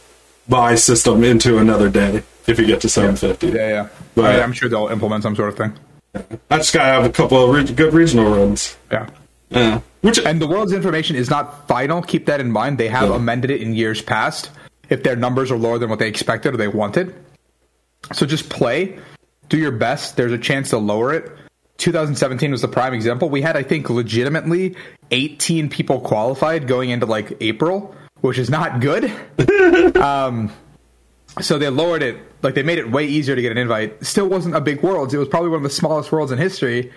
buy 0.47 0.75
system 0.75 1.25
into 1.25 1.57
another 1.59 1.89
day 1.89 2.23
if 2.47 2.59
you 2.59 2.67
get 2.67 2.83
to 2.83 2.89
750. 2.91 3.57
Yeah, 3.57 3.69
yeah. 3.69 3.89
But- 4.15 4.25
I 4.27 4.33
mean, 4.35 4.43
I'm 4.43 4.53
sure 4.53 4.69
they'll 4.69 4.89
implement 4.89 5.23
some 5.23 5.35
sort 5.35 5.49
of 5.49 5.57
thing. 5.57 5.73
I 6.51 6.59
just 6.59 6.75
gotta 6.75 6.89
have 6.93 7.05
a 7.05 7.09
couple 7.11 7.43
of 7.43 7.49
re- 7.55 7.75
good 7.75 7.95
regional 7.95 8.31
runs. 8.35 8.77
Yeah. 8.93 9.09
Yeah, 9.49 9.81
which 10.03 10.19
And 10.19 10.41
the 10.41 10.47
world's 10.47 10.73
information 10.73 11.17
is 11.17 11.31
not 11.31 11.67
final. 11.69 12.03
Keep 12.03 12.27
that 12.27 12.41
in 12.41 12.51
mind. 12.51 12.77
They 12.79 12.89
have 12.89 13.09
Yeah. 13.09 13.17
amended 13.17 13.51
it 13.51 13.63
in 13.63 13.75
years 13.75 14.03
past 14.03 14.51
if 14.91 15.03
their 15.03 15.17
numbers 15.17 15.51
are 15.51 15.57
lower 15.57 15.79
than 15.79 15.89
what 15.89 15.99
they 15.99 16.09
expected 16.09 16.53
or 16.53 16.57
they 16.59 16.69
wanted. 16.69 17.15
So 18.13 18.27
just 18.27 18.49
play, 18.49 18.99
do 19.49 19.59
your 19.59 19.73
best. 19.73 20.17
There's 20.17 20.33
a 20.33 20.39
chance 20.39 20.71
to 20.71 20.79
lower 20.79 21.13
it. 21.13 21.31
2017 21.79 22.51
was 22.51 22.63
the 22.63 22.69
prime 22.69 22.95
example. 22.95 23.29
We 23.29 23.43
had, 23.43 23.57
I 23.57 23.63
think, 23.63 23.91
legitimately 23.91 24.77
18 25.11 25.69
people 25.69 26.01
qualified 26.01 26.67
going 26.67 26.91
into 26.91 27.07
like 27.07 27.37
April, 27.41 27.95
which 28.21 28.39
is 28.39 28.49
not 28.49 28.81
good. 28.81 29.05
um, 29.97 30.51
so 31.41 31.59
they 31.59 31.69
lowered 31.69 32.03
it, 32.03 32.19
like 32.43 32.55
they 32.55 32.63
made 32.63 32.79
it 32.79 32.91
way 32.91 33.07
easier 33.07 33.37
to 33.37 33.43
get 33.43 33.53
an 33.53 33.59
invite. 33.59 34.05
Still 34.05 34.29
wasn't 34.29 34.57
a 34.57 34.61
big 34.61 34.83
world. 34.83 35.13
It 35.13 35.19
was 35.19 35.29
probably 35.29 35.51
one 35.51 35.59
of 35.59 35.65
the 35.65 35.71
smallest 35.71 36.11
worlds 36.11 36.33
in 36.33 36.39
history. 36.39 36.93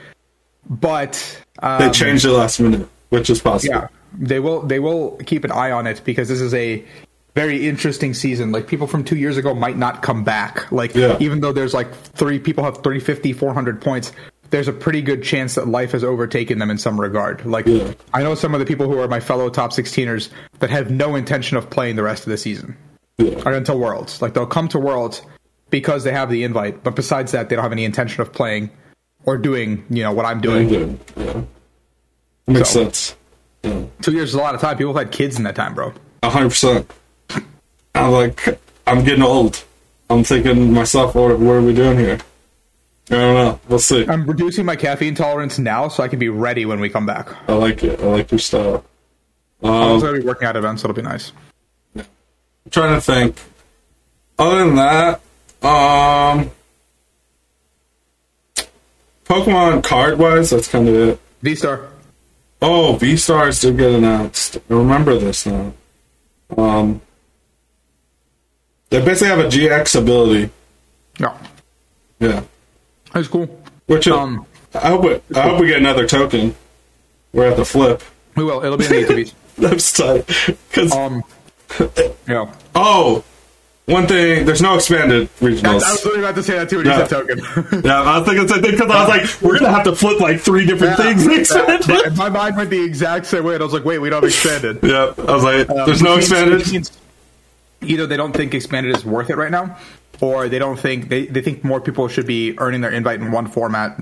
But 0.69 1.43
um, 1.62 1.80
they 1.80 1.89
changed 1.91 2.26
the 2.26 2.32
last 2.32 2.60
minute, 2.60 2.88
which 3.10 3.30
is 3.30 3.41
possible. 3.41 3.74
yeah, 3.74 3.88
they 4.13 4.39
will. 4.39 4.62
They 4.62 4.80
will 4.80 5.17
keep 5.26 5.43
an 5.43 5.52
eye 5.52 5.72
on 5.72 5.88
it 5.88 6.02
because 6.06 6.28
this 6.28 6.41
is 6.41 6.54
a 6.54 6.86
very 7.36 7.68
interesting 7.68 8.13
season. 8.13 8.52
Like 8.52 8.68
people 8.68 8.88
from 8.88 9.04
two 9.04 9.15
years 9.18 9.38
ago 9.38 9.54
might 9.54 9.78
not 9.78 10.02
come 10.02 10.24
back. 10.24 10.72
Like 10.72 10.96
Yeah. 10.96 11.18
even 11.20 11.39
though 11.42 11.52
there's 11.54 11.74
like 11.74 11.94
three 11.94 12.39
people 12.39 12.63
have 12.63 12.78
30, 12.78 13.00
50, 13.00 13.34
400 13.34 13.82
points, 13.82 14.12
there's 14.50 14.68
a 14.68 14.74
pretty 14.74 15.02
good 15.02 15.24
chance 15.24 15.56
that 15.56 15.68
life 15.68 15.92
has 15.92 16.04
overtaken 16.04 16.58
them 16.60 16.72
in 16.72 16.78
some 16.78 17.00
regard. 17.00 17.46
Like 17.46 17.65
Yeah. 17.68 17.94
I 18.13 18.24
know 18.24 18.36
some 18.36 18.54
of 18.54 18.60
the 18.60 18.65
people 18.65 18.88
who 18.88 19.00
are 19.00 19.08
my 19.08 19.20
fellow 19.20 19.50
top 19.50 19.72
16ers 19.72 20.30
that 20.60 20.70
have 20.72 20.89
no 20.89 21.15
intention 21.15 21.56
of 21.58 21.70
playing 21.70 21.96
the 21.96 22.04
rest 22.04 22.24
of 22.26 22.32
the 22.32 22.38
season 22.38 22.76
Yeah. 23.18 23.42
or 23.46 23.54
until 23.54 23.78
Worlds. 23.80 24.22
Like 24.22 24.34
they'll 24.34 24.46
come 24.48 24.68
to 24.70 24.80
Worlds 24.80 25.22
because 25.70 26.04
they 26.04 26.12
have 26.12 26.32
the 26.32 26.44
invite, 26.44 26.84
but 26.84 26.96
besides 26.96 27.32
that, 27.34 27.48
they 27.50 27.56
don't 27.56 27.63
have 27.63 27.72
any 27.72 27.86
intention 27.86 28.22
of 28.22 28.34
playing 28.34 28.72
or 29.26 29.38
doing 29.38 29.84
you 29.92 30.02
know 30.04 30.12
what 30.12 30.26
I'm 30.26 30.42
doing. 30.42 30.70
Yeah. 30.70 31.24
yeah. 31.26 31.42
Makes 32.48 32.72
So- 32.72 32.84
sense. 32.86 33.15
Two 34.02 34.13
years 34.13 34.30
is 34.30 34.36
a 34.36 34.39
lot 34.39 34.56
of 34.56 34.62
time. 34.62 34.78
People 34.78 34.94
have 34.96 35.06
had 35.06 35.12
kids 35.13 35.38
in 35.38 35.44
that 35.44 35.56
time, 35.56 35.76
bro. 35.76 35.94
A 36.24 36.30
hundred 36.30 36.50
percent. 36.50 36.89
I'm 37.95 38.12
like, 38.12 38.60
I'm 38.88 39.04
getting 39.04 39.23
old. 39.23 39.63
I'm 40.10 40.23
thinking 40.23 40.56
to 40.56 40.62
myself, 40.71 41.15
what, 41.15 41.38
what 41.39 41.54
are 41.54 41.62
we 41.62 41.73
doing 41.73 41.97
here? 41.97 42.17
I 43.12 43.15
don't 43.15 43.34
know. 43.36 43.60
We'll 43.67 43.80
see. 43.80 44.08
I'm 44.08 44.25
reducing 44.25 44.65
my 44.65 44.75
caffeine 44.75 45.15
tolerance 45.15 45.58
now 45.60 45.88
so 45.88 46.04
I 46.04 46.08
can 46.08 46.19
be 46.19 46.30
ready 46.30 46.65
when 46.65 46.80
we 46.80 46.89
come 46.89 47.06
back. 47.06 47.28
I 47.49 47.54
like 47.54 47.84
it. 47.84 47.99
I 47.99 48.04
like 48.06 48.32
your 48.32 48.39
style. 48.39 48.86
I'm 49.63 49.69
Um, 49.69 49.75
also 49.75 50.06
going 50.08 50.15
to 50.15 50.21
be 50.21 50.28
working 50.28 50.47
out 50.47 50.56
events, 50.56 50.84
it'll 50.84 50.95
be 50.95 51.02
nice. 51.02 51.32
I'm 51.95 52.06
trying 52.71 52.93
to 52.95 53.02
think. 53.02 53.38
Other 54.38 54.60
than 54.65 54.75
that, 54.75 55.21
um, 55.63 56.52
Pokemon 59.25 59.84
card 59.84 60.17
wise, 60.17 60.49
that's 60.52 60.67
kind 60.67 60.88
of 60.88 60.95
it. 60.95 61.19
VSTAR. 61.43 61.88
Oh, 62.62 62.97
VSTARs 62.99 63.62
did 63.62 63.78
get 63.78 63.91
announced. 63.91 64.58
I 64.69 64.73
remember 64.73 65.17
this 65.17 65.45
now. 65.45 65.73
Um, 66.58 67.02
they 68.89 69.04
basically 69.04 69.28
have 69.30 69.39
a 69.39 69.43
GX 69.47 69.99
ability. 69.99 70.49
Yeah. 71.19 71.38
Yeah. 72.19 72.43
That's 73.13 73.28
cool. 73.28 73.45
Which 73.88 74.08
Um, 74.08 74.45
I 74.73 74.89
hope 74.89 75.06
it, 75.06 75.23
I 75.36 75.41
hope 75.41 75.60
we 75.62 75.67
get 75.67 75.78
another 75.78 76.08
token. 76.08 76.56
We're 77.34 77.49
at 77.52 77.58
the 77.58 77.65
flip. 77.65 78.02
We 78.36 78.43
will. 78.43 78.63
It'll 78.63 78.78
be 78.78 78.86
ATVs. 78.86 79.34
That's 79.58 79.91
tight. 79.91 80.25
Because 80.69 80.91
Um, 80.93 81.23
Yeah. 82.28 82.52
Oh, 82.75 83.23
one 83.86 84.06
thing. 84.08 84.45
There's 84.45 84.62
no 84.62 84.75
expanded 84.75 85.30
I 85.41 85.43
regionals. 85.45 85.73
was 85.75 86.06
literally 86.06 86.19
about 86.25 86.36
to 86.36 86.43
say 86.43 86.58
that 86.60 86.69
too 86.69 86.78
when 86.78 86.86
you 86.86 86.91
said 86.93 87.10
token. 87.10 87.39
yeah, 87.84 88.02
I 88.02 88.19
was 88.19 88.28
thinking 88.28 88.45
the 88.47 88.54
same 88.54 88.62
thing 88.62 88.71
because 88.71 88.89
I 88.91 88.99
was 89.06 89.10
like, 89.10 89.41
we're 89.41 89.60
gonna 89.60 89.71
have 89.73 89.84
to 89.86 89.95
flip 89.95 90.19
like 90.19 90.39
three 90.39 90.65
different 90.65 90.97
things. 90.97 91.25
Yeah. 91.49 91.80
My, 91.88 92.10
my 92.15 92.30
mind 92.30 92.58
went 92.58 92.69
the 92.69 92.84
exact 92.84 93.25
same 93.25 93.43
way, 93.43 93.56
and 93.56 93.62
I 93.62 93.65
was 93.65 93.73
like, 93.73 93.86
"Wait, 93.86 93.97
we 93.99 94.10
don't 94.12 94.21
have 94.23 94.30
expanded." 94.32 94.80
yeah, 94.84 95.13
I 95.17 95.34
was 95.34 95.43
like, 95.43 95.69
Um, 95.69 95.86
there's 95.88 96.02
no 96.04 96.17
expanded. 96.17 96.71
means 96.71 96.91
either 97.82 98.06
they 98.08 98.18
don't 98.18 98.34
think 98.34 98.54
expanded 98.54 98.96
is 98.96 99.06
worth 99.06 99.30
it 99.30 99.38
right 99.38 99.52
now, 99.52 99.78
or 100.22 100.50
they 100.50 100.60
don't 100.60 100.78
think 100.80 101.10
they, 101.10 101.26
they 101.28 101.42
think 101.42 101.63
more 101.63 101.80
people 101.80 102.08
should 102.08 102.28
be 102.28 102.58
earning 102.60 102.82
their 102.82 102.92
invite 102.92 103.20
in 103.22 103.32
one 103.32 103.48
format. 103.48 104.00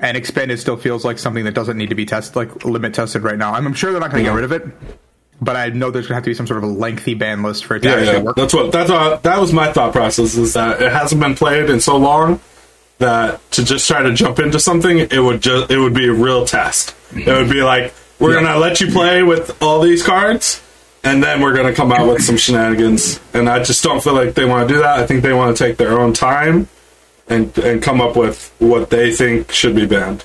And 0.00 0.16
expanded 0.16 0.58
still 0.58 0.76
feels 0.76 1.04
like 1.04 1.18
something 1.18 1.44
that 1.44 1.54
doesn't 1.54 1.76
need 1.76 1.90
to 1.90 1.94
be 1.94 2.04
tested, 2.06 2.34
like 2.34 2.64
limit 2.64 2.92
tested 2.94 3.22
right 3.22 3.38
now. 3.38 3.52
I'm, 3.54 3.66
I'm 3.66 3.74
sure 3.74 3.92
they're 3.92 4.00
not 4.00 4.10
going 4.10 4.24
to 4.24 4.30
get 4.30 4.34
rid 4.34 4.44
of 4.44 4.50
it, 4.50 4.64
but 5.40 5.54
I 5.54 5.68
know 5.68 5.92
there's 5.92 6.06
going 6.06 6.12
to 6.12 6.14
have 6.16 6.24
to 6.24 6.30
be 6.30 6.34
some 6.34 6.46
sort 6.48 6.58
of 6.58 6.64
a 6.64 6.72
lengthy 6.72 7.14
ban 7.14 7.42
list 7.44 7.64
for 7.66 7.76
it 7.76 7.80
to 7.84 7.88
Yeah, 7.88 7.94
actually 7.96 8.16
yeah. 8.16 8.22
work. 8.22 8.36
That's 8.36 8.52
what 8.52 8.72
that's 8.72 8.90
what, 8.90 9.22
that 9.22 9.38
was 9.40 9.52
my 9.52 9.72
thought 9.72 9.92
process 9.92 10.34
is 10.36 10.54
that 10.54 10.82
it 10.82 10.90
hasn't 10.90 11.20
been 11.20 11.36
played 11.36 11.70
in 11.70 11.78
so 11.80 11.96
long 11.98 12.40
that 12.98 13.48
to 13.52 13.64
just 13.64 13.86
try 13.86 14.02
to 14.02 14.12
jump 14.14 14.38
into 14.40 14.58
something 14.58 14.98
it 14.98 15.18
would 15.22 15.40
just 15.40 15.70
it 15.70 15.78
would 15.78 15.94
be 15.94 16.08
a 16.08 16.12
real 16.12 16.46
test. 16.46 16.96
It 17.14 17.26
would 17.26 17.50
be 17.50 17.62
like 17.62 17.94
we're 18.18 18.34
Yeah. 18.34 18.42
gonna 18.46 18.58
let 18.58 18.80
you 18.80 18.90
play 18.90 19.22
with 19.22 19.60
all 19.62 19.80
these 19.82 20.02
cards 20.02 20.60
and 21.04 21.22
then 21.22 21.40
we're 21.40 21.54
gonna 21.54 21.72
come 21.74 21.92
out 21.92 22.06
with 22.08 22.22
some 22.22 22.36
shenanigans. 22.36 23.20
And 23.34 23.48
I 23.48 23.62
just 23.62 23.82
don't 23.82 24.02
feel 24.02 24.14
like 24.14 24.34
they 24.34 24.44
want 24.44 24.68
to 24.68 24.74
do 24.74 24.80
that. 24.80 24.98
I 24.98 25.06
think 25.06 25.22
they 25.22 25.32
want 25.32 25.56
to 25.56 25.64
take 25.64 25.76
their 25.76 25.98
own 25.98 26.12
time 26.12 26.68
and 27.28 27.56
and 27.58 27.82
come 27.82 28.00
up 28.00 28.16
with 28.16 28.52
what 28.58 28.90
they 28.90 29.12
think 29.12 29.50
should 29.52 29.74
be 29.74 29.86
banned. 29.86 30.24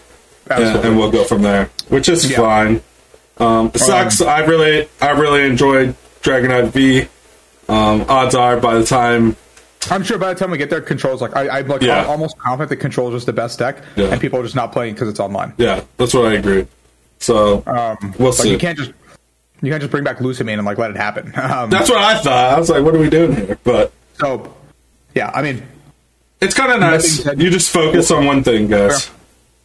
And, 0.49 0.63
and 0.85 0.97
we'll 0.97 1.11
go 1.11 1.23
from 1.25 1.41
there, 1.41 1.69
which 1.89 2.07
is 2.07 2.29
Yeah. 2.31 2.37
fine. 2.37 2.81
Um, 3.37 3.69
it 3.73 3.79
sucks. 3.79 4.21
I 4.21 4.39
really, 4.45 4.87
I 5.01 5.09
really 5.11 5.43
enjoyed 5.43 5.93
Dragonite 6.23 6.69
V. 6.69 7.07
Um, 7.69 8.05
odds 8.07 8.33
are, 8.33 8.57
by 8.57 8.75
the 8.75 8.85
time, 8.85 9.35
I'm 9.91 10.03
sure 10.03 10.17
by 10.17 10.33
the 10.33 10.39
time 10.39 10.49
we 10.51 10.57
get 10.57 10.69
there, 10.69 10.79
controls 10.81 11.21
like 11.21 11.35
I, 11.35 11.59
I'm 11.59 11.67
like 11.67 11.81
Yeah. 11.81 12.05
almost 12.05 12.37
confident 12.39 12.69
that 12.69 12.77
controls 12.77 13.13
is 13.13 13.25
the 13.25 13.33
best 13.33 13.59
deck, 13.59 13.83
Yeah. 13.97 14.05
and 14.05 14.19
people 14.21 14.39
are 14.39 14.43
just 14.43 14.55
not 14.55 14.71
playing 14.71 14.93
because 14.93 15.09
it's 15.09 15.19
online. 15.19 15.53
yeah, 15.57 15.81
that's 15.97 16.13
what 16.13 16.25
I 16.27 16.35
agree. 16.35 16.65
So 17.19 17.61
Um, 17.67 18.13
we'll 18.17 18.29
like 18.29 18.37
see. 18.39 18.51
you 18.51 18.57
can't 18.57 18.77
just 18.77 18.91
you 19.61 19.71
can't 19.71 19.81
just 19.81 19.91
bring 19.91 20.03
back 20.03 20.17
Lucamine 20.19 20.53
and 20.57 20.65
like 20.65 20.77
let 20.77 20.91
it 20.91 20.97
happen. 20.97 21.33
Um, 21.37 21.69
that's 21.69 21.89
what 21.89 21.97
I 21.99 22.17
thought. 22.19 22.53
I 22.55 22.59
was 22.59 22.69
like, 22.69 22.83
what 22.83 22.95
are 22.95 22.99
we 22.99 23.09
doing 23.09 23.35
here? 23.35 23.57
But 23.63 23.91
so 24.19 24.53
yeah, 25.15 25.31
I 25.33 25.41
mean, 25.41 25.63
it's 26.41 26.53
kind 26.53 26.71
of 26.71 26.79
nice. 26.79 27.25
You 27.25 27.49
just 27.49 27.69
focus 27.71 28.11
on 28.11 28.25
one 28.25 28.43
thing, 28.43 28.67
guys. 28.67 29.09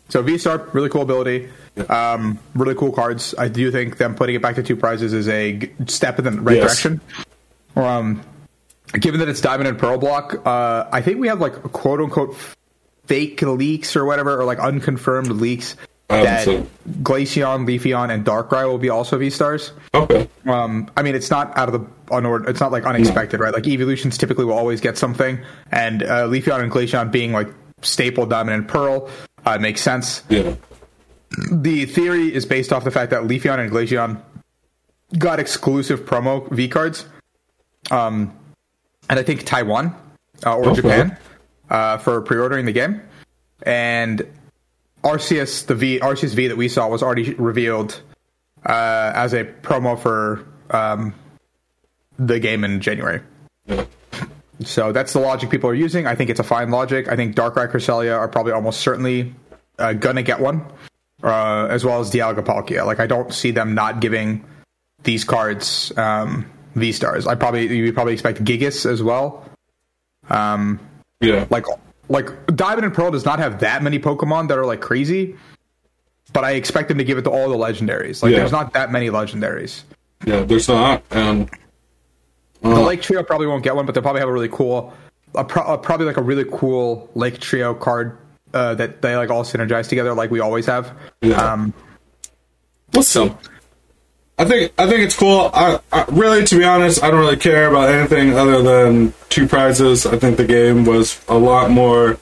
so 0.08 0.22
VSTAR 0.22 0.72
really 0.72 0.88
cool 0.88 1.02
ability, 1.02 1.48
um, 1.88 2.38
really 2.54 2.74
cool 2.74 2.92
cards. 2.92 3.34
I 3.36 3.48
do 3.48 3.70
think 3.70 3.98
them 3.98 4.14
putting 4.14 4.34
it 4.34 4.42
back 4.42 4.54
to 4.56 4.62
two 4.62 4.76
prizes 4.76 5.12
is 5.12 5.28
a 5.28 5.70
step 5.86 6.18
in 6.18 6.24
the 6.24 6.30
right 6.32 6.56
Yes. 6.56 6.64
direction. 6.82 7.00
Um, 7.76 8.22
given 8.92 9.20
that 9.20 9.28
it's 9.28 9.40
Diamond 9.40 9.68
and 9.68 9.78
Pearl 9.78 9.98
block, 9.98 10.46
uh, 10.46 10.86
I 10.92 11.00
think 11.02 11.18
we 11.18 11.28
have 11.28 11.40
like 11.40 11.54
quote 11.72 12.00
unquote 12.00 12.36
fake 13.06 13.42
leaks 13.42 13.96
or 13.96 14.04
whatever, 14.04 14.38
or 14.40 14.44
like 14.44 14.58
unconfirmed 14.58 15.28
leaks 15.32 15.76
I 16.12 16.22
that 16.24 16.44
seen. 16.44 16.68
Glaceon, 17.02 17.66
Leafeon, 17.66 18.12
and 18.12 18.24
Darkrai 18.24 18.66
will 18.66 18.78
be 18.78 18.88
also 18.88 19.18
VSTARs. 19.18 19.72
Okay. 19.94 20.28
Um, 20.46 20.90
I 20.96 21.02
mean, 21.02 21.14
it's 21.14 21.30
not 21.30 21.56
out 21.56 21.68
of 21.68 21.74
the 21.74 21.86
unord. 22.12 22.48
It's 22.48 22.60
not 22.60 22.72
like 22.72 22.84
unexpected, 22.84 23.40
right? 23.40 23.52
Like 23.52 23.66
evolutions 23.66 24.18
typically 24.18 24.44
will 24.44 24.54
always 24.58 24.80
get 24.80 24.98
something, 24.98 25.40
and 25.70 26.02
uh, 26.02 26.26
Leafeon 26.26 26.62
and 26.62 26.70
Glaceon 26.72 27.10
being 27.10 27.32
like 27.32 27.48
staple 27.82 28.26
Diamond 28.26 28.54
and 28.54 28.68
Pearl 28.68 29.10
uh, 29.44 29.58
makes 29.58 29.80
sense. 29.80 30.22
Yeah. 30.28 30.54
The 31.50 31.86
theory 31.86 32.32
is 32.32 32.44
based 32.44 32.72
off 32.72 32.84
the 32.84 32.90
fact 32.90 33.10
that 33.10 33.22
Leafeon 33.22 33.58
and 33.58 33.70
Glaceon 33.70 34.20
got 35.18 35.40
exclusive 35.40 36.00
promo 36.04 36.50
V 36.50 36.68
cards, 36.68 37.06
um, 37.90 38.36
and 39.08 39.18
I 39.18 39.22
think 39.22 39.44
Taiwan 39.44 39.94
uh, 40.44 40.56
or 40.56 40.66
Okay. 40.70 40.76
Japan 40.82 41.16
uh, 41.70 41.98
for 41.98 42.20
pre-ordering 42.20 42.66
the 42.66 42.72
game, 42.72 43.00
and 43.62 44.26
Arceus 45.04 45.66
the 45.66 45.74
V 45.74 45.98
Arceus 46.00 46.34
V 46.34 46.48
that 46.48 46.56
we 46.56 46.68
saw 46.68 46.88
was 46.88 47.02
already 47.02 47.34
revealed 47.34 48.00
uh, 48.64 49.12
as 49.14 49.32
a 49.32 49.44
promo 49.44 49.98
for 49.98 50.46
um, 50.70 51.14
the 52.18 52.38
game 52.38 52.64
in 52.64 52.80
January. 52.80 53.20
So 54.64 54.92
that's 54.92 55.12
the 55.12 55.18
logic 55.18 55.50
people 55.50 55.68
are 55.70 55.74
using. 55.74 56.06
I 56.06 56.14
think 56.14 56.30
it's 56.30 56.38
a 56.40 56.44
fine 56.44 56.70
logic. 56.70 57.08
I 57.08 57.16
think 57.16 57.34
Darkrai 57.34 57.70
Cresselia 57.70 58.16
are 58.16 58.28
probably 58.28 58.52
almost 58.52 58.80
certainly 58.80 59.34
uh, 59.78 59.92
gonna 59.94 60.22
get 60.22 60.38
one, 60.38 60.64
uh, 61.22 61.66
as 61.68 61.84
well 61.84 62.00
as 62.00 62.10
Dialga 62.12 62.44
Palkia. 62.44 62.86
Like 62.86 63.00
I 63.00 63.06
don't 63.08 63.32
see 63.32 63.50
them 63.50 63.74
not 63.74 64.00
giving 64.00 64.44
these 65.02 65.24
cards 65.24 65.92
um, 65.96 66.48
VSTARs. 66.76 67.26
I 67.26 67.34
probably 67.34 67.76
you 67.76 67.92
probably 67.92 68.12
expect 68.12 68.44
Gigas 68.44 68.86
as 68.88 69.02
well. 69.02 69.44
Um, 70.30 70.78
Yeah. 71.20 71.46
like 71.50 71.64
like 72.12 72.28
Diamond 72.54 72.84
and 72.84 72.94
Pearl 72.94 73.10
does 73.10 73.24
not 73.24 73.38
have 73.38 73.60
that 73.60 73.82
many 73.82 73.98
Pokemon 73.98 74.48
that 74.48 74.58
are 74.58 74.66
like 74.66 74.80
crazy, 74.82 75.34
but 76.32 76.44
I 76.44 76.52
expect 76.52 76.88
them 76.88 76.98
to 76.98 77.04
give 77.04 77.16
it 77.18 77.22
to 77.22 77.30
all 77.30 77.48
the 77.48 77.56
legendaries. 77.56 78.22
Like 78.22 78.32
Yeah. 78.32 78.38
there's 78.40 78.52
not 78.52 78.74
that 78.74 78.92
many 78.92 79.08
legendaries. 79.08 79.82
Yeah. 80.26 80.40
There's 80.44 80.68
not. 80.68 81.02
And 81.10 81.48
The 82.60 82.68
uh, 82.76 82.80
Lake 82.82 83.00
Trio 83.02 83.22
probably 83.22 83.46
won't 83.46 83.64
get 83.64 83.74
one, 83.74 83.86
but 83.86 83.94
they'll 83.94 84.02
probably 84.02 84.20
have 84.20 84.28
a 84.28 84.32
really 84.32 84.48
cool, 84.50 84.92
a 85.34 85.42
pro, 85.44 85.62
a, 85.64 85.78
probably 85.78 86.06
like 86.06 86.18
a 86.18 86.22
really 86.22 86.44
cool 86.52 87.10
Lake 87.14 87.40
Trio 87.40 87.72
card 87.74 88.18
uh, 88.54 88.74
that 88.74 89.00
they 89.00 89.16
like 89.16 89.30
all 89.30 89.42
synergize 89.42 89.88
together, 89.88 90.12
like 90.12 90.30
we 90.30 90.40
always 90.40 90.66
have. 90.66 90.92
Yeah. 91.22 91.40
Um, 91.42 91.72
we'll 92.92 93.02
see. 93.02 93.34
I 94.42 94.44
think 94.44 94.72
I 94.76 94.88
think 94.88 95.02
it's 95.02 95.14
cool. 95.16 95.52
I, 95.54 95.78
I 95.92 96.04
really, 96.08 96.44
to 96.44 96.58
be 96.58 96.64
honest, 96.64 97.00
I 97.00 97.12
don't 97.12 97.20
really 97.20 97.36
care 97.36 97.68
about 97.68 97.94
anything 97.94 98.36
other 98.36 98.60
than 98.60 99.14
two 99.28 99.46
prizes. 99.46 100.04
I 100.04 100.18
think 100.18 100.36
the 100.36 100.44
game 100.44 100.84
was 100.84 101.20
a 101.28 101.38
lot 101.38 101.70
more 101.70 102.18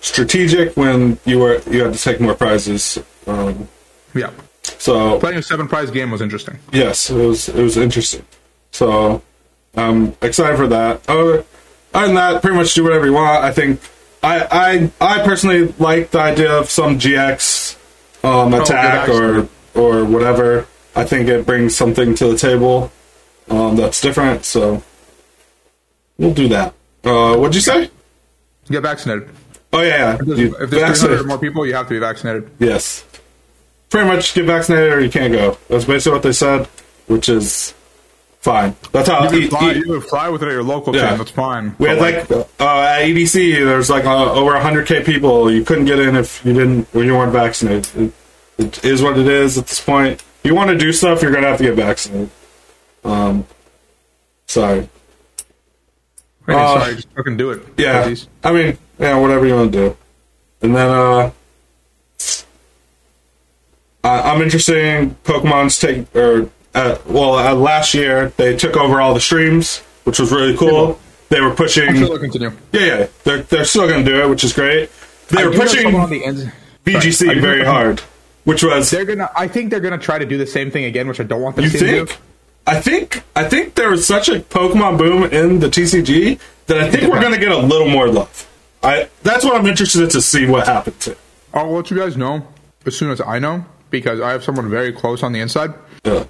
strategic 0.00 0.78
when 0.78 1.18
you 1.26 1.40
were 1.40 1.60
you 1.70 1.84
had 1.84 1.92
to 1.92 2.00
take 2.00 2.20
more 2.20 2.34
prizes. 2.34 2.98
Um, 3.26 3.68
yeah, 4.14 4.30
so 4.62 5.20
playing 5.20 5.36
a 5.36 5.42
seven 5.42 5.68
prize 5.68 5.90
game 5.90 6.10
was 6.10 6.22
interesting. 6.22 6.58
yes, 6.72 7.10
it 7.10 7.16
was 7.16 7.50
it 7.50 7.62
was 7.62 7.76
interesting. 7.76 8.24
So 8.70 9.20
I'm 9.76 10.16
excited 10.22 10.56
for 10.56 10.68
that. 10.68 11.06
Other, 11.06 11.44
other 11.92 12.06
than 12.06 12.14
that, 12.14 12.40
pretty 12.40 12.56
much 12.56 12.72
do 12.72 12.82
whatever 12.82 13.04
you 13.04 13.12
want. 13.12 13.44
I 13.44 13.52
think 13.52 13.78
I 14.22 14.90
I 15.00 15.16
I 15.18 15.22
personally 15.22 15.74
like 15.78 16.12
the 16.12 16.20
idea 16.20 16.50
of 16.50 16.70
some 16.70 16.98
GX 16.98 17.76
um, 18.24 18.54
attack 18.54 19.04
good 19.04 19.50
or 19.74 20.00
or 20.00 20.04
whatever. 20.06 20.66
I 20.98 21.04
think 21.04 21.28
it 21.28 21.46
brings 21.46 21.76
something 21.76 22.14
to 22.16 22.28
the 22.32 22.36
table 22.36 22.90
um, 23.48 23.76
that's 23.76 24.00
different. 24.00 24.44
So 24.44 24.82
we'll 26.18 26.34
do 26.34 26.48
that. 26.48 26.74
Uh, 27.04 27.36
what'd 27.36 27.54
you 27.54 27.60
say? 27.60 27.90
Get 28.70 28.82
vaccinated. 28.82 29.28
Oh 29.72 29.80
yeah, 29.82 29.96
yeah. 29.96 30.14
If 30.20 30.26
there's, 30.26 30.38
You- 30.40 30.56
if 30.60 30.70
there's 30.70 31.00
300 31.00 31.26
more 31.26 31.38
people, 31.38 31.66
you 31.66 31.74
have 31.74 31.86
to 31.88 31.94
be 31.94 31.98
vaccinated. 32.00 32.50
Yes. 32.58 33.04
Pretty 33.90 34.06
much 34.06 34.34
get 34.34 34.44
vaccinated 34.44 34.92
or 34.92 35.00
you 35.00 35.10
can't 35.10 35.32
go. 35.32 35.56
That's 35.68 35.84
basically 35.86 36.12
what 36.12 36.22
they 36.22 36.32
said, 36.32 36.66
which 37.06 37.28
is 37.28 37.72
fine. 38.40 38.74
That's 38.92 39.08
how 39.08 39.30
You 39.30 39.48
can 39.48 39.50
fly, 39.50 39.72
you 39.72 39.84
can 39.84 40.00
fly 40.02 40.28
with 40.28 40.42
it 40.42 40.46
at 40.46 40.52
your 40.52 40.62
local 40.62 40.94
Yeah. 40.94 41.10
team. 41.10 41.18
That's 41.18 41.30
fine. 41.30 41.74
we 41.78 41.88
had 41.88 41.98
But, 41.98 42.30
like 42.30 42.46
uh, 42.60 42.80
at 42.80 43.02
EDC. 43.06 43.64
There's 43.64 43.88
like 43.88 44.04
uh, 44.04 44.32
over 44.32 44.52
100k 44.52 45.04
people. 45.06 45.50
You 45.50 45.64
couldn't 45.64 45.86
get 45.86 45.98
in 46.00 46.16
if 46.16 46.44
you 46.44 46.52
didn't 46.52 46.88
when 46.92 47.06
you 47.06 47.14
weren't 47.14 47.32
vaccinated. 47.32 47.88
It, 47.96 48.12
it 48.58 48.84
is 48.84 49.00
what 49.02 49.16
it 49.18 49.26
is 49.28 49.56
at 49.56 49.66
this 49.68 49.80
point. 49.80 50.22
You 50.44 50.54
want 50.54 50.70
to 50.70 50.78
do 50.78 50.92
stuff, 50.92 51.22
you're 51.22 51.32
gonna 51.32 51.48
have 51.48 51.58
to 51.58 51.64
get 51.64 51.74
vaccinated. 51.74 52.30
Um, 53.04 53.46
sorry. 54.46 54.88
Uh, 56.46 56.80
sorry, 56.80 56.94
just 56.94 57.08
fucking 57.10 57.36
do 57.36 57.50
it. 57.50 57.62
Yeah, 57.76 58.04
Please. 58.04 58.26
I 58.42 58.52
mean, 58.52 58.78
yeah, 58.98 59.18
whatever 59.18 59.46
you 59.46 59.54
want 59.54 59.72
to 59.72 59.78
do. 59.90 59.96
And 60.62 60.74
then, 60.74 60.88
uh, 60.88 61.30
I, 64.02 64.20
I'm 64.32 64.40
interested 64.40 64.76
in 64.78 65.10
Pokemon's 65.24 65.78
take, 65.78 66.14
or, 66.16 66.48
uh, 66.74 66.96
well, 67.06 67.34
uh, 67.34 67.54
last 67.54 67.92
year 67.94 68.30
they 68.36 68.56
took 68.56 68.76
over 68.76 69.00
all 69.00 69.12
the 69.12 69.20
streams, 69.20 69.80
which 70.04 70.18
was 70.18 70.32
really 70.32 70.56
cool. 70.56 70.98
They 71.28 71.40
were 71.42 71.54
pushing, 71.54 71.88
I'm 71.88 71.96
sure 71.96 72.08
they'll 72.08 72.18
continue. 72.18 72.50
yeah, 72.72 72.80
yeah, 72.80 73.06
they're, 73.24 73.42
they're 73.42 73.64
still 73.66 73.86
going 73.86 74.04
to 74.04 74.10
do 74.10 74.22
it, 74.22 74.30
which 74.30 74.44
is 74.44 74.54
great. 74.54 74.90
They 75.28 75.42
I 75.42 75.46
were 75.46 75.52
pushing 75.52 75.92
the. 75.92 76.24
I 76.24 76.90
VGC 76.90 77.40
very 77.42 77.64
hard, 77.64 78.00
which 78.48 78.62
was, 78.64 78.90
They're 78.90 79.04
gonna. 79.04 79.30
I 79.36 79.46
think 79.48 79.70
they're 79.70 79.80
gonna 79.80 79.98
try 79.98 80.18
to 80.18 80.26
do 80.26 80.38
the 80.38 80.46
same 80.46 80.70
thing 80.70 80.84
again, 80.84 81.06
which 81.06 81.20
I 81.20 81.24
don't 81.24 81.42
want 81.42 81.56
them 81.56 81.66
you 81.66 81.70
to 81.72 81.78
think? 81.78 82.08
do. 82.08 82.14
I 82.66 82.80
think 82.80 83.22
I 83.36 83.44
think 83.44 83.74
there 83.74 83.90
was 83.90 84.06
such 84.06 84.28
a 84.28 84.40
Pokemon 84.40 84.98
boom 84.98 85.24
in 85.24 85.60
the 85.60 85.68
TCG 85.68 86.38
that 86.66 86.78
I 86.78 86.90
think 86.90 87.10
we're 87.10 87.20
going 87.20 87.32
to 87.32 87.38
get 87.40 87.50
a 87.52 87.56
little 87.58 87.88
more 87.88 88.08
love. 88.08 88.46
I 88.82 89.08
that's 89.22 89.44
what 89.44 89.54
I'm 89.56 89.66
interested 89.66 90.10
to 90.10 90.20
see 90.20 90.46
what 90.46 90.66
happens. 90.66 91.04
Here. 91.06 91.16
I'll 91.54 91.70
let 91.70 91.90
you 91.90 91.96
guys 91.96 92.16
know 92.16 92.46
as 92.84 92.96
soon 92.96 93.10
as 93.10 93.20
I 93.20 93.38
know 93.38 93.64
because 93.90 94.20
I 94.20 94.32
have 94.32 94.44
someone 94.44 94.68
very 94.68 94.92
close 94.92 95.22
on 95.22 95.32
the 95.32 95.40
inside, 95.40 95.72
Yeah. 96.04 96.24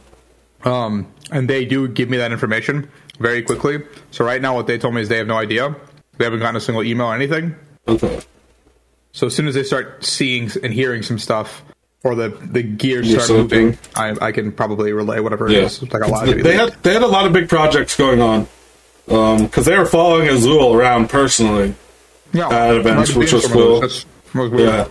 um, 0.65 1.07
and 1.33 1.49
they 1.51 1.65
do 1.65 1.89
give 1.89 2.09
me 2.09 2.17
that 2.19 2.31
information 2.33 2.89
very 3.19 3.43
quickly. 3.43 3.83
So 4.13 4.25
right 4.25 4.41
now, 4.41 4.55
what 4.55 4.67
they 4.69 4.79
told 4.79 4.95
me 4.95 5.01
is 5.01 5.09
they 5.09 5.19
have 5.19 5.27
no 5.27 5.37
idea. 5.37 5.75
They 6.19 6.25
haven't 6.25 6.39
gotten 6.41 6.57
a 6.57 6.61
single 6.61 6.85
email 6.85 7.07
or 7.09 7.15
anything. 7.17 7.57
Okay. 7.89 8.21
So 9.13 9.27
as 9.27 9.35
soon 9.35 9.49
as 9.49 9.55
they 9.55 9.65
start 9.65 10.05
seeing 10.05 10.51
and 10.63 10.73
hearing 10.73 11.03
some 11.03 11.19
stuff, 11.19 11.63
or 12.05 12.15
the 12.15 12.29
the 12.29 12.63
gears 12.63 13.11
start 13.11 13.29
moving. 13.31 13.65
moving, 13.67 13.79
I, 13.95 14.17
I 14.29 14.33
can 14.33 14.53
probably 14.53 14.93
relay 14.93 15.21
whatever 15.21 15.49
it 15.49 15.53
Yeah, 15.53 15.59
is. 15.61 15.83
Like 15.83 16.03
allowed 16.03 16.27
to 16.27 16.37
be 16.37 16.43
they 16.43 16.57
had 16.57 16.73
they 16.83 16.93
had 16.93 17.03
a 17.03 17.07
lot 17.09 17.27
of 17.27 17.33
big 17.33 17.49
projects 17.49 17.97
going 17.97 18.21
on 18.21 18.47
because 19.07 19.65
they 19.65 19.77
were 19.77 19.87
following 19.87 20.29
Azul 20.29 20.75
around 20.75 21.09
personally. 21.11 21.75
yeah, 22.33 22.49
at 22.49 22.77
events, 22.77 23.15
which 23.15 23.33
was 23.33 23.45
of 23.47 23.53
cool. 23.53 23.81
That's 23.81 24.05
weird. 24.35 24.53
Yeah, 24.61 24.89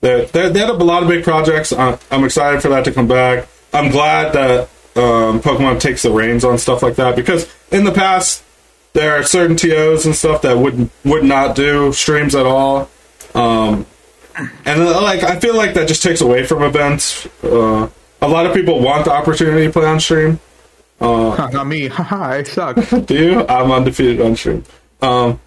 they, 0.00 0.24
they, 0.26 0.48
they 0.50 0.60
had 0.60 0.70
a 0.70 0.74
lot 0.74 1.02
of 1.02 1.08
big 1.08 1.24
projects. 1.24 1.72
I, 1.72 1.98
I'm 2.10 2.24
excited 2.24 2.60
for 2.62 2.68
that 2.68 2.84
to 2.84 2.92
come 2.92 3.08
back. 3.08 3.48
I'm 3.72 3.90
glad 3.90 4.32
that 4.34 4.60
um, 4.96 5.40
Pokemon 5.40 5.80
takes 5.80 6.02
the 6.02 6.10
reins 6.12 6.44
on 6.44 6.58
stuff 6.58 6.82
like 6.82 6.96
that 6.96 7.16
because 7.16 7.52
in 7.72 7.84
the 7.84 7.92
past 7.92 8.44
there 8.92 9.18
are 9.18 9.22
certain 9.22 9.56
TOs 9.56 10.06
and 10.06 10.14
stuff 10.14 10.42
that 10.42 10.56
would 10.58 10.90
would 11.04 11.24
not 11.24 11.56
do 11.56 11.92
streams 11.92 12.34
at 12.34 12.46
all. 12.46 12.88
Um, 13.34 13.86
and 14.64 14.80
uh, 14.82 15.00
like 15.02 15.22
I 15.22 15.38
feel 15.40 15.56
like 15.56 15.74
that 15.74 15.88
just 15.88 16.02
takes 16.02 16.20
away 16.20 16.44
from 16.46 16.62
events. 16.62 17.26
Uh, 17.42 17.88
a 18.20 18.28
lot 18.28 18.46
of 18.46 18.54
people 18.54 18.80
want 18.80 19.04
the 19.04 19.12
opportunity 19.12 19.66
to 19.66 19.72
play 19.72 19.86
on 19.86 20.00
stream. 20.00 20.38
Huh, 21.00 21.48
Not 21.52 21.66
me. 21.66 21.86
Haha, 21.88 22.24
I 22.24 22.42
suck. 22.42 22.76
Do 23.06 23.14
you? 23.14 23.46
I'm 23.48 23.70
undefeated 23.70 24.20
on 24.20 24.36
stream. 24.36 24.64
Um, 25.00 25.40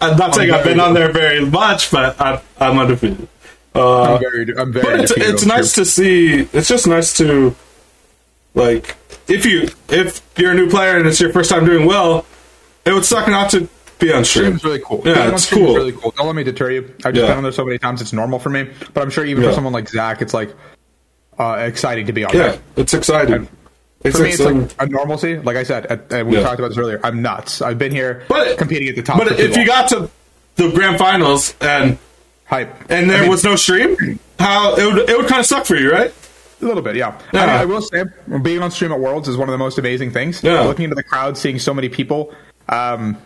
I'm 0.00 0.16
not 0.18 0.34
saying 0.34 0.50
I've 0.50 0.64
been 0.64 0.80
on 0.80 0.94
there 0.94 1.12
very 1.12 1.44
much, 1.44 1.90
but 1.90 2.20
I'm, 2.20 2.40
I'm 2.58 2.78
undefeated. 2.78 3.28
Uh, 3.74 4.14
I'm 4.14 4.20
very, 4.20 4.56
I'm 4.56 4.72
very. 4.72 4.84
but 4.84 5.00
it's, 5.00 5.12
it's 5.16 5.46
nice 5.46 5.72
to 5.74 5.84
see. 5.84 6.40
It's 6.52 6.68
just 6.68 6.86
nice 6.86 7.16
to 7.18 7.54
like 8.54 8.96
if 9.26 9.44
you 9.46 9.68
if 9.88 10.22
you're 10.36 10.52
a 10.52 10.54
new 10.54 10.68
player 10.70 10.96
and 10.98 11.06
it's 11.06 11.20
your 11.20 11.32
first 11.32 11.50
time 11.50 11.64
doing 11.64 11.86
well, 11.86 12.24
it 12.84 12.92
would 12.92 13.04
suck 13.04 13.26
not 13.26 13.50
to 13.50 13.68
be 13.98 14.12
on 14.12 14.24
stream. 14.24 14.44
Stream's 14.58 14.64
really 14.64 14.80
cool. 14.84 15.02
Yeah, 15.04 15.26
on 15.28 15.34
it's 15.34 15.44
stream 15.44 15.66
cool. 15.66 15.74
really 15.76 15.92
cool. 15.92 16.12
Don't 16.16 16.26
let 16.26 16.36
me 16.36 16.44
deter 16.44 16.70
you. 16.70 16.94
I've 17.04 17.14
just 17.14 17.22
Yeah. 17.22 17.28
been 17.28 17.36
on 17.38 17.42
there 17.42 17.52
so 17.52 17.64
many 17.64 17.78
times; 17.78 18.00
it's 18.00 18.12
normal 18.12 18.38
for 18.38 18.50
me. 18.50 18.68
But 18.92 19.02
I'm 19.02 19.10
sure 19.10 19.24
even 19.24 19.42
Yeah. 19.42 19.50
for 19.50 19.54
someone 19.54 19.72
like 19.72 19.88
Zach, 19.88 20.20
it's 20.22 20.34
like 20.34 20.54
uh, 21.38 21.56
exciting 21.66 22.06
to 22.06 22.12
be 22.12 22.24
on 22.24 22.32
Yeah, 22.34 22.42
there. 22.50 22.58
it's 22.76 22.94
exciting. 22.94 23.48
It's 24.04 24.16
For 24.16 24.22
me, 24.22 24.30
it's 24.30 24.40
like 24.40 24.70
a 24.78 24.86
normalcy. 24.86 25.38
Like 25.38 25.56
I 25.56 25.62
said, 25.62 25.86
at, 25.86 26.12
uh, 26.12 26.24
we 26.24 26.36
Yeah. 26.36 26.42
talked 26.42 26.58
about 26.58 26.68
this 26.68 26.78
earlier. 26.78 27.00
I'm 27.02 27.22
nuts. 27.22 27.62
I've 27.62 27.78
been 27.78 27.90
here 27.92 28.22
But- 28.28 28.58
competing 28.58 28.88
at 28.88 28.96
the 28.96 29.02
top. 29.02 29.18
but 29.18 29.40
if 29.40 29.56
you 29.56 29.66
got 29.66 29.88
to 29.88 30.10
the 30.56 30.68
grand 30.70 30.98
finals 30.98 31.54
and 31.60 31.98
hype, 32.44 32.72
and 32.90 33.08
there 33.10 33.18
I 33.18 33.20
mean, 33.22 33.30
was 33.30 33.42
no 33.42 33.56
stream, 33.56 34.18
how 34.38 34.74
it 34.76 34.84
would 34.84 35.08
it 35.10 35.16
would 35.16 35.26
kind 35.26 35.40
of 35.40 35.46
suck 35.46 35.64
for 35.66 35.76
you, 35.76 35.90
right? 35.90 36.12
a 36.62 36.64
little 36.66 36.82
bit, 36.82 36.96
yeah. 36.96 37.12
Yeah. 37.32 37.42
I, 37.42 37.46
mean, 37.46 37.56
I 37.56 37.64
will 37.66 37.82
say, 37.82 38.04
being 38.42 38.62
on 38.62 38.70
stream 38.70 38.90
at 38.90 38.98
Worlds 38.98 39.28
is 39.28 39.36
one 39.36 39.48
of 39.48 39.52
the 39.52 39.58
most 39.58 39.76
amazing 39.76 40.12
things. 40.12 40.42
Yeah. 40.42 40.60
Looking 40.62 40.84
into 40.84 40.94
the 40.94 41.02
crowd, 41.02 41.36
seeing 41.36 41.58
so 41.58 41.74
many 41.74 41.90
people. 41.90 42.32
Um, 42.70 43.18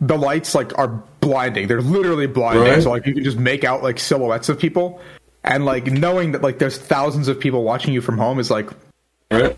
the 0.00 0.16
lights 0.16 0.54
like 0.54 0.76
are 0.78 0.88
blinding. 1.20 1.68
They're 1.68 1.82
literally 1.82 2.26
blinding. 2.26 2.64
Right. 2.64 2.82
So 2.82 2.90
like 2.90 3.06
you 3.06 3.14
can 3.14 3.24
just 3.24 3.38
make 3.38 3.64
out 3.64 3.82
like 3.82 3.98
silhouettes 3.98 4.48
of 4.48 4.58
people, 4.58 5.00
and 5.44 5.64
like 5.64 5.86
knowing 5.86 6.32
that 6.32 6.42
like 6.42 6.58
there's 6.58 6.78
thousands 6.78 7.28
of 7.28 7.38
people 7.38 7.62
watching 7.64 7.92
you 7.94 8.00
from 8.00 8.18
home 8.18 8.38
is 8.38 8.50
like 8.50 8.70
Right. 9.30 9.56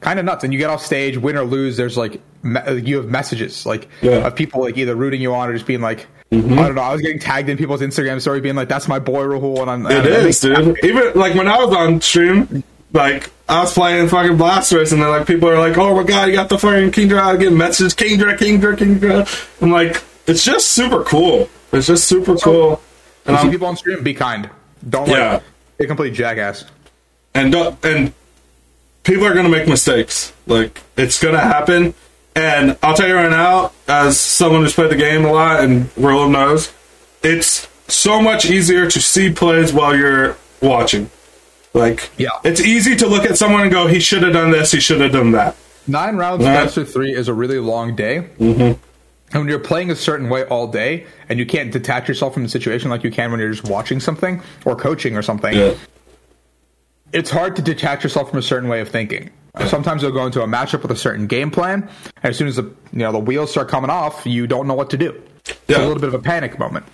kind 0.00 0.18
of 0.18 0.24
nuts. 0.24 0.44
And 0.44 0.52
you 0.52 0.58
get 0.58 0.68
off 0.70 0.84
stage, 0.84 1.16
win 1.16 1.36
or 1.36 1.44
lose, 1.44 1.76
there's 1.76 1.96
like 1.96 2.20
me- 2.42 2.80
you 2.80 2.96
have 2.96 3.06
messages 3.06 3.64
like 3.64 3.88
Yeah. 4.02 4.26
of 4.26 4.34
people 4.34 4.60
like 4.60 4.76
either 4.76 4.94
rooting 4.94 5.20
you 5.22 5.34
on 5.34 5.48
or 5.48 5.52
just 5.54 5.66
being 5.66 5.80
like. 5.80 6.06
Mm-hmm. 6.32 6.58
I 6.58 6.62
don't 6.66 6.74
know. 6.74 6.82
I 6.82 6.92
was 6.92 7.02
getting 7.02 7.20
tagged 7.20 7.48
in 7.48 7.56
people's 7.56 7.80
Instagram 7.80 8.20
story, 8.20 8.40
being 8.40 8.56
like, 8.56 8.68
"That's 8.68 8.88
my 8.88 8.98
boy 8.98 9.22
Rahul," 9.22 9.60
and 9.62 9.70
I'm. 9.70 9.86
It 9.86 10.04
is, 10.06 10.40
dude. 10.40 10.76
Even 10.82 11.12
like 11.14 11.36
when 11.36 11.46
I 11.46 11.56
was 11.64 11.72
on 11.72 12.00
stream, 12.00 12.64
like 12.96 13.30
I 13.48 13.60
was 13.60 13.72
playing 13.72 14.08
fucking 14.08 14.36
Blastoise, 14.36 14.92
and 14.92 15.00
then 15.00 15.08
like 15.08 15.26
people 15.26 15.48
are 15.48 15.58
like, 15.58 15.78
"Oh 15.78 15.94
my 15.94 16.02
god, 16.02 16.28
you 16.28 16.32
got 16.34 16.48
the 16.48 16.58
fucking 16.58 16.90
Kingdra!" 16.90 17.20
I 17.20 17.36
get 17.36 17.52
messages, 17.52 17.94
Kingdra, 17.94 18.36
Kingdra, 18.36 18.76
Kingdra. 18.76 19.62
I'm 19.62 19.70
like, 19.70 20.02
it's 20.26 20.44
just 20.44 20.68
super 20.72 21.04
cool. 21.04 21.48
It's 21.72 21.86
just 21.86 22.04
super 22.08 22.36
cool. 22.36 22.80
And 23.26 23.38
see 23.38 23.50
people 23.50 23.68
on 23.68 23.76
stream, 23.76 24.02
be 24.02 24.14
kind. 24.14 24.50
Don't 24.88 25.06
like 25.08 25.16
Yeah. 25.18 25.40
be 25.78 25.84
a 25.84 25.86
complete 25.88 26.14
jackass. 26.14 26.64
and 27.34 27.52
don't- 27.52 27.76
and 27.84 28.12
people 29.04 29.26
are 29.26 29.34
gonna 29.34 29.48
make 29.48 29.68
mistakes. 29.68 30.32
Like 30.46 30.80
it's 30.96 31.20
gonna 31.22 31.40
happen. 31.40 31.92
And 32.34 32.76
I'll 32.82 32.94
tell 32.94 33.08
you 33.08 33.14
right 33.14 33.30
now, 33.30 33.72
as 33.88 34.18
someone 34.20 34.62
who's 34.62 34.74
played 34.74 34.90
the 34.90 34.96
game 34.96 35.24
a 35.24 35.32
lot 35.32 35.60
and 35.60 35.88
Roland 35.96 36.32
knows, 36.32 36.70
it's 37.22 37.66
so 37.88 38.20
much 38.20 38.44
easier 38.46 38.90
to 38.90 39.00
see 39.00 39.30
plays 39.30 39.72
while 39.72 39.96
you're 39.96 40.36
watching. 40.60 41.10
Like, 41.76 42.10
Yeah. 42.16 42.30
it's 42.44 42.60
easy 42.60 42.96
to 42.96 43.06
look 43.06 43.24
at 43.24 43.36
someone 43.36 43.62
and 43.62 43.70
go, 43.70 43.86
"He 43.86 44.00
should 44.00 44.22
have 44.22 44.32
done 44.32 44.50
this. 44.50 44.72
He 44.72 44.80
should 44.80 45.00
have 45.00 45.12
done 45.12 45.32
that." 45.32 45.54
Nine 45.86 46.16
rounds 46.16 46.42
Yeah. 46.44 46.64
best 46.64 46.76
of 46.76 46.90
three 46.92 47.12
is 47.14 47.28
a 47.28 47.34
really 47.34 47.58
long 47.58 47.94
day. 47.94 48.24
Mm-hmm. 48.40 48.62
And 48.62 49.42
when 49.42 49.48
you're 49.48 49.58
playing 49.58 49.90
a 49.90 49.96
certain 49.96 50.28
way 50.28 50.44
all 50.44 50.66
day, 50.68 51.04
and 51.28 51.38
you 51.38 51.46
can't 51.46 51.70
detach 51.72 52.08
yourself 52.08 52.34
from 52.34 52.42
the 52.44 52.48
situation 52.48 52.90
like 52.90 53.02
you 53.04 53.10
can 53.10 53.30
when 53.30 53.40
you're 53.40 53.50
just 53.52 53.64
watching 53.68 54.00
something 54.00 54.40
or 54.64 54.74
coaching 54.76 55.16
or 55.16 55.22
something, 55.22 55.74
it's 57.12 57.30
hard 57.30 57.56
to 57.56 57.62
detach 57.62 58.02
yourself 58.02 58.30
from 58.30 58.38
a 58.38 58.42
certain 58.42 58.68
way 58.68 58.80
of 58.80 58.88
thinking. 58.88 59.30
Sometimes 59.68 60.02
you'll 60.02 60.12
go 60.12 60.26
into 60.26 60.42
a 60.42 60.46
matchup 60.46 60.82
with 60.82 60.90
a 60.90 60.96
certain 60.96 61.26
game 61.26 61.50
plan, 61.50 61.88
and 62.22 62.30
as 62.30 62.36
soon 62.36 62.46
as 62.46 62.56
the 62.56 62.64
you 62.92 62.98
know 62.98 63.10
the 63.12 63.18
wheels 63.18 63.50
start 63.50 63.68
coming 63.68 63.88
off, 63.90 64.26
you 64.26 64.46
don't 64.46 64.66
know 64.66 64.74
what 64.74 64.90
to 64.90 64.96
do. 64.98 65.14
It's 65.46 65.56
Yeah. 65.68 65.78
a 65.78 65.86
little 65.86 66.00
bit 66.00 66.08
of 66.08 66.14
a 66.14 66.18
panic 66.18 66.58
moment. 66.58 66.84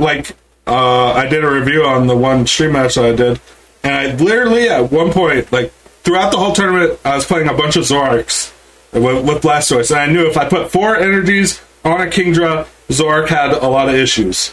like 0.00 0.34
uh, 0.66 1.12
I 1.12 1.26
did 1.26 1.44
a 1.44 1.48
review 1.50 1.84
on 1.84 2.06
the 2.06 2.16
one 2.16 2.46
stream 2.46 2.72
match 2.72 2.94
that 2.94 3.04
I 3.04 3.12
did, 3.12 3.40
and 3.88 3.96
I 3.96 4.14
literally 4.22 4.68
at 4.68 4.92
one 4.92 5.12
point, 5.12 5.50
like 5.50 5.72
throughout 6.02 6.30
the 6.30 6.36
whole 6.36 6.52
tournament, 6.52 7.00
I 7.06 7.16
was 7.16 7.24
playing 7.24 7.48
a 7.48 7.54
bunch 7.54 7.76
of 7.76 7.84
Zorks 7.84 8.52
with, 8.92 9.24
with 9.24 9.42
Blastoise, 9.42 9.90
and 9.90 9.98
I 9.98 10.06
knew 10.12 10.26
if 10.26 10.36
I 10.36 10.46
put 10.46 10.70
four 10.70 10.94
energies 10.94 11.62
on 11.86 12.02
a 12.02 12.04
Kingdra, 12.04 12.66
Zork 12.88 13.28
had 13.28 13.52
a 13.52 13.66
lot 13.66 13.88
of 13.88 13.94
issues, 13.94 14.52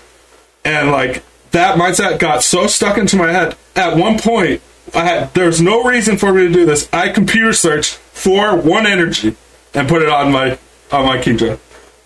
and 0.64 0.90
like 0.90 1.22
that 1.52 1.78
mindset 1.78 2.18
got 2.18 2.44
so 2.44 2.68
stuck 2.68 2.98
into 2.98 3.18
my 3.18 3.30
head. 3.30 3.58
At 3.76 3.98
one 3.98 4.18
point, 4.18 4.62
I 4.94 5.04
had 5.04 5.34
there's 5.34 5.62
no 5.62 5.84
reason 5.84 6.18
for 6.18 6.34
me 6.34 6.48
to 6.48 6.54
do 6.54 6.66
this. 6.66 6.88
I 6.94 7.10
computer 7.10 7.52
searched 7.52 7.96
for 7.96 8.56
one 8.56 8.88
energy 8.88 9.36
and 9.74 9.90
put 9.90 10.02
it 10.02 10.08
on 10.08 10.32
my 10.32 10.58
on 10.94 11.06
my 11.06 11.18
Kingdra 11.18 11.60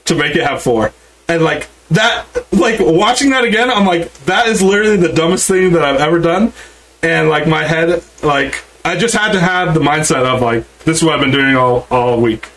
to 0.05 0.15
make 0.15 0.35
it 0.35 0.43
have 0.43 0.63
four. 0.63 0.93
And 1.27 1.43
like 1.43 1.67
that, 1.91 2.25
like 2.51 2.79
watching 2.79 3.31
that 3.31 3.43
again, 3.43 3.69
I'm 3.69 3.85
like, 3.85 4.11
that 4.25 4.47
is 4.47 4.63
literally 4.63 4.97
the 4.97 5.13
dumbest 5.13 5.47
thing 5.47 5.73
that 5.73 5.83
I've 5.83 5.99
ever 5.99 6.17
done. 6.17 6.53
And 7.01 7.29
like 7.29 7.47
my 7.47 7.63
head, 7.63 8.03
like 8.23 8.63
I 8.83 8.97
just 8.97 9.15
had 9.15 9.31
to 9.33 9.39
have 9.39 9.73
the 9.73 9.79
mindset 9.79 10.25
of 10.25 10.41
like, 10.41 10.63
this 10.79 10.97
is 10.97 11.03
what 11.03 11.15
I've 11.15 11.21
been 11.21 11.31
doing 11.31 11.55
all 11.55 11.87
all 11.89 12.19
week. 12.21 12.49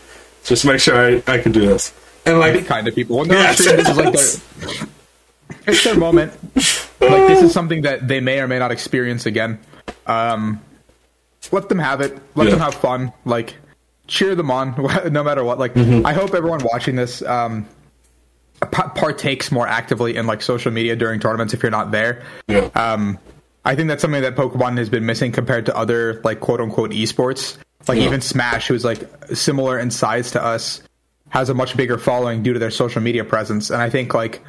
Just 0.43 0.65
make 0.65 0.79
sure 0.79 0.95
I, 0.95 1.23
I 1.27 1.37
can 1.39 1.51
do 1.51 1.61
this. 1.61 1.93
And 2.25 2.39
like, 2.39 2.65
kind 2.65 2.85
to 2.85 2.91
people. 2.91 3.17
When 3.17 3.27
they're 3.27 3.37
on 3.37 3.43
Yes. 3.43 3.59
stream, 3.61 3.77
this 3.77 3.89
is 3.89 3.97
like 3.97 4.13
their, 4.13 4.87
it's 5.67 5.83
their 5.83 5.95
moment. 5.97 6.33
Like 6.55 7.27
this 7.27 7.41
is 7.43 7.53
something 7.53 7.81
that 7.83 8.07
they 8.07 8.19
may 8.19 8.39
or 8.39 8.47
may 8.47 8.59
not 8.59 8.71
experience 8.71 9.25
again. 9.25 9.59
Um, 10.07 10.61
let 11.51 11.67
them 11.69 11.79
have 11.79 12.01
it. 12.01 12.17
Let 12.35 12.45
Yeah. 12.45 12.51
them 12.51 12.59
have 12.59 12.75
fun. 12.75 13.11
Like 13.25 13.55
cheer 14.07 14.35
them 14.35 14.51
on, 14.51 14.75
no 15.11 15.23
matter 15.23 15.43
what. 15.43 15.59
Like 15.59 15.73
Mm-hmm. 15.73 16.05
I 16.05 16.13
hope 16.13 16.33
everyone 16.33 16.59
watching 16.63 16.95
this 16.95 17.21
um, 17.21 17.65
partakes 18.71 19.51
more 19.51 19.67
actively 19.67 20.15
in 20.15 20.25
like 20.27 20.41
social 20.41 20.71
media 20.71 20.95
during 20.95 21.19
tournaments. 21.19 21.53
If 21.53 21.63
you're 21.63 21.71
not 21.71 21.91
there, 21.91 22.23
yeah, 22.47 22.69
um, 22.75 23.17
I 23.65 23.75
think 23.75 23.87
that's 23.87 24.01
something 24.01 24.21
that 24.21 24.35
Pokemon 24.35 24.77
has 24.77 24.89
been 24.89 25.05
missing 25.05 25.31
compared 25.31 25.65
to 25.67 25.75
other 25.77 26.19
like 26.23 26.39
quote 26.39 26.59
unquote 26.61 26.91
esports. 26.91 27.57
Like 27.87 27.97
Yeah. 27.99 28.05
even 28.05 28.21
Smash, 28.21 28.67
who's 28.67 28.83
like 28.85 29.07
similar 29.33 29.77
in 29.79 29.91
size 29.91 30.31
to 30.31 30.43
us, 30.43 30.81
has 31.29 31.49
a 31.49 31.53
much 31.53 31.75
bigger 31.75 31.97
following 31.97 32.43
due 32.43 32.53
to 32.53 32.59
their 32.59 32.71
social 32.71 33.01
media 33.01 33.23
presence. 33.23 33.69
And 33.69 33.81
I 33.81 33.89
think 33.89 34.13
like 34.13 34.41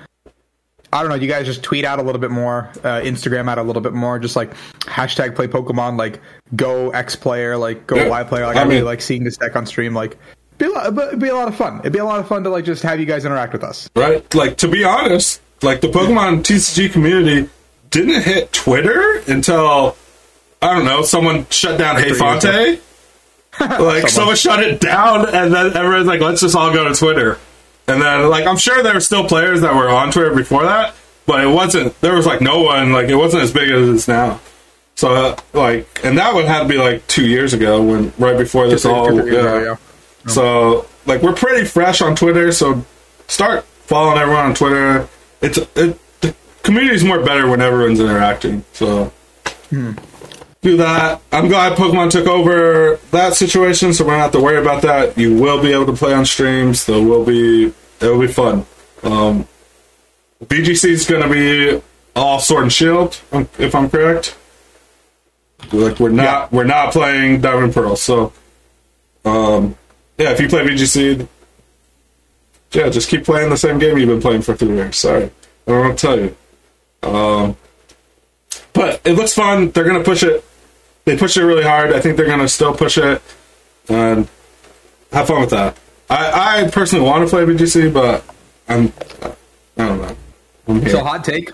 I 0.92 1.00
don't 1.00 1.08
know, 1.08 1.16
you 1.16 1.26
guys 1.26 1.44
just 1.46 1.64
tweet 1.64 1.84
out 1.84 1.98
a 1.98 2.02
little 2.02 2.20
bit 2.20 2.30
more, 2.30 2.70
uh, 2.84 3.00
Instagram 3.00 3.48
out 3.50 3.58
a 3.58 3.64
little 3.64 3.82
bit 3.82 3.94
more, 3.94 4.20
just 4.20 4.36
like 4.36 4.54
hashtag 4.82 5.34
play 5.34 5.48
Pokemon, 5.48 5.98
like 5.98 6.20
go 6.54 6.90
X 6.90 7.16
player, 7.16 7.56
like 7.56 7.86
go 7.88 7.96
Yeah. 7.96 8.08
Y 8.08 8.22
player. 8.24 8.46
Like 8.46 8.56
I 8.56 8.60
I, 8.62 8.64
really 8.64 8.82
like 8.82 9.00
seeing 9.00 9.24
this 9.24 9.36
deck 9.36 9.56
on 9.56 9.66
stream. 9.66 9.92
Like 9.94 10.16
be 10.58 10.66
a 10.66 10.70
lot, 10.70 10.96
it'd 11.08 11.18
be 11.18 11.28
a 11.28 11.34
lot 11.34 11.48
of 11.48 11.56
fun. 11.56 11.80
It'd 11.80 11.92
be 11.92 11.98
a 11.98 12.04
lot 12.04 12.20
of 12.20 12.28
fun 12.28 12.44
to 12.44 12.50
like 12.50 12.64
just 12.64 12.84
have 12.84 13.00
you 13.00 13.06
guys 13.06 13.24
interact 13.24 13.52
with 13.52 13.64
us. 13.64 13.90
right. 13.96 14.32
Like 14.34 14.56
to 14.58 14.68
be 14.68 14.84
honest, 14.84 15.40
like 15.62 15.80
the 15.80 15.88
Pokemon 15.88 16.42
TCG 16.44 16.92
community 16.92 17.48
didn't 17.94 18.22
hit 18.22 18.52
Twitter 18.52 19.22
until 19.28 19.96
I 20.60 20.74
don't 20.74 20.84
know, 20.84 21.02
someone 21.02 21.46
shut 21.50 21.78
down 21.78 21.96
HeyFonte. 21.96 22.80
like 23.60 24.08
someone 24.08 24.34
shut 24.34 24.64
it 24.64 24.80
down, 24.80 25.28
and 25.32 25.54
then 25.54 25.76
everyone's 25.76 26.08
like, 26.08 26.20
"Let's 26.20 26.40
just 26.40 26.56
all 26.56 26.72
go 26.72 26.88
to 26.88 26.94
Twitter." 26.94 27.38
And 27.86 28.02
then, 28.02 28.28
like, 28.28 28.46
I'm 28.46 28.56
sure 28.56 28.82
there 28.82 28.94
were 28.94 29.00
still 29.00 29.28
players 29.28 29.60
that 29.60 29.76
were 29.76 29.88
on 29.88 30.10
Twitter 30.10 30.34
before 30.34 30.64
that, 30.64 30.92
but 31.24 31.44
it 31.44 31.46
wasn't. 31.46 31.98
There 32.00 32.14
was 32.14 32.26
like 32.26 32.40
no 32.40 32.62
one. 32.62 32.92
Like, 32.92 33.08
it 33.08 33.14
wasn't 33.14 33.44
as 33.44 33.52
big 33.52 33.70
as 33.70 33.88
it 33.88 33.94
is 33.94 34.08
now. 34.08 34.40
So, 34.96 35.14
uh, 35.14 35.36
like, 35.52 36.04
and 36.04 36.18
that 36.18 36.34
would 36.34 36.46
have 36.46 36.66
to 36.66 36.68
be 36.68 36.78
like 36.78 37.06
two 37.06 37.26
years 37.28 37.52
ago, 37.52 37.80
when 37.80 38.12
right 38.18 38.36
before 38.36 38.66
this 38.66 38.84
all. 38.84 39.14
yeah. 39.14 39.22
ago, 39.22 39.78
yeah. 40.26 40.30
So, 40.32 40.88
like, 41.06 41.22
we're 41.22 41.34
pretty 41.34 41.64
fresh 41.64 42.00
on 42.00 42.16
Twitter. 42.16 42.50
So, 42.50 42.84
start 43.28 43.64
following 43.64 44.18
everyone 44.18 44.46
on 44.46 44.54
Twitter. 44.54 45.08
It's 45.40 45.58
it, 45.76 45.96
the 46.64 46.80
is 46.80 47.04
more 47.04 47.22
better 47.22 47.48
when 47.48 47.60
everyone's 47.60 48.00
interacting. 48.00 48.64
So, 48.72 49.12
do 50.64 50.76
that. 50.78 51.20
I'm 51.30 51.48
glad 51.48 51.76
Pokemon 51.76 52.10
took 52.10 52.26
over 52.26 52.98
that 53.10 53.34
situation, 53.34 53.92
so 53.92 54.04
we 54.04 54.10
don't 54.10 54.20
have 54.20 54.32
to 54.32 54.40
worry 54.40 54.56
about 54.60 54.82
that. 54.82 55.16
You 55.18 55.36
will 55.38 55.62
be 55.62 55.72
able 55.72 55.86
to 55.86 55.92
play 55.92 56.14
on 56.14 56.24
streams. 56.24 56.86
There 56.86 57.02
will 57.02 57.24
be 57.24 57.66
it 57.66 57.74
will 58.00 58.20
be 58.20 58.28
fun. 58.28 58.66
Um, 59.02 59.46
VGC 60.42 60.88
is 60.90 61.06
going 61.06 61.22
to 61.22 61.28
be 61.28 61.82
all 62.16 62.38
Sword 62.38 62.64
and 62.64 62.72
Shield, 62.72 63.20
um, 63.32 63.48
if 63.58 63.74
I'm 63.74 63.90
correct. 63.90 64.36
Like 65.72 66.00
we're 66.00 66.10
not 66.10 66.52
we're 66.52 66.64
not 66.64 66.92
playing 66.92 67.40
Diamond 67.40 67.64
and 67.64 67.74
Pearl. 67.74 67.96
So, 67.96 68.32
um, 69.24 69.76
yeah, 70.18 70.30
if 70.32 70.40
you 70.40 70.48
play 70.48 70.64
VGC, 70.64 71.26
yeah, 72.72 72.88
just 72.88 73.08
keep 73.08 73.24
playing 73.24 73.50
the 73.50 73.56
same 73.56 73.78
game 73.78 73.96
you've 73.98 74.08
been 74.08 74.20
playing 74.20 74.42
for 74.42 74.54
three 74.54 74.74
years. 74.74 74.96
Sorry, 74.96 75.24
I 75.24 75.30
don't 75.66 75.88
what 75.88 75.98
to 75.98 76.06
tell 76.06 76.18
you. 76.18 76.36
Um, 77.04 77.56
but 78.72 79.00
it 79.04 79.12
looks 79.12 79.34
fun. 79.34 79.70
They're 79.70 79.84
gonna 79.84 80.02
push 80.04 80.22
it. 80.22 80.44
They 81.04 81.16
push 81.16 81.36
it 81.36 81.42
really 81.44 81.62
hard. 81.62 81.92
I 81.92 82.00
think 82.00 82.16
they're 82.16 82.26
gonna 82.26 82.48
still 82.48 82.74
push 82.74 82.98
it, 82.98 83.20
and 83.88 84.28
have 85.12 85.26
fun 85.28 85.40
with 85.40 85.50
that. 85.50 85.76
I, 86.10 86.64
I 86.64 86.70
personally 86.70 87.04
want 87.04 87.24
to 87.24 87.30
play 87.30 87.44
VGC, 87.44 87.92
but 87.92 88.24
I'm 88.68 88.92
I 89.76 89.88
don't 89.88 90.02
know. 90.02 90.16
I'm. 90.68 90.88
So 90.88 91.02
hot 91.04 91.24
take. 91.24 91.50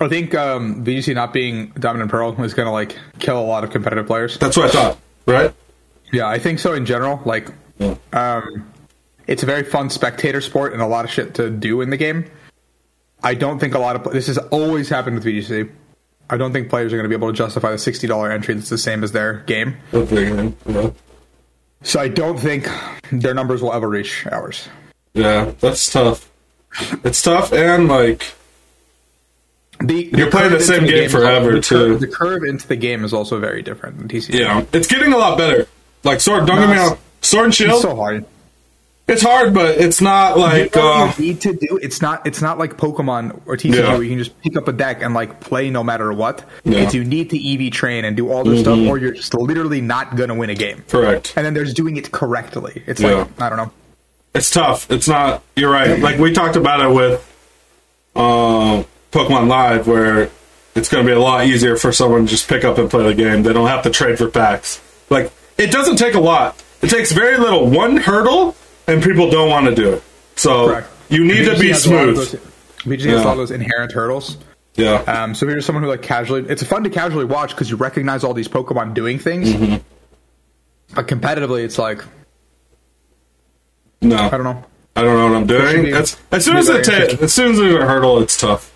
I 0.00 0.08
think 0.08 0.34
um, 0.34 0.84
VGC 0.84 1.14
not 1.14 1.32
being 1.32 1.68
Diamond 1.78 2.02
and 2.02 2.10
Pearl 2.10 2.30
is 2.42 2.52
going 2.54 2.66
to 2.66 2.72
like 2.72 2.96
kill 3.18 3.38
a 3.38 3.44
lot 3.44 3.64
of 3.64 3.70
competitive 3.70 4.06
players. 4.06 4.36
That's 4.38 4.56
what 4.56 4.66
I 4.66 4.72
thought, 4.72 4.98
right? 5.26 5.54
Yeah, 6.12 6.26
I 6.28 6.38
think 6.38 6.58
so 6.58 6.74
in 6.74 6.84
general. 6.84 7.20
Like, 7.24 7.48
Yeah. 7.78 7.94
um, 8.12 8.70
it's 9.26 9.42
a 9.42 9.46
very 9.46 9.64
fun 9.64 9.88
spectator 9.88 10.42
sport 10.42 10.74
and 10.74 10.82
a 10.82 10.86
lot 10.86 11.06
of 11.06 11.10
shit 11.10 11.34
to 11.36 11.48
do 11.48 11.80
in 11.80 11.88
the 11.88 11.96
game. 11.96 12.26
I 13.22 13.34
don't 13.34 13.58
think 13.58 13.74
a 13.74 13.78
lot 13.78 13.96
of 13.96 14.12
this 14.12 14.26
has 14.28 14.38
always 14.38 14.88
happened 14.88 15.16
with 15.16 15.24
VGC. 15.24 15.70
I 16.28 16.36
don't 16.36 16.52
think 16.52 16.68
players 16.68 16.92
are 16.92 16.96
going 16.96 17.04
to 17.04 17.08
be 17.08 17.14
able 17.14 17.28
to 17.32 17.36
justify 17.36 17.70
the 17.70 17.78
sixty 17.78 18.06
dollar 18.06 18.30
entry 18.30 18.54
that's 18.54 18.68
the 18.68 18.78
same 18.78 19.02
as 19.04 19.12
their 19.12 19.40
game. 19.46 19.76
Yeah. 19.92 20.90
So 21.82 22.00
I 22.00 22.08
don't 22.08 22.38
think 22.38 22.68
their 23.12 23.34
numbers 23.34 23.62
will 23.62 23.72
ever 23.72 23.88
reach 23.88 24.26
ours. 24.26 24.68
yeah, 25.14 25.52
that's 25.60 25.90
tough. 25.92 26.30
It's 27.04 27.22
tough, 27.22 27.52
and 27.52 27.88
like 27.88 28.34
The, 29.80 30.10
You're 30.12 30.30
playing 30.30 30.52
the 30.52 30.60
same 30.60 30.84
game 30.86 31.04
is 31.04 31.12
forever, 31.12 31.52
the 31.52 31.60
too. 31.60 31.74
Curve, 31.76 32.00
the 32.00 32.06
curve 32.08 32.42
into 32.44 32.66
the 32.68 32.76
game 32.76 33.04
is 33.04 33.12
also 33.12 33.38
very 33.38 33.62
different 33.62 33.98
than 33.98 34.08
TCG. 34.08 34.38
yeah, 34.40 34.64
it's 34.72 34.86
getting 34.86 35.12
a 35.12 35.16
lot 35.18 35.38
better. 35.38 35.66
Like 36.04 36.20
sword, 36.20 36.46
don't 36.46 36.58
get 36.58 36.68
me 36.68 36.74
No, 36.76 36.86
wrong. 36.88 36.98
Sword 37.22 37.44
and 37.44 37.50
it's 37.50 37.56
shield, 37.56 37.82
so 37.82 37.94
hard. 37.96 38.24
It's 39.08 39.22
hard, 39.22 39.54
but 39.54 39.78
it's 39.78 40.00
not 40.00 40.36
like 40.38 40.74
you 40.74 40.80
know 40.82 40.92
uh, 40.92 41.12
you 41.16 41.24
need 41.26 41.40
to 41.42 41.52
do 41.54 41.78
it's 41.80 42.02
not 42.02 42.26
it's 42.26 42.42
not 42.42 42.58
like 42.58 42.76
Pokemon 42.76 43.40
or 43.46 43.56
TCG 43.56 43.74
Yeah. 43.76 43.92
where 43.94 44.02
you 44.02 44.08
can 44.10 44.18
just 44.18 44.40
pick 44.40 44.56
up 44.56 44.66
a 44.68 44.72
deck 44.72 45.00
and 45.02 45.14
like 45.14 45.40
play 45.40 45.70
no 45.70 45.84
matter 45.84 46.12
what. 46.12 46.44
Yeah. 46.64 46.80
It's 46.80 46.94
you 46.94 47.04
need 47.04 47.30
to 47.30 47.38
EV 47.66 47.72
train 47.72 48.04
and 48.04 48.16
do 48.16 48.30
all 48.32 48.42
this 48.44 48.60
stuff, 48.60 48.78
or 48.88 48.98
you're 48.98 49.12
just 49.12 49.32
literally 49.34 49.80
not 49.80 50.16
gonna 50.16 50.34
win 50.34 50.50
a 50.50 50.54
game. 50.54 50.84
correct. 50.88 51.34
And 51.36 51.46
then 51.46 51.54
there's 51.54 51.72
doing 51.74 51.96
it 51.96 52.10
correctly. 52.10 52.82
It's 52.86 53.00
Yeah. 53.00 53.12
like 53.12 53.40
I 53.40 53.48
don't 53.48 53.58
know. 53.58 53.72
It's 54.34 54.50
tough. 54.50 54.90
It's 54.90 55.08
not. 55.08 55.42
You're 55.54 55.70
right. 55.70 55.98
Like 55.98 56.18
we 56.18 56.32
talked 56.32 56.56
about 56.56 56.80
it 56.80 56.92
with 56.94 57.22
uh, 58.14 58.82
Pokemon 59.12 59.48
Live, 59.48 59.86
where 59.86 60.30
it's 60.74 60.88
going 60.90 61.04
to 61.04 61.08
be 61.10 61.14
a 61.14 61.20
lot 61.20 61.46
easier 61.46 61.76
for 61.76 61.90
someone 61.92 62.22
to 62.26 62.30
just 62.30 62.48
pick 62.48 62.64
up 62.64 62.76
and 62.78 62.90
play 62.90 63.04
the 63.04 63.14
game. 63.14 63.42
They 63.42 63.52
don't 63.52 63.68
have 63.68 63.82
to 63.84 63.90
trade 63.90 64.18
for 64.18 64.28
packs. 64.28 64.80
Like 65.10 65.32
it 65.56 65.70
doesn't 65.70 65.96
take 65.96 66.14
a 66.14 66.20
lot. 66.20 66.62
It 66.82 66.90
takes 66.90 67.12
very 67.12 67.38
little. 67.38 67.66
One 67.70 67.96
hurdle, 67.96 68.54
and 68.86 69.02
people 69.02 69.30
don't 69.30 69.48
want 69.50 69.66
to 69.66 69.74
do 69.74 69.92
it. 69.94 70.02
So 70.36 70.68
Correct. 70.68 70.88
you 71.08 71.24
need 71.24 71.44
to 71.46 71.58
be 71.58 71.68
has 71.68 71.86
a 71.86 71.94
lot 71.94 72.08
of 72.08 72.16
smooth. 72.16 72.30
those- 72.32 72.52
VGC 72.84 73.08
has 73.10 73.18
a 73.18 73.18
Yeah. 73.20 73.24
lot 73.24 73.32
of 73.32 73.38
those 73.38 73.50
inherent 73.50 73.92
hurdles. 73.92 74.36
Yeah. 74.76 74.96
Um, 75.06 75.34
so 75.34 75.46
if 75.46 75.52
you're 75.52 75.60
someone 75.62 75.82
who 75.82 75.88
like 75.88 76.02
casually, 76.02 76.44
it's 76.48 76.62
fun 76.62 76.84
to 76.84 76.90
casually 76.90 77.24
watch 77.24 77.50
because 77.50 77.70
you 77.70 77.76
recognize 77.76 78.22
all 78.24 78.34
these 78.34 78.46
Pokemon 78.48 78.94
doing 78.94 79.18
things. 79.18 79.48
Mm-hmm. 79.52 79.76
But 80.94 81.08
competitively, 81.08 81.64
it's 81.64 81.78
like 81.78 82.04
no, 84.02 84.16
I 84.16 84.28
don't 84.30 84.44
know. 84.44 84.64
I 84.94 85.02
don't 85.02 85.16
know 85.16 85.26
what 85.28 85.36
I'm 85.36 85.46
doing. 85.46 85.82
be- 85.84 85.92
As, 85.92 86.16
as 86.30 86.44
soon 86.44 86.56
as 86.56 86.68
it 86.68 86.84
ta- 86.84 87.22
as 87.24 87.32
soon 87.32 87.52
as 87.52 87.58
there's 87.58 87.74
a 87.74 87.86
hurdle, 87.86 88.20
it's 88.20 88.36
tough. 88.36 88.72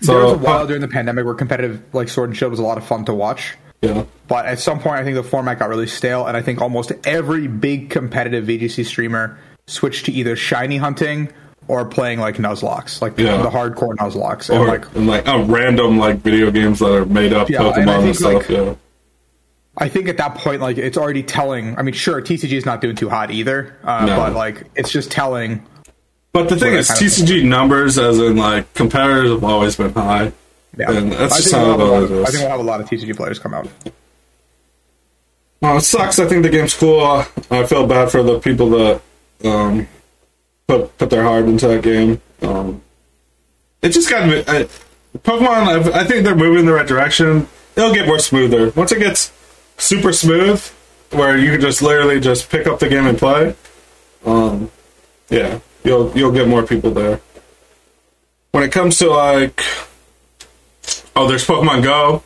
So 0.00 0.12
there 0.14 0.22
was 0.24 0.32
a 0.34 0.38
while 0.38 0.66
during 0.66 0.80
the 0.82 0.88
pandemic 0.88 1.24
where 1.24 1.34
competitive 1.34 1.82
like 1.92 2.08
Sword 2.08 2.30
and 2.30 2.36
Shield 2.38 2.50
was 2.52 2.60
a 2.60 2.62
lot 2.62 2.78
of 2.78 2.86
fun 2.86 3.04
to 3.06 3.14
watch. 3.14 3.56
yeah, 3.82 4.04
But 4.28 4.46
at 4.46 4.60
some 4.60 4.78
point, 4.80 4.96
I 5.00 5.04
think 5.04 5.16
the 5.16 5.22
format 5.24 5.58
got 5.58 5.68
really 5.68 5.86
stale, 5.88 6.26
and 6.26 6.36
I 6.36 6.42
think 6.42 6.60
almost 6.60 6.92
every 7.04 7.48
big 7.48 7.90
competitive 7.90 8.44
VGC 8.46 8.84
streamer 8.86 9.38
switched 9.68 10.06
to 10.06 10.12
either 10.12 10.34
shiny 10.36 10.76
hunting 10.76 11.30
or 11.68 11.84
playing 11.84 12.18
like 12.18 12.36
Nuzlockes, 12.36 13.02
like 13.02 13.18
Yeah. 13.18 13.36
the 13.42 13.50
hardcore 13.50 13.94
Nuzlockes. 13.96 14.48
And 14.50 14.58
or 14.58 14.66
like, 14.66 14.84
and 14.96 15.06
like 15.06 15.28
uh, 15.28 15.44
random 15.46 15.98
like 15.98 16.18
video 16.18 16.50
games 16.50 16.78
that 16.78 16.92
are 16.92 17.04
made 17.04 17.32
up 17.32 17.48
Yeah, 17.50 17.58
and 17.62 17.68
I 17.68 17.72
Pokemon 17.72 17.94
and, 17.94 18.02
think, 18.04 18.16
stuff. 18.16 18.32
like, 18.34 18.48
yeah. 18.48 18.74
I 19.76 19.88
think 19.88 20.08
at 20.08 20.16
that 20.16 20.34
point, 20.34 20.60
like 20.60 20.76
it's 20.78 20.96
already 20.98 21.22
telling. 21.22 21.76
I 21.78 21.82
mean, 21.82 21.94
sure, 21.94 22.20
TCG 22.20 22.52
is 22.56 22.66
not 22.66 22.80
doing 22.80 22.96
too 22.96 23.08
hot 23.08 23.30
either, 23.30 23.76
uh, 23.84 24.06
No. 24.06 24.16
but 24.16 24.32
like 24.34 24.64
it's 24.74 24.90
just 24.90 25.10
telling. 25.10 25.64
But 26.32 26.48
the 26.48 26.56
thing 26.56 26.74
is, 26.74 26.88
TCG 26.88 27.44
numbers, 27.44 27.96
as 27.98 28.18
in 28.18 28.36
like 28.36 28.72
competitors, 28.74 29.30
have 29.30 29.44
always 29.44 29.76
been 29.76 29.92
high. 29.92 30.32
Yeah, 30.76 30.90
And 30.92 31.12
that's 31.12 31.32
I 31.34 31.36
just 31.38 31.52
how 31.54 31.62
we'll 31.64 31.68
it 31.68 31.70
have 31.70 31.80
a 31.80 31.84
lot 31.84 31.94
always 31.94 32.10
of- 32.10 32.16
is. 32.18 32.22
I 32.26 32.30
think 32.30 32.40
we'll 32.42 32.50
have 32.50 32.60
a 32.60 32.62
lot 32.62 32.80
of 32.80 32.88
TCG 32.88 33.16
players 33.16 33.38
come 33.38 33.54
out. 33.54 33.68
Well, 35.60 35.76
it 35.78 35.80
sucks. 35.82 36.18
I 36.18 36.26
think 36.26 36.42
the 36.44 36.50
game's 36.50 36.74
cool. 36.74 37.00
I 37.50 37.64
feel 37.66 37.86
bad 37.86 38.10
for 38.10 38.22
the 38.22 38.38
people 38.38 38.70
that 38.70 39.00
um, 39.44 39.88
put 40.66 40.96
put 40.98 41.10
their 41.10 41.22
heart 41.22 41.46
into 41.46 41.68
that 41.68 41.82
game. 41.82 42.20
Um, 42.42 42.82
it 43.82 43.90
just 43.90 44.10
got 44.10 44.28
me. 44.28 44.42
Pokemon. 45.18 45.92
I, 45.92 46.00
I 46.00 46.04
think 46.04 46.24
they're 46.24 46.34
moving 46.34 46.60
in 46.60 46.66
the 46.66 46.72
right 46.72 46.86
direction. 46.86 47.48
It'll 47.76 47.94
get 47.94 48.06
more 48.06 48.18
smoother 48.18 48.70
once 48.70 48.92
it 48.92 48.98
gets 48.98 49.32
super 49.76 50.12
smooth, 50.12 50.64
where 51.10 51.36
you 51.38 51.52
can 51.52 51.60
just 51.60 51.82
literally 51.82 52.20
just 52.20 52.50
pick 52.50 52.66
up 52.66 52.78
the 52.78 52.88
game 52.88 53.06
and 53.06 53.18
play. 53.18 53.54
Um, 54.24 54.70
yeah, 55.28 55.60
you'll 55.84 56.16
you'll 56.16 56.32
get 56.32 56.48
more 56.48 56.66
people 56.66 56.90
there. 56.90 57.20
When 58.50 58.64
it 58.64 58.72
comes 58.72 58.98
to 58.98 59.10
like, 59.10 59.62
oh, 61.14 61.28
there's 61.28 61.46
Pokemon 61.46 61.82
Go. 61.82 62.22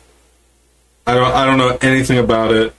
I 1.05 1.13
don't 1.15 1.31
I 1.31 1.45
don't 1.45 1.57
know 1.57 1.77
anything 1.81 2.17
about 2.17 2.53
it. 2.53 2.73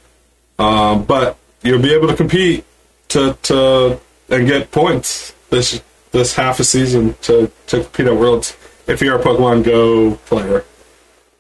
Um, 0.59 1.05
but 1.05 1.37
you'll 1.63 1.83
be 1.83 1.93
able 1.95 2.09
to 2.09 2.17
compete 2.17 2.65
to 3.09 3.37
to 3.43 4.01
and 4.41 4.47
get 4.49 4.71
points 4.71 5.35
this 5.51 5.83
this 6.13 6.35
half 6.35 6.61
a 6.61 6.65
season 6.65 7.15
to 7.23 7.51
to 7.69 7.83
compete 7.83 8.07
at 8.07 8.17
Worlds 8.17 8.57
if 8.87 9.01
you're 9.01 9.19
a 9.19 9.23
Pokemon 9.23 9.65
Go 9.65 10.15
player. 10.27 10.65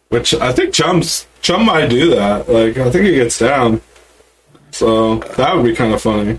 Which 0.08 0.34
I 0.34 0.52
think 0.52 0.72
Chum's 0.74 1.26
Chum 1.42 1.64
might 1.66 1.88
do 1.88 2.10
that. 2.14 2.48
Like 2.48 2.76
I 2.78 2.90
think 2.90 3.04
he 3.06 3.14
gets 3.14 3.38
down. 3.38 3.80
So 4.70 5.16
that 5.36 5.54
would 5.56 5.64
be 5.64 5.74
kind 5.74 5.94
of 5.94 6.02
funny. 6.02 6.38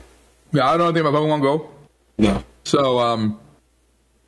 Yeah, 0.51 0.65
I 0.67 0.71
don't 0.71 0.79
know 0.79 0.85
anything 0.89 1.07
about 1.07 1.13
Pokemon 1.21 1.41
Go, 1.41 1.69
No. 2.17 2.43
so 2.63 2.99
um, 2.99 3.39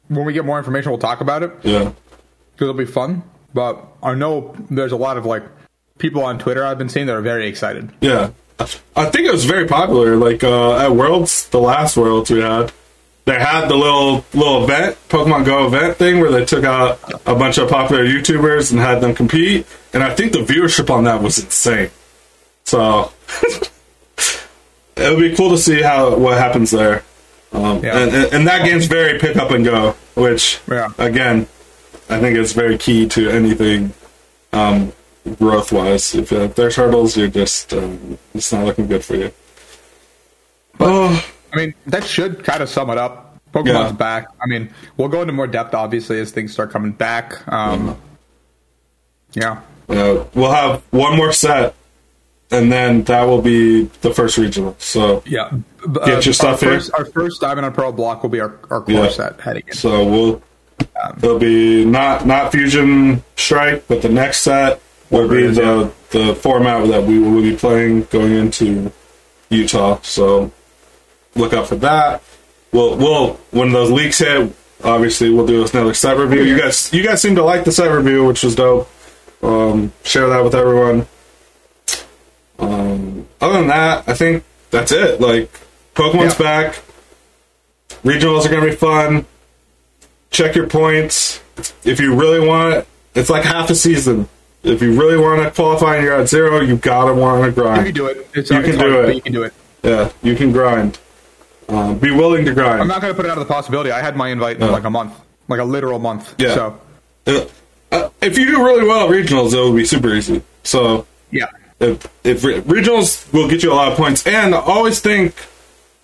when 0.10 0.26
we 0.26 0.34
get 0.34 0.44
more 0.46 0.58
information, 0.58 0.92
we'll 0.92 1.00
talk 1.00 1.22
about 1.22 1.44
it. 1.44 1.52
Yeah. 1.64 1.92
because 2.54 2.70
it'll 2.70 2.74
be 2.74 2.86
fun. 2.86 3.24
But 3.54 3.82
I 4.04 4.14
know 4.14 4.56
there's 4.70 4.92
a 4.92 4.98
lot 4.98 5.18
of 5.18 5.26
like 5.26 5.44
people 5.98 6.24
on 6.24 6.38
Twitter 6.40 6.66
I've 6.66 6.78
been 6.78 6.90
seeing 6.90 7.06
that 7.08 7.16
are 7.16 7.22
very 7.22 7.48
excited. 7.48 7.92
Yeah. 8.02 8.32
I 8.60 9.06
think 9.06 9.28
it 9.28 9.32
was 9.32 9.46
very 9.46 9.68
popular. 9.68 10.16
Like 10.16 10.44
uh, 10.44 10.78
at 10.78 10.92
Worlds, 10.92 11.48
the 11.50 11.60
last 11.60 11.96
Worlds 11.98 12.32
we 12.32 12.42
had, 12.42 12.72
they 13.26 13.40
had 13.40 13.68
the 13.68 13.76
little 13.76 14.26
little 14.34 14.64
event, 14.64 14.98
Pokemon 15.10 15.46
Go 15.46 15.68
event 15.68 15.98
thing, 15.98 16.20
where 16.20 16.32
they 16.32 16.44
took 16.46 16.64
out 16.64 17.00
a 17.28 17.36
bunch 17.36 17.58
of 17.60 17.70
popular 17.70 18.04
YouTubers 18.06 18.72
and 18.72 18.80
had 18.80 19.00
them 19.02 19.14
compete. 19.14 19.68
And 19.94 20.02
I 20.04 20.14
think 20.16 20.32
the 20.32 20.40
viewership 20.40 20.90
on 20.90 21.04
that 21.04 21.22
was 21.22 21.38
insane. 21.38 21.92
So 22.64 23.12
it 24.96 25.10
would 25.16 25.20
be 25.20 25.36
cool 25.36 25.52
to 25.52 25.58
see 25.58 25.82
how 25.82 26.16
what 26.18 26.38
happens 26.38 26.72
there. 26.72 27.04
Um, 27.54 27.84
Yeah. 27.84 27.98
and, 28.00 28.16
and, 28.16 28.34
and 28.34 28.48
that 28.48 28.66
game's 28.66 28.88
very 28.88 29.20
pick 29.20 29.38
up 29.38 29.52
and 29.52 29.64
go, 29.64 29.92
which 30.16 30.60
Yeah. 30.70 30.90
again, 30.98 31.48
I 32.10 32.20
think 32.20 32.38
it's 32.38 32.54
very 32.54 32.78
key 32.78 33.08
to 33.10 33.30
anything 33.30 33.94
um, 34.54 34.92
growth 35.36 35.72
wise. 35.72 36.16
If, 36.16 36.32
uh, 36.32 36.48
there's 36.48 36.76
hurdles, 36.76 37.18
you're 37.18 37.28
just 37.28 37.74
um, 37.74 38.18
it's 38.34 38.52
not 38.54 38.66
looking 38.66 38.88
good 38.88 39.04
for 39.04 39.16
you. 39.16 39.32
Oh, 40.80 41.26
I 41.54 41.56
mean, 41.58 41.74
that 41.88 42.04
should 42.04 42.44
kind 42.44 42.62
of 42.62 42.70
sum 42.70 42.90
it 42.90 42.98
up. 42.98 43.40
Pokemon's 43.54 43.68
Yeah. 43.68 43.92
back. 43.94 44.28
I 44.42 44.48
mean, 44.48 44.70
we'll 44.98 45.08
go 45.08 45.22
into 45.22 45.34
more 45.34 45.48
depth 45.48 45.74
obviously 45.74 46.20
as 46.20 46.32
things 46.32 46.52
start 46.52 46.72
coming 46.72 46.92
back. 46.92 47.42
Um, 47.52 47.98
yeah. 49.34 49.62
uh, 49.90 50.26
we'll 50.36 50.52
have 50.52 50.84
one 50.92 51.16
more 51.16 51.32
set, 51.32 51.74
and 52.52 52.72
then 52.72 53.04
that 53.04 53.24
will 53.24 53.42
be 53.42 53.84
the 54.02 54.14
first 54.14 54.38
regional. 54.38 54.76
So 54.80 55.24
Yeah. 55.26 55.50
Get 56.06 56.26
your 56.26 56.34
stuff 56.34 56.62
our 56.62 56.70
here. 56.70 56.80
first, 56.80 56.92
Our 56.98 57.06
first 57.06 57.40
Diamond 57.42 57.66
and 57.66 57.74
Pearl 57.74 57.94
block 57.94 58.22
will 58.22 58.30
be 58.30 58.42
our, 58.42 58.60
our 58.70 58.82
core 58.82 59.06
Yeah. 59.06 59.10
set 59.10 59.40
heading 59.40 59.64
in. 59.68 59.74
so 59.74 60.04
we'll 60.06 60.42
there'll 61.18 61.40
be 61.40 61.86
not 61.86 62.26
not 62.28 62.52
fusion 62.52 63.24
strike, 63.38 63.88
but 63.88 64.02
the 64.02 64.10
next 64.10 64.42
set 64.42 64.82
will 65.10 65.28
be 65.28 65.44
is, 65.44 65.58
the 65.58 65.92
the 66.12 66.36
format 66.36 66.88
that 66.90 67.04
we 67.04 67.20
will 67.20 67.42
be 67.42 67.56
playing 67.56 68.04
going 68.06 68.34
into 68.34 68.92
Utah. 69.50 70.00
So 70.02 70.52
look 71.36 71.54
out 71.54 71.68
for 71.68 71.76
that. 71.78 72.22
We'll 72.72 72.98
we'll 72.98 73.34
when 73.52 73.72
those 73.72 73.92
leaks 73.92 74.20
hit, 74.20 74.52
obviously 74.84 75.30
we'll 75.30 75.48
do 75.48 75.66
another 75.66 75.94
set 75.94 76.18
review. 76.18 76.44
You 76.44 76.58
guys 76.60 76.92
you 76.94 77.04
guys 77.04 77.22
seem 77.22 77.36
to 77.36 77.44
like 77.44 77.64
the 77.64 77.72
set 77.72 77.90
review, 77.92 78.26
which 78.26 78.44
was 78.44 78.56
dope. 78.56 78.90
Um, 79.42 79.94
share 80.04 80.28
that 80.30 80.44
with 80.44 80.56
everyone. 80.56 81.08
Um, 82.60 83.28
other 83.40 83.60
than 83.60 83.68
that, 83.68 84.04
I 84.08 84.14
think 84.14 84.44
that's 84.72 84.92
it. 84.92 85.22
Like 85.22 85.50
Pokemon's 85.96 86.40
Yeah. 86.40 86.44
back. 86.70 86.82
Regionals 88.04 88.46
are 88.46 88.50
gonna 88.50 88.66
be 88.66 88.76
fun. 88.76 89.26
Check 90.32 90.56
your 90.56 90.68
points 90.68 91.40
if 91.84 92.00
you 92.00 92.14
really 92.16 92.46
want 92.46 92.74
it. 92.76 92.88
it's 93.16 93.30
like 93.32 93.44
half 93.44 93.70
a 93.72 93.76
season. 93.76 94.28
If 94.64 94.82
you 94.82 95.00
really 95.00 95.18
want 95.18 95.42
to 95.44 95.52
qualify 95.52 95.96
and 95.96 96.04
you're 96.06 96.14
at 96.20 96.28
zero, 96.28 96.60
You've 96.62 96.82
gotta 96.82 97.14
want 97.14 97.42
to 97.44 97.48
You 97.50 97.54
grind. 97.54 97.86
can 97.86 97.94
do 97.94 98.08
it. 98.08 98.28
It's, 98.34 98.50
You 98.50 98.58
it's 98.60 98.70
can 98.70 98.80
hard, 98.80 98.92
do 98.92 99.00
it. 99.12 99.16
You 99.16 99.22
can 99.22 99.34
do 99.34 99.44
it. 99.44 99.54
Yeah, 99.84 100.12
you 100.24 100.36
can 100.36 100.52
grind. 100.52 101.00
Um, 101.70 101.98
be 102.00 102.12
willing 102.12 102.46
to 102.46 102.54
grind. 102.54 102.82
I'm 102.82 102.88
not 102.88 103.02
going 103.02 103.12
to 103.14 103.16
put 103.16 103.26
it 103.26 103.30
out 103.30 103.38
of 103.38 103.48
the 103.48 103.54
possibility. 103.54 103.92
I 103.92 104.02
had 104.02 104.16
my 104.16 104.30
invite 104.30 104.60
in 104.60 104.72
like 104.72 104.86
a 104.86 104.90
month, 104.90 105.14
like 105.48 105.60
a 105.60 105.64
literal 105.66 106.00
month. 106.00 106.34
Yeah. 106.38 106.54
So 106.56 106.80
Uh, 107.28 107.46
uh, 107.92 108.10
if 108.22 108.38
you 108.38 108.46
do 108.46 108.64
really 108.66 108.86
well 108.88 109.06
at 109.08 109.12
regionals, 109.14 109.54
it 109.54 109.58
will 109.58 109.74
be 109.76 109.86
super 109.86 110.14
easy. 110.14 110.42
So 110.64 111.06
yeah. 111.32 111.48
if, 111.80 112.08
if 112.24 112.44
re- 112.44 112.62
regionals 112.62 113.32
will 113.34 113.48
get 113.50 113.64
you 113.64 113.72
a 113.72 113.76
lot 113.76 113.92
of 113.92 113.98
points, 113.98 114.26
and 114.26 114.54
always 114.56 115.00
think 115.02 115.36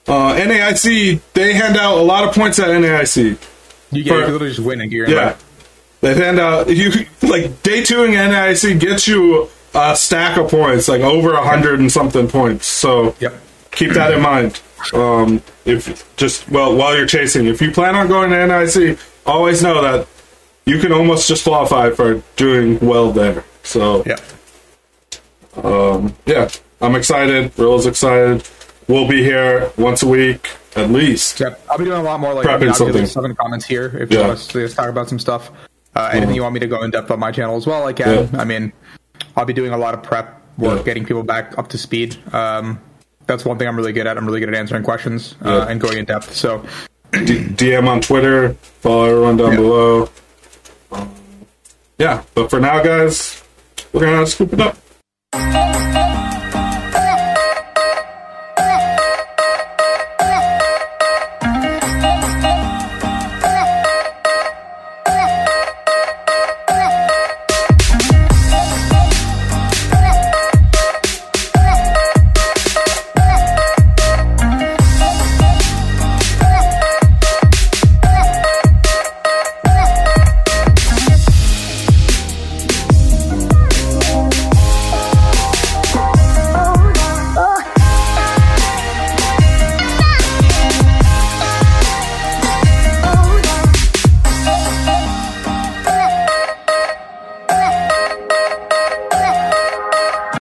uh, 0.07 0.33
NAIC 0.35 1.21
they 1.33 1.53
hand 1.53 1.77
out 1.77 1.97
a 1.97 2.01
lot 2.01 2.27
of 2.27 2.35
points 2.35 2.59
at 2.59 2.67
NAIC. 2.67 3.37
You, 3.91 4.03
get, 4.03 4.09
For- 4.11 4.19
you 4.19 4.25
literally 4.27 4.49
just 4.49 4.59
win 4.59 4.81
and 4.81 4.91
get 4.91 5.07
Yeah. 5.09 5.35
They 6.03 6.13
hand 6.15 6.39
out 6.39 6.69
you 6.69 6.91
like 7.23 7.63
day 7.63 7.83
two 7.83 8.03
in 8.03 8.11
NAIC 8.11 8.79
gets 8.79 9.07
you 9.07 9.49
a 9.73 9.95
stack 9.95 10.37
of 10.37 10.51
points, 10.51 10.87
like 10.87 11.01
over 11.01 11.33
a 11.33 11.43
hundred 11.43 11.79
and 11.79 11.91
something 11.91 12.27
points. 12.27 12.67
So 12.67 13.15
Yep. 13.19 13.33
keep 13.71 13.91
that 13.93 14.13
in 14.13 14.21
mind. 14.21 14.61
Um, 14.93 15.41
if 15.65 16.15
just 16.17 16.47
well 16.49 16.75
while 16.75 16.95
you're 16.95 17.07
chasing, 17.07 17.47
if 17.47 17.61
you 17.61 17.71
plan 17.71 17.95
on 17.95 18.07
going 18.07 18.29
to 18.31 18.45
NIC, 18.47 18.99
always 19.25 19.63
know 19.63 19.81
that 19.81 20.07
you 20.65 20.77
can 20.79 20.91
almost 20.91 21.27
just 21.27 21.43
qualify 21.45 21.89
for 21.89 22.21
doing 22.35 22.77
well 22.81 23.11
there. 23.11 23.43
So 23.63 24.03
yeah, 24.05 24.17
um, 25.63 26.13
yeah, 26.25 26.49
I'm 26.81 26.95
excited. 26.95 27.51
Rilla's 27.57 27.85
excited. 27.85 28.47
We'll 28.87 29.07
be 29.07 29.23
here 29.23 29.71
once 29.77 30.03
a 30.03 30.07
week 30.07 30.49
at 30.75 30.89
least. 30.89 31.39
Yep. 31.39 31.61
I'll 31.69 31.77
be 31.77 31.85
doing 31.85 31.99
a 31.99 32.03
lot 32.03 32.19
more 32.19 32.33
like 32.33 32.45
Prepping 32.45 32.53
I 32.55 32.57
mean, 32.59 32.69
I'll 32.69 32.75
something. 32.75 32.95
give 33.01 33.09
stuff 33.09 33.23
in 33.25 33.29
the 33.31 33.35
comments 33.35 33.65
here 33.65 33.85
if 33.99 34.11
you 34.11 34.17
Yeah. 34.17 34.27
want 34.27 34.39
us 34.39 34.47
to 34.47 34.67
talk 34.69 34.89
about 34.89 35.07
some 35.07 35.19
stuff. 35.19 35.51
Uh, 35.95 36.09
anything 36.13 36.35
you 36.35 36.41
want 36.41 36.53
me 36.53 36.59
to 36.59 36.67
go 36.67 36.81
in 36.83 36.91
depth 36.91 37.11
on 37.11 37.19
my 37.19 37.31
channel 37.31 37.55
as 37.55 37.67
well, 37.67 37.85
I 37.85 37.93
can. 37.93 38.29
Yeah. 38.33 38.39
I 38.41 38.45
mean, 38.45 38.73
I'll 39.35 39.45
be 39.45 39.53
doing 39.53 39.71
a 39.73 39.77
lot 39.77 39.93
of 39.93 40.01
prep 40.03 40.41
work, 40.57 40.79
Yeah. 40.79 40.83
getting 40.83 41.05
people 41.05 41.23
back 41.23 41.57
up 41.57 41.67
to 41.69 41.77
speed. 41.77 42.17
Um, 42.33 42.81
that's 43.27 43.45
one 43.45 43.57
thing 43.57 43.67
I'm 43.67 43.77
really 43.77 43.93
good 43.93 44.07
at. 44.07 44.17
I'm 44.17 44.25
really 44.25 44.39
good 44.39 44.49
at 44.49 44.55
answering 44.55 44.83
questions 44.83 45.35
uh, 45.45 45.49
Yeah. 45.49 45.71
and 45.71 45.79
going 45.79 45.97
in 45.97 46.05
depth. 46.05 46.33
So 46.33 46.65
D- 47.11 47.45
DM 47.45 47.87
on 47.87 48.01
Twitter. 48.01 48.53
Follow 48.81 49.05
everyone 49.05 49.37
down 49.37 49.55
below. 49.55 50.09
Um, 50.91 51.13
yeah, 51.99 52.23
but 52.33 52.49
for 52.49 52.59
now, 52.59 52.81
guys, 52.83 53.41
we're 53.93 54.01
gonna 54.01 54.25
scoop 54.25 54.51
it 54.53 54.59
up. 54.61 54.77